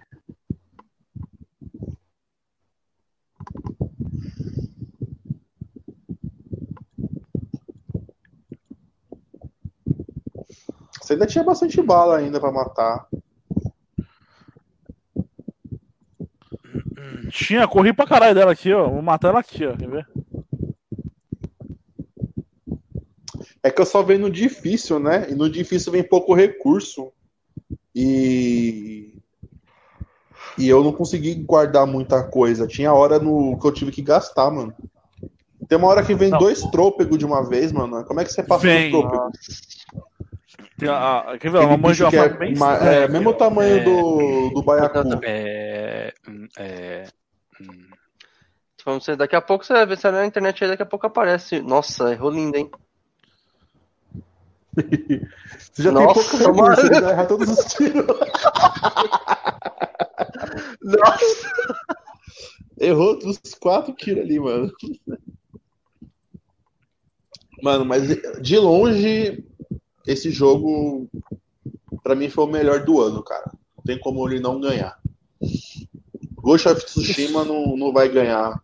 [11.10, 13.08] Você ainda tinha bastante bala ainda pra matar.
[17.32, 18.88] Tinha, corri pra caralho dela aqui, ó.
[18.88, 19.76] Vou matar ela aqui, ó.
[19.76, 20.08] Quer ver?
[23.64, 25.28] É que eu só venho no difícil, né?
[25.32, 27.12] E no difícil vem pouco recurso.
[27.96, 29.20] E.
[30.60, 32.68] E eu não consegui guardar muita coisa.
[32.68, 34.76] Tinha hora no que eu tive que gastar, mano.
[35.68, 36.38] Tem uma hora que vem Não.
[36.38, 38.06] dois trôpegos de uma vez, mano.
[38.06, 38.92] Como é que você passa Vem.
[38.92, 39.02] Tem
[40.88, 41.60] a, a- quer ver?
[41.60, 43.34] Uma é, bem ma- estranha é aqui, mesmo ó.
[43.34, 43.84] tamanho É.
[43.84, 45.20] do, do baiacu.
[45.24, 47.04] É, hum, é,
[47.62, 47.90] hum,
[48.86, 50.86] Vamos ver, daqui a pouco você vai ver, você vai na internet aí, daqui a
[50.86, 51.62] pouco aparece.
[51.62, 52.72] Nossa, errou lindo, hein?
[55.74, 58.06] Você já Nossa, tem pouco recurso, ele vai errar todos os tiros.
[60.82, 61.50] Nossa!
[62.80, 64.72] Errou os quatro tiros ali, mano.
[67.62, 68.08] Mano, mas
[68.42, 69.44] de longe,
[70.06, 71.08] esse jogo,
[72.04, 73.52] pra mim, foi o melhor do ano, cara.
[73.78, 75.00] Não tem como ele não ganhar.
[76.36, 78.62] Ghost of Tsushima não, não vai ganhar,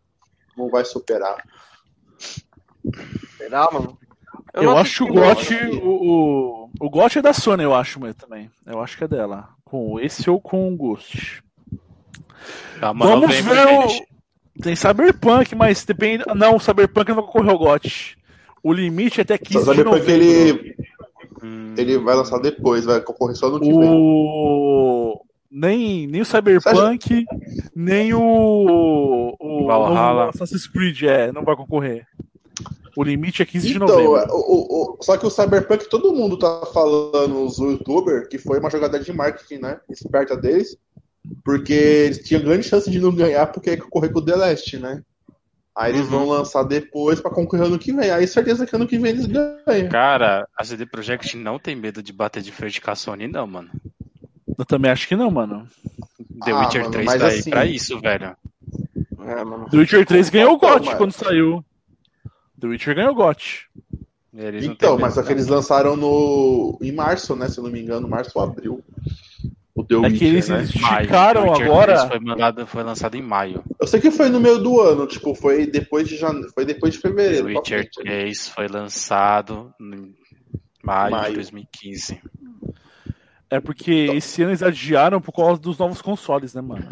[0.57, 1.43] não vai superar.
[3.37, 3.97] Será, mano?
[4.53, 5.53] Eu, não acho que o GOT.
[5.81, 8.49] O, o, o GOT é da Sony, eu acho mesmo também.
[8.65, 9.49] Eu acho que é dela.
[9.65, 11.43] Com esse ou com o Ghost.
[12.79, 14.15] calma, Vamos ver o.
[14.61, 16.23] Tem Cyberpunk, mas depende.
[16.33, 18.17] Não, o Cyberpunk não vai concorrer ao GOT.
[18.63, 20.11] O limite é até 15 de Cyberpunk novembro.
[20.13, 20.75] ele,
[21.45, 23.89] Hum, ele vai lançar depois, vai concorrer só no que vem.
[23.91, 25.21] O.
[25.51, 27.25] Nem, nem o Cyberpunk,
[27.75, 29.35] nem o.
[29.39, 30.29] O Valhalla.
[30.29, 32.05] Assassin's Creed é, não vai concorrer.
[32.97, 34.33] O limite é 15 de Então, novembro.
[34.33, 38.59] o- o- o- só que o Cyberpunk, todo mundo tá falando, os youtubers, que foi
[38.59, 39.79] uma jogada de marketing, né?
[39.89, 40.77] Esperta deles.
[41.43, 44.77] Porque eles tinham grande chance de não ganhar porque ia concorrer com o The Last,
[44.77, 45.01] né?
[45.77, 46.09] Aí eles Uhum.
[46.11, 48.09] vão lançar depois pra concorrer ano que vem.
[48.09, 49.89] Aí certeza que ano que vem eles ganham.
[49.89, 53.45] Cara, a CD Projekt não tem medo de bater de frente com a Sony, não,
[53.45, 53.69] mano.
[54.57, 55.67] Eu também acho que não, mano.
[56.45, 58.35] The Ah, Witcher mano, 3 mas tá aí assim- pra isso, velho.
[59.25, 59.69] É, mano.
[59.69, 61.65] The Witcher 3 ganhou o GOT Mas- quando saiu.
[62.59, 63.67] The Witcher ganhou o GOT.
[64.63, 65.35] Então, mas só que não.
[65.35, 67.47] eles lançaram no em março, né?
[67.49, 68.83] Se eu não me engano, março ou abril.
[69.75, 70.63] O The É que Witcher, eles né?
[70.63, 71.93] Esticaram The Witcher agora.
[71.97, 73.61] 3 Foi, mandado, foi lançado em maio.
[73.79, 76.47] Eu sei que foi no meio do ano, tipo, foi depois de jane...
[76.53, 77.45] foi depois de The fevereiro.
[77.47, 78.03] pra Witcher frente, né?
[78.21, 80.15] 3 foi lançado em
[80.81, 81.29] maio, Maio.
[81.29, 82.21] de 2015.
[83.49, 86.87] É porque esse ano eles adiaram por causa dos novos consoles, né, mano?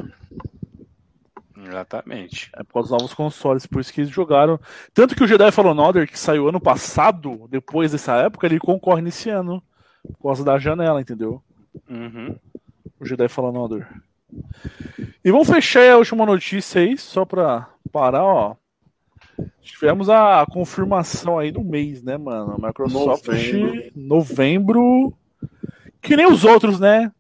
[1.66, 2.50] Exatamente.
[2.56, 4.60] É por causa dos novos consoles, por isso que eles jogaram.
[4.94, 9.02] Tanto que o Jedi Fallen Order, que saiu ano passado, depois dessa época, ele concorre
[9.02, 9.64] nesse ano.
[10.18, 11.42] Por causa da janela, entendeu?
[11.90, 12.36] Uhum.
[13.04, 13.86] O Jedi Fallen Order.
[15.24, 18.56] E vamos fechar a última notícia aí, só pra parar, ó.
[19.62, 22.58] Tivemos a confirmação aí do mês, né, mano?
[22.58, 23.92] Microsoft, Novembro.
[23.94, 25.14] novembro.
[26.02, 27.12] Que nem os outros, né?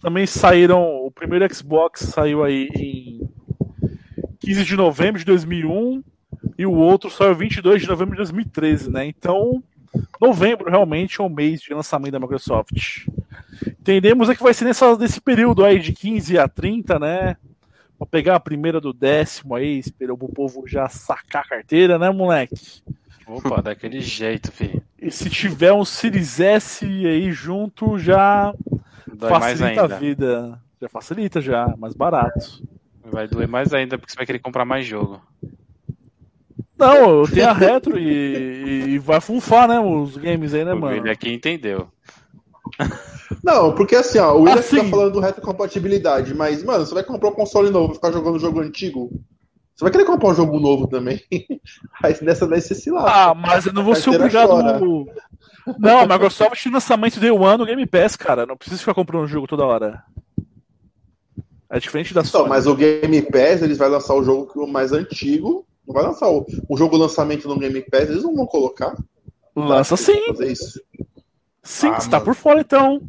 [0.00, 0.82] Também saíram.
[1.06, 3.28] O primeiro Xbox saiu aí em
[4.40, 6.02] 15 de novembro de 2001
[6.58, 9.06] e o outro saiu 22 de novembro de 2013, né?
[9.06, 9.62] Então,
[10.20, 13.06] novembro realmente é o mês de lançamento da Microsoft.
[13.66, 17.36] Entendemos é que vai ser nessa, nesse período aí de 15 a 30, né?
[17.98, 22.10] Pra pegar a primeira do décimo aí, esperou pro povo já sacar a carteira, né,
[22.10, 22.82] moleque?
[23.26, 24.82] Opa, daquele jeito, fi.
[24.98, 28.54] E se tiver um Series S aí junto, já
[29.06, 30.62] Dói mais facilita a vida.
[30.80, 32.62] Já facilita, já, mais barato.
[33.04, 35.20] Vai doer mais ainda, porque você vai querer comprar mais jogo.
[36.80, 40.80] Não, eu tenho a retro e, e vai funfar, né, os games aí, né, o
[40.80, 40.96] mano?
[40.96, 41.88] William aqui entendeu.
[43.44, 44.78] Não, porque assim, ó, o William Assim.
[44.78, 48.38] fica falando do retrocompatibilidade, mas, mano, você vai comprar um console novo e ficar jogando
[48.38, 49.10] jogo antigo?
[49.74, 51.20] Você vai querer comprar um jogo novo também?
[52.02, 53.10] Aí nessa daí você se lasca.
[53.30, 54.48] Ah, mas eu não vou ser obrigado.
[54.50, 54.80] chora.
[55.78, 58.44] Não, a Microsoft lançamento Day One no Game Pass, cara.
[58.44, 60.02] Não precisa ficar comprando um jogo toda hora.
[61.70, 62.48] É diferente da Então, Sony.
[62.48, 65.64] mas o Game Pass, eles vão lançar o jogo que o mais antigo.
[65.90, 68.94] Não vai lançar o, o jogo lançamento no Game Pass, eles não vão colocar.
[69.56, 70.28] Lança sim.
[70.28, 70.80] Fazer isso.
[71.64, 72.24] Sim, Ah, tá mano.
[72.26, 73.02] por fora então.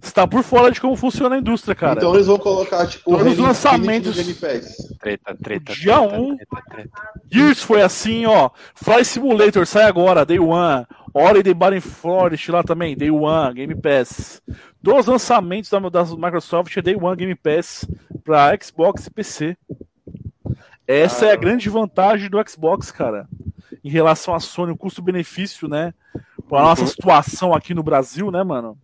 [0.00, 1.98] Você tá por fora de como funciona a indústria, cara.
[1.98, 4.76] Então eles vão colocar, tipo, Todos os lançamentos- Game Pass.
[5.00, 6.36] Treta, treta, Dia treta, um.
[6.36, 6.90] treta, treta.
[7.30, 8.50] Gears foi assim, ó.
[8.76, 10.86] Fly Simulator sai agora, Day One.
[11.12, 14.40] Holiday Baden Forest lá também, Day One, Game Pass.
[14.82, 17.84] Todos os lançamentos da, da Microsoft Day One Game Pass
[18.24, 19.56] para Xbox e PC.
[20.88, 23.28] Essa ah, é a grande vantagem do Xbox, cara.
[23.84, 25.92] Em relação à Sony, o custo-benefício, né?
[26.48, 26.88] Para nossa uhum.
[26.88, 28.78] situação aqui no Brasil, né, mano?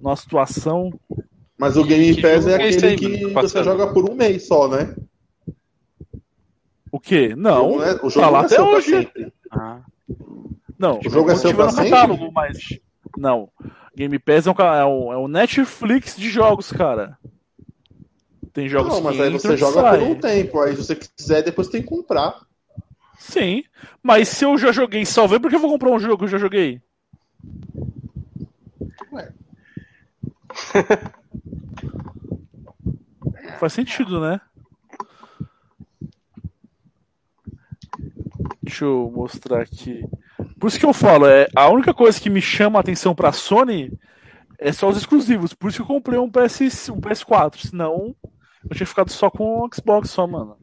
[0.00, 0.90] Nossa situação.
[1.58, 4.96] Mas o Game Pass é aquele aí, que você joga por um mês só, né?
[6.90, 7.34] O quê?
[7.36, 7.68] Não.
[7.68, 9.12] O jogo, é, o jogo tá lá é até hoje.
[9.50, 9.80] Ah.
[10.78, 11.90] Não, o jogo é seu pra sempre?
[11.90, 12.58] catálogo, mas.
[13.16, 13.50] Não.
[13.94, 17.18] Game Pass é um, é, um, é um Netflix de jogos, cara.
[18.52, 19.98] Tem jogos Não, mas aí você joga sai.
[19.98, 20.60] por um tempo.
[20.60, 22.38] Aí se você quiser, depois tem que comprar.
[23.18, 23.64] Sim.
[24.02, 26.28] Mas se eu já joguei salvei, por que eu vou comprar um jogo que eu
[26.28, 26.82] já joguei?
[29.12, 29.32] Ué.
[33.58, 34.40] Faz sentido, né?
[38.62, 40.04] Deixa eu mostrar aqui.
[40.58, 43.32] Por isso que eu falo, é, a única coisa que me chama a atenção pra
[43.32, 43.92] Sony
[44.58, 45.54] é só os exclusivos.
[45.54, 47.68] Por isso que eu comprei um, PS, um PS4.
[47.68, 48.14] Senão,
[48.68, 50.56] eu tinha ficado só com o Xbox só, mano.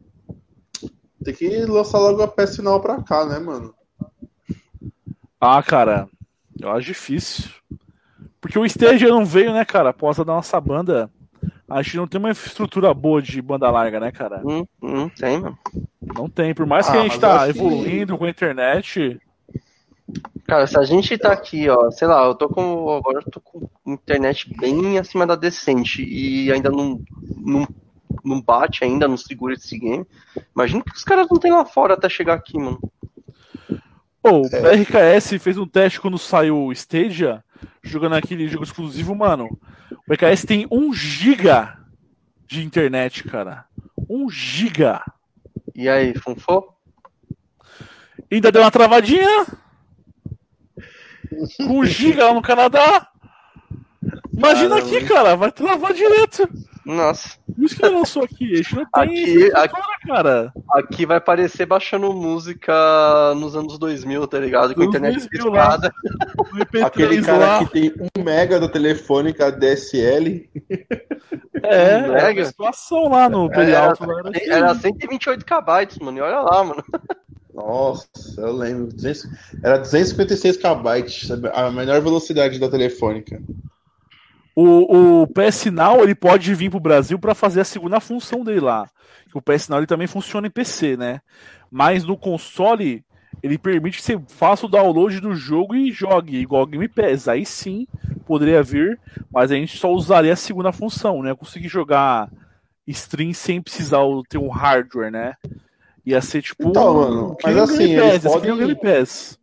[1.24, 3.74] Tem que lançar logo a PS final pra cá, né, mano?
[5.40, 6.08] Ah, cara,
[6.60, 7.50] eu acho difícil.
[8.42, 9.90] Porque o Stadia não veio, né, cara?
[9.90, 11.10] Após da nossa banda.
[11.70, 14.42] A gente não tem uma estrutura boa de banda larga, né, cara?
[14.44, 15.58] Hum, hum, tem, mano.
[16.02, 16.54] Não tem.
[16.54, 18.20] Por mais que ah, a gente tá evoluindo que...
[18.20, 19.22] com a internet.
[20.48, 22.98] Cara, se a gente tá aqui, ó, sei lá, eu tô com.
[22.98, 27.00] Agora eu tô com internet bem acima da decente e ainda não,
[27.38, 27.68] não,
[28.23, 30.06] não bate ainda, não segura esse game.
[30.56, 32.80] Imagina que os caras não tem lá fora até chegar aqui, mano.
[34.22, 34.76] Pô, o é.
[34.76, 37.44] RKS fez um teste quando saiu o Stadia,
[37.81, 39.48] jogando aquele jogo exclusivo, mano.
[40.07, 41.77] O RKS tem 1 giga
[42.45, 43.65] de internet, cara.
[44.10, 45.03] 1 giga.
[45.73, 46.76] E aí, funfou?
[48.31, 49.45] Ainda deu uma travadinha?
[51.57, 53.07] Com 1 giga lá no Canadá?
[54.32, 54.98] Imagina Caramba.
[54.98, 56.50] aqui, cara, vai travar direto.
[56.86, 57.38] Nossa.
[57.46, 58.54] Por isso que ele lançou aqui.
[58.54, 60.54] A gente não tem aqui, aqui, cara.
[60.72, 62.74] Aqui vai parecer baixando música
[63.36, 64.74] nos anos 2000, tá ligado?
[64.74, 65.94] Com a internet discada.
[66.84, 67.60] Aquele cara lá.
[67.60, 70.50] que tem um mega da telefônica DSL.
[71.62, 72.46] É, um mega.
[72.46, 74.04] situação lá no Perialto.
[74.04, 76.18] Era, era, era 128 KB, mano.
[76.18, 76.84] E olha lá, mano.
[77.54, 78.08] Nossa,
[78.38, 78.90] eu lembro.
[79.64, 83.42] Era 256 KB, a menor velocidade da telefônica.
[84.61, 88.44] O, o PS Now ele pode vir para o Brasil para fazer a segunda função
[88.44, 88.90] dele lá.
[89.34, 91.22] O PS Now ele também funciona em PC, né?
[91.72, 93.06] Mas no console
[93.41, 97.30] ele permite que você faça o download do jogo e jogue igual Game Pass.
[97.30, 97.88] Aí sim
[98.26, 98.99] poderia vir,
[99.31, 101.34] mas a gente só usaria a segunda função, né?
[101.34, 102.30] Conseguir jogar
[102.86, 105.36] stream sem precisar ter um hardware, né?
[106.10, 106.68] Ia ser tipo.
[106.68, 108.76] Então, mano, mas assim, eles, podem...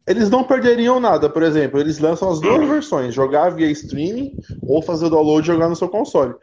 [0.05, 4.83] eles não perderiam nada, por exemplo, eles lançam as duas versões: jogar via streaming ou
[4.83, 6.35] fazer o download e jogar no seu console.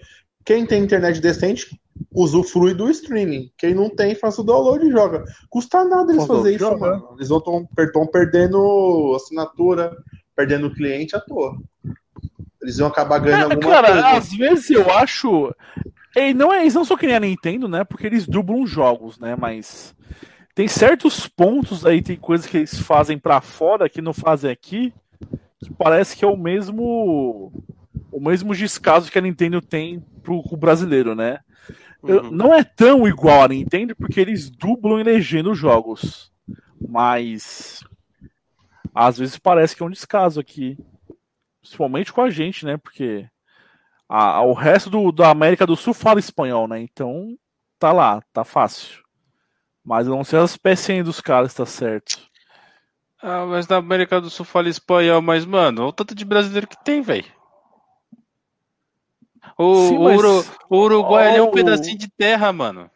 [0.45, 1.77] Quem tem internet decente,
[2.13, 3.51] usufrui do streaming.
[3.57, 5.25] Quem não tem, faz o download e joga.
[5.49, 7.15] Custa nada eles fazerem isso, mano.
[7.17, 9.93] Eles estão perdendo assinatura,
[10.33, 11.57] perdendo cliente à toa.
[12.63, 14.07] Eles vão acabar ganhando é, alguma cara, coisa.
[14.07, 15.53] Às vezes eu acho.
[16.15, 17.83] E não é, eles não são que nem a Nintendo, né?
[17.83, 19.35] Porque eles dublam jogos, né?
[19.35, 19.93] Mas
[20.55, 24.93] tem certos pontos aí, tem coisas que eles fazem para fora que não fazem aqui,
[25.59, 27.51] que parece que é o mesmo
[28.11, 31.39] o mesmo descaso que a Nintendo tem pro, pro brasileiro, né?
[32.01, 32.31] Uhum.
[32.31, 36.31] Não é tão igual a Nintendo porque eles dublam e legendam os jogos,
[36.79, 37.83] mas
[38.93, 40.77] às vezes parece que é um descaso aqui,
[41.63, 42.77] principalmente com a gente, né?
[42.77, 43.25] Porque
[44.07, 46.79] a, o resto do, da América do Sul fala espanhol, né?
[46.81, 47.35] Então
[47.79, 49.01] tá lá, tá fácil.
[49.83, 52.19] Mas eu não sei as pecinhas dos caras, tá certo.
[53.21, 56.67] Ah, mas na América do Sul fala espanhol, mas, mano, olha o tanto de brasileiro
[56.67, 57.25] que tem, velho.
[59.57, 60.21] O, Sim, mas...
[60.69, 62.89] o, Uruguai oh, é um pedacinho de terra, mano.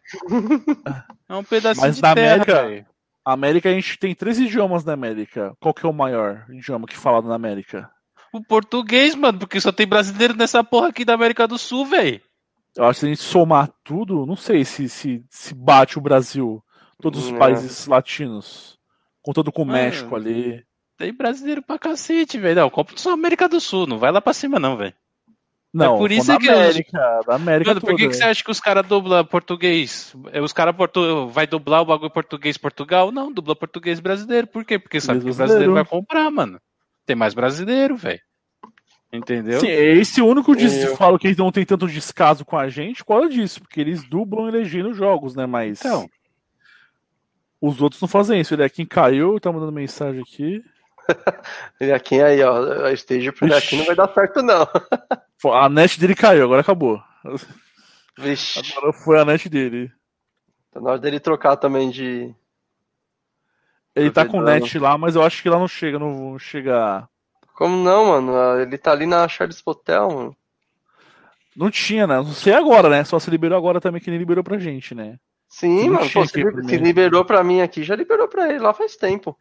[1.30, 2.34] É um pedacinho mas de na terra.
[2.44, 2.88] América,
[3.24, 5.56] América a gente tem três idiomas na América.
[5.60, 7.92] Qual que é o maior idioma que é falado na América?
[8.34, 12.22] O português, mano, porque só tem brasileiro nessa porra aqui da América do Sul, velho.
[12.76, 16.02] Eu acho que se a gente somar tudo, não sei se, se, se bate o
[16.02, 16.64] Brasil
[17.02, 17.38] todos os é.
[17.38, 18.78] países latinos.
[19.22, 20.64] Contando com o México ali.
[20.98, 22.62] Tem brasileiro pra cacete, velho.
[22.62, 24.94] Não, compra só América do Sul, não vai lá pra cima, não, velho.
[25.74, 27.34] Não, é por isso que América, eu...
[27.34, 30.16] América Mano, por que, que você acha que os caras dublam português?
[30.32, 31.28] É, os caras portu...
[31.28, 33.12] vai dublar o bagulho português Portugal?
[33.12, 34.48] Não, dubla português brasileiro.
[34.48, 34.80] Por quê?
[34.80, 36.60] Porque sabe que o brasileiro vai comprar, mano.
[37.08, 38.22] Tem mais brasileiro, velho.
[39.12, 39.62] Entendeu?
[39.62, 40.96] Sim, esse único eu...
[40.98, 43.62] falo que eles não tem tanto descaso com a gente, qual é disso?
[43.62, 45.46] Porque eles dublam e legendam jogos, né?
[45.46, 45.80] Mas.
[45.80, 46.10] Então.
[47.60, 48.54] Os outros não fazem isso.
[48.54, 50.62] Ele é quem caiu, tá mandando mensagem aqui.
[51.80, 54.68] E aqui aí, ó, a Stage por aqui não vai dar certo, não.
[55.54, 57.02] A net dele caiu, agora acabou.
[58.18, 59.90] Vixe, Agora foi a net dele.
[60.70, 62.36] tá na hora dele trocar também de.
[63.98, 67.08] Ele tá com net lá, mas eu acho que lá não chega, não chega.
[67.54, 68.62] Como não, mano?
[68.62, 70.38] Ele tá ali na Charles Hotel, mano.
[71.56, 72.18] Não tinha, né?
[72.18, 73.04] Não sei agora, né?
[73.04, 75.18] Só se liberou agora também que nem liberou pra gente, né?
[75.50, 76.10] Sim, Não mano.
[76.12, 79.36] Pô, se, se liberou pra mim aqui, já liberou pra ele lá faz tempo.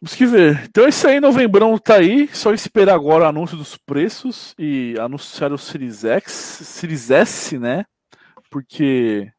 [0.00, 0.64] Temos que ver.
[0.64, 2.28] Então é isso aí, novembrão tá aí.
[2.32, 7.84] Só esperar agora o anúncio dos preços e anunciar o Series X, Series S, né?
[8.50, 9.30] Porque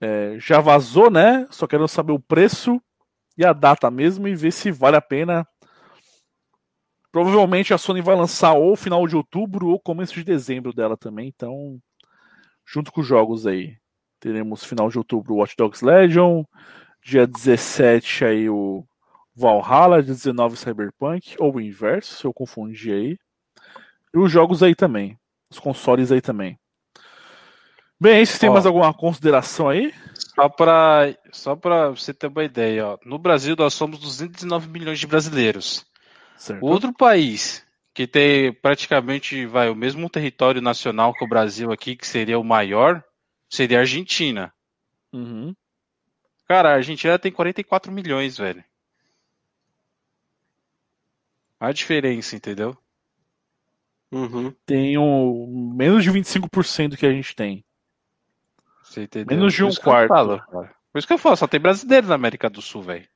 [0.00, 1.46] é, já vazou, né?
[1.50, 2.80] Só quero saber o preço
[3.36, 5.46] e a data mesmo e ver se vale a pena.
[7.10, 11.28] Provavelmente a Sony vai lançar ou final de outubro ou começo de dezembro dela também.
[11.28, 11.78] Então,
[12.66, 13.76] junto com os jogos aí,
[14.18, 16.44] teremos final de outubro Watch Dogs Legion,
[17.04, 18.84] dia 17 aí o
[19.34, 23.18] Valhalla, dia 19 Cyberpunk, ou o inverso, se eu confundi aí.
[24.14, 25.18] E os jogos aí também.
[25.50, 26.58] Os consoles aí também.
[28.00, 29.94] Bem, aí, vocês têm mais alguma consideração aí?
[30.34, 32.98] Só pra, só pra você ter uma ideia, ó.
[33.04, 35.86] No Brasil nós somos 219 milhões de brasileiros.
[36.36, 36.64] Certo.
[36.64, 37.64] Outro país
[37.94, 42.44] que tem praticamente vai, o mesmo território nacional que o Brasil aqui, que seria o
[42.44, 43.02] maior,
[43.48, 44.52] seria a Argentina.
[45.12, 45.54] Uhum.
[46.46, 48.64] Cara, a Argentina tem 44 milhões, velho.
[51.60, 52.76] A diferença, entendeu?
[54.10, 54.52] Uhum.
[54.66, 57.64] Tem um, menos de 25% que a gente tem.
[58.84, 59.36] Você entendeu?
[59.36, 60.08] Menos de um quarto.
[60.08, 60.40] falo.
[60.92, 63.06] Por isso que eu falo, só tem brasileiro na América do Sul, velho.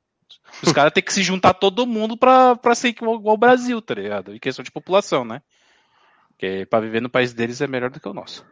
[0.62, 3.80] Os caras têm que se juntar todo mundo pra, pra ser igual igual o Brasil,
[3.80, 4.34] tá ligado?
[4.34, 5.40] Em questão de população, né?
[6.30, 8.44] Porque pra viver no país deles é melhor do que o nosso.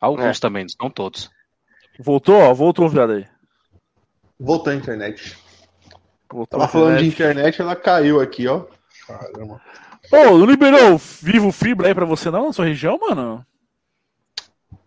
[0.00, 0.40] Alguns É.
[0.40, 1.30] também, não todos.
[1.98, 3.26] Voltou, ó, voltou, viado aí.
[4.38, 5.36] Voltou a internet.
[6.30, 7.08] Voltou, Tava falando de né?
[7.08, 8.66] internet, ela caiu aqui, ó.
[9.06, 9.60] Caramba.
[10.12, 13.44] Ô, não liberou Vivo Fibra aí pra você não, na sua região, mano?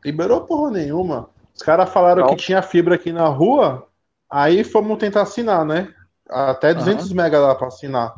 [0.03, 1.29] Liberou porra nenhuma.
[1.53, 2.29] Os caras falaram Não.
[2.29, 3.87] que tinha fibra aqui na rua,
[4.29, 5.93] aí fomos tentar assinar, né?
[6.29, 8.13] Até 200 mega lá pra assinar.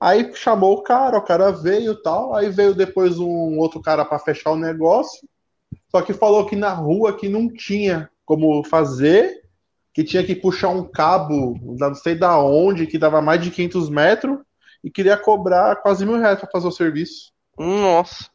[0.00, 4.04] Aí chamou o cara, o cara veio e tal, aí veio depois um outro cara
[4.04, 5.28] pra fechar o negócio,
[5.90, 9.42] só que falou que na rua que não tinha como fazer,
[9.92, 13.90] que tinha que puxar um cabo, não sei da onde, que dava mais de 500
[13.90, 14.38] metros,
[14.84, 17.32] e queria cobrar quase mil reais pra fazer o serviço.
[17.58, 18.26] Nossa.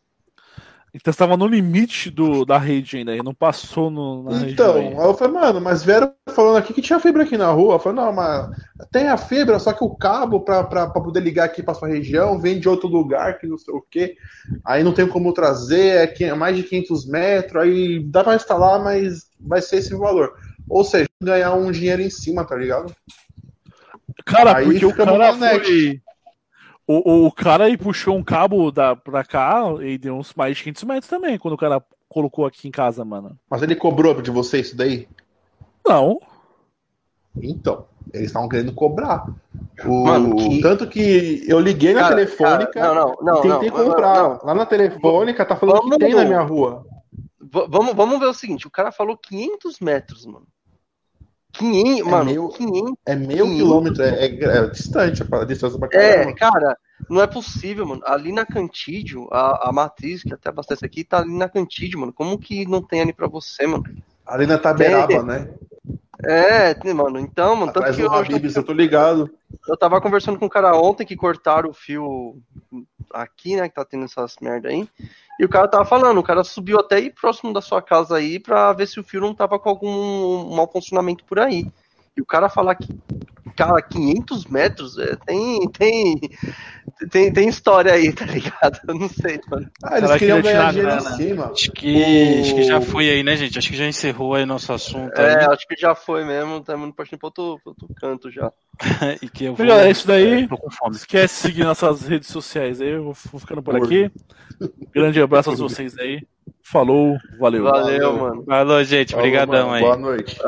[0.96, 4.76] Então você tava no limite do, da rede ainda, aí não passou no, na Então,
[4.76, 7.76] aí eu falei, mano, mas vieram falando aqui que tinha fibra aqui na rua.
[7.76, 8.56] Eu falei, não, mas
[8.92, 12.60] tem a fibra, só que o cabo pra poder ligar aqui pra sua região vem
[12.60, 14.16] de outro lugar, que não sei o quê.
[14.64, 18.84] Aí não tem como trazer, é é mais de 500 metros, aí dá pra instalar,
[18.84, 20.34] mas vai ser esse valor.
[20.70, 22.94] Ou seja, ganhar um dinheiro em cima, tá ligado?
[24.26, 26.02] Cara, Aí porque o cara foi.
[26.86, 30.64] O, o cara aí puxou um cabo da, pra cá e deu uns mais de
[30.64, 33.38] 500 metros também, quando o cara colocou aqui em casa, mano.
[33.50, 35.08] Mas ele cobrou de você isso daí?
[35.88, 36.20] Não.
[37.42, 39.26] Então, eles estavam querendo cobrar.
[39.86, 43.70] O- Mano, que- Tanto que eu liguei na Cara, telefônica cara, não, não, e tentei
[43.72, 44.24] não, não, comprar.
[44.24, 44.40] não.
[44.44, 46.86] Lá na telefônica tá falando que Vamos- tem na minha rua.
[47.70, 50.46] Vamos, vamos ver o seguinte, o cara falou 500 metros, mano.
[51.54, 52.94] 500, mano, meio- 500.
[53.06, 53.56] É meio Sim.
[53.56, 56.36] quilômetro, é, é- é distante, a distância pra É, caramba.
[56.36, 56.78] cara,
[57.10, 58.02] não é possível, mano.
[58.06, 62.12] Ali na Cantídio, a, a matriz que até abastece aqui, tá ali na Cantídio, mano.
[62.14, 63.84] Como que não tem ali pra você, mano?
[64.26, 65.24] Ali na Taberaba, É.
[65.24, 65.50] né?
[66.26, 67.20] É, mano.
[67.20, 69.30] Então, mano, tanto Atrás que do eu, Habibs, eu tô ligado.
[69.68, 72.38] eu tava conversando com um cara ontem que cortaram o fio
[73.14, 73.68] aqui, né?
[73.68, 74.88] Que tá tendo essas merda aí.
[75.38, 78.40] E o cara tava falando, o cara subiu até aí próximo da sua casa aí
[78.40, 81.66] pra ver se o fio não tava com algum mau funcionamento por aí.
[82.16, 82.88] E o cara falar que,
[83.56, 86.20] cara, 500 metros, é, tem, tem,
[87.12, 88.80] tem, tem história aí, tá ligado?
[88.88, 89.70] Eu não sei, mano.
[89.84, 91.52] Ah, eles Cara, queriam ganhar dinheiro em cima.
[91.52, 93.58] Acho que, O- acho que já foi aí, né, gente?
[93.58, 96.94] Acho que já encerrou aí nosso assunto É, aí, acho que já foi mesmo, estamos
[96.96, 98.52] partindo pra outro, pra outro canto já.
[99.22, 99.66] e que eu vou...
[99.66, 100.48] Galera, é isso daí.
[100.48, 100.96] Tô com fome.
[100.96, 102.90] Esquece de seguir nossas redes sociais aí.
[102.90, 104.12] Eu vou ficando por aqui.
[104.94, 106.26] Grande abraço a vocês aí.
[106.66, 107.64] Falou, valeu.
[107.64, 108.44] Valeu, mano.
[108.46, 109.12] Falou, gente.
[109.12, 109.74] Falou, Obrigadão mano.
[109.74, 109.82] aí.
[109.82, 110.42] Boa noite.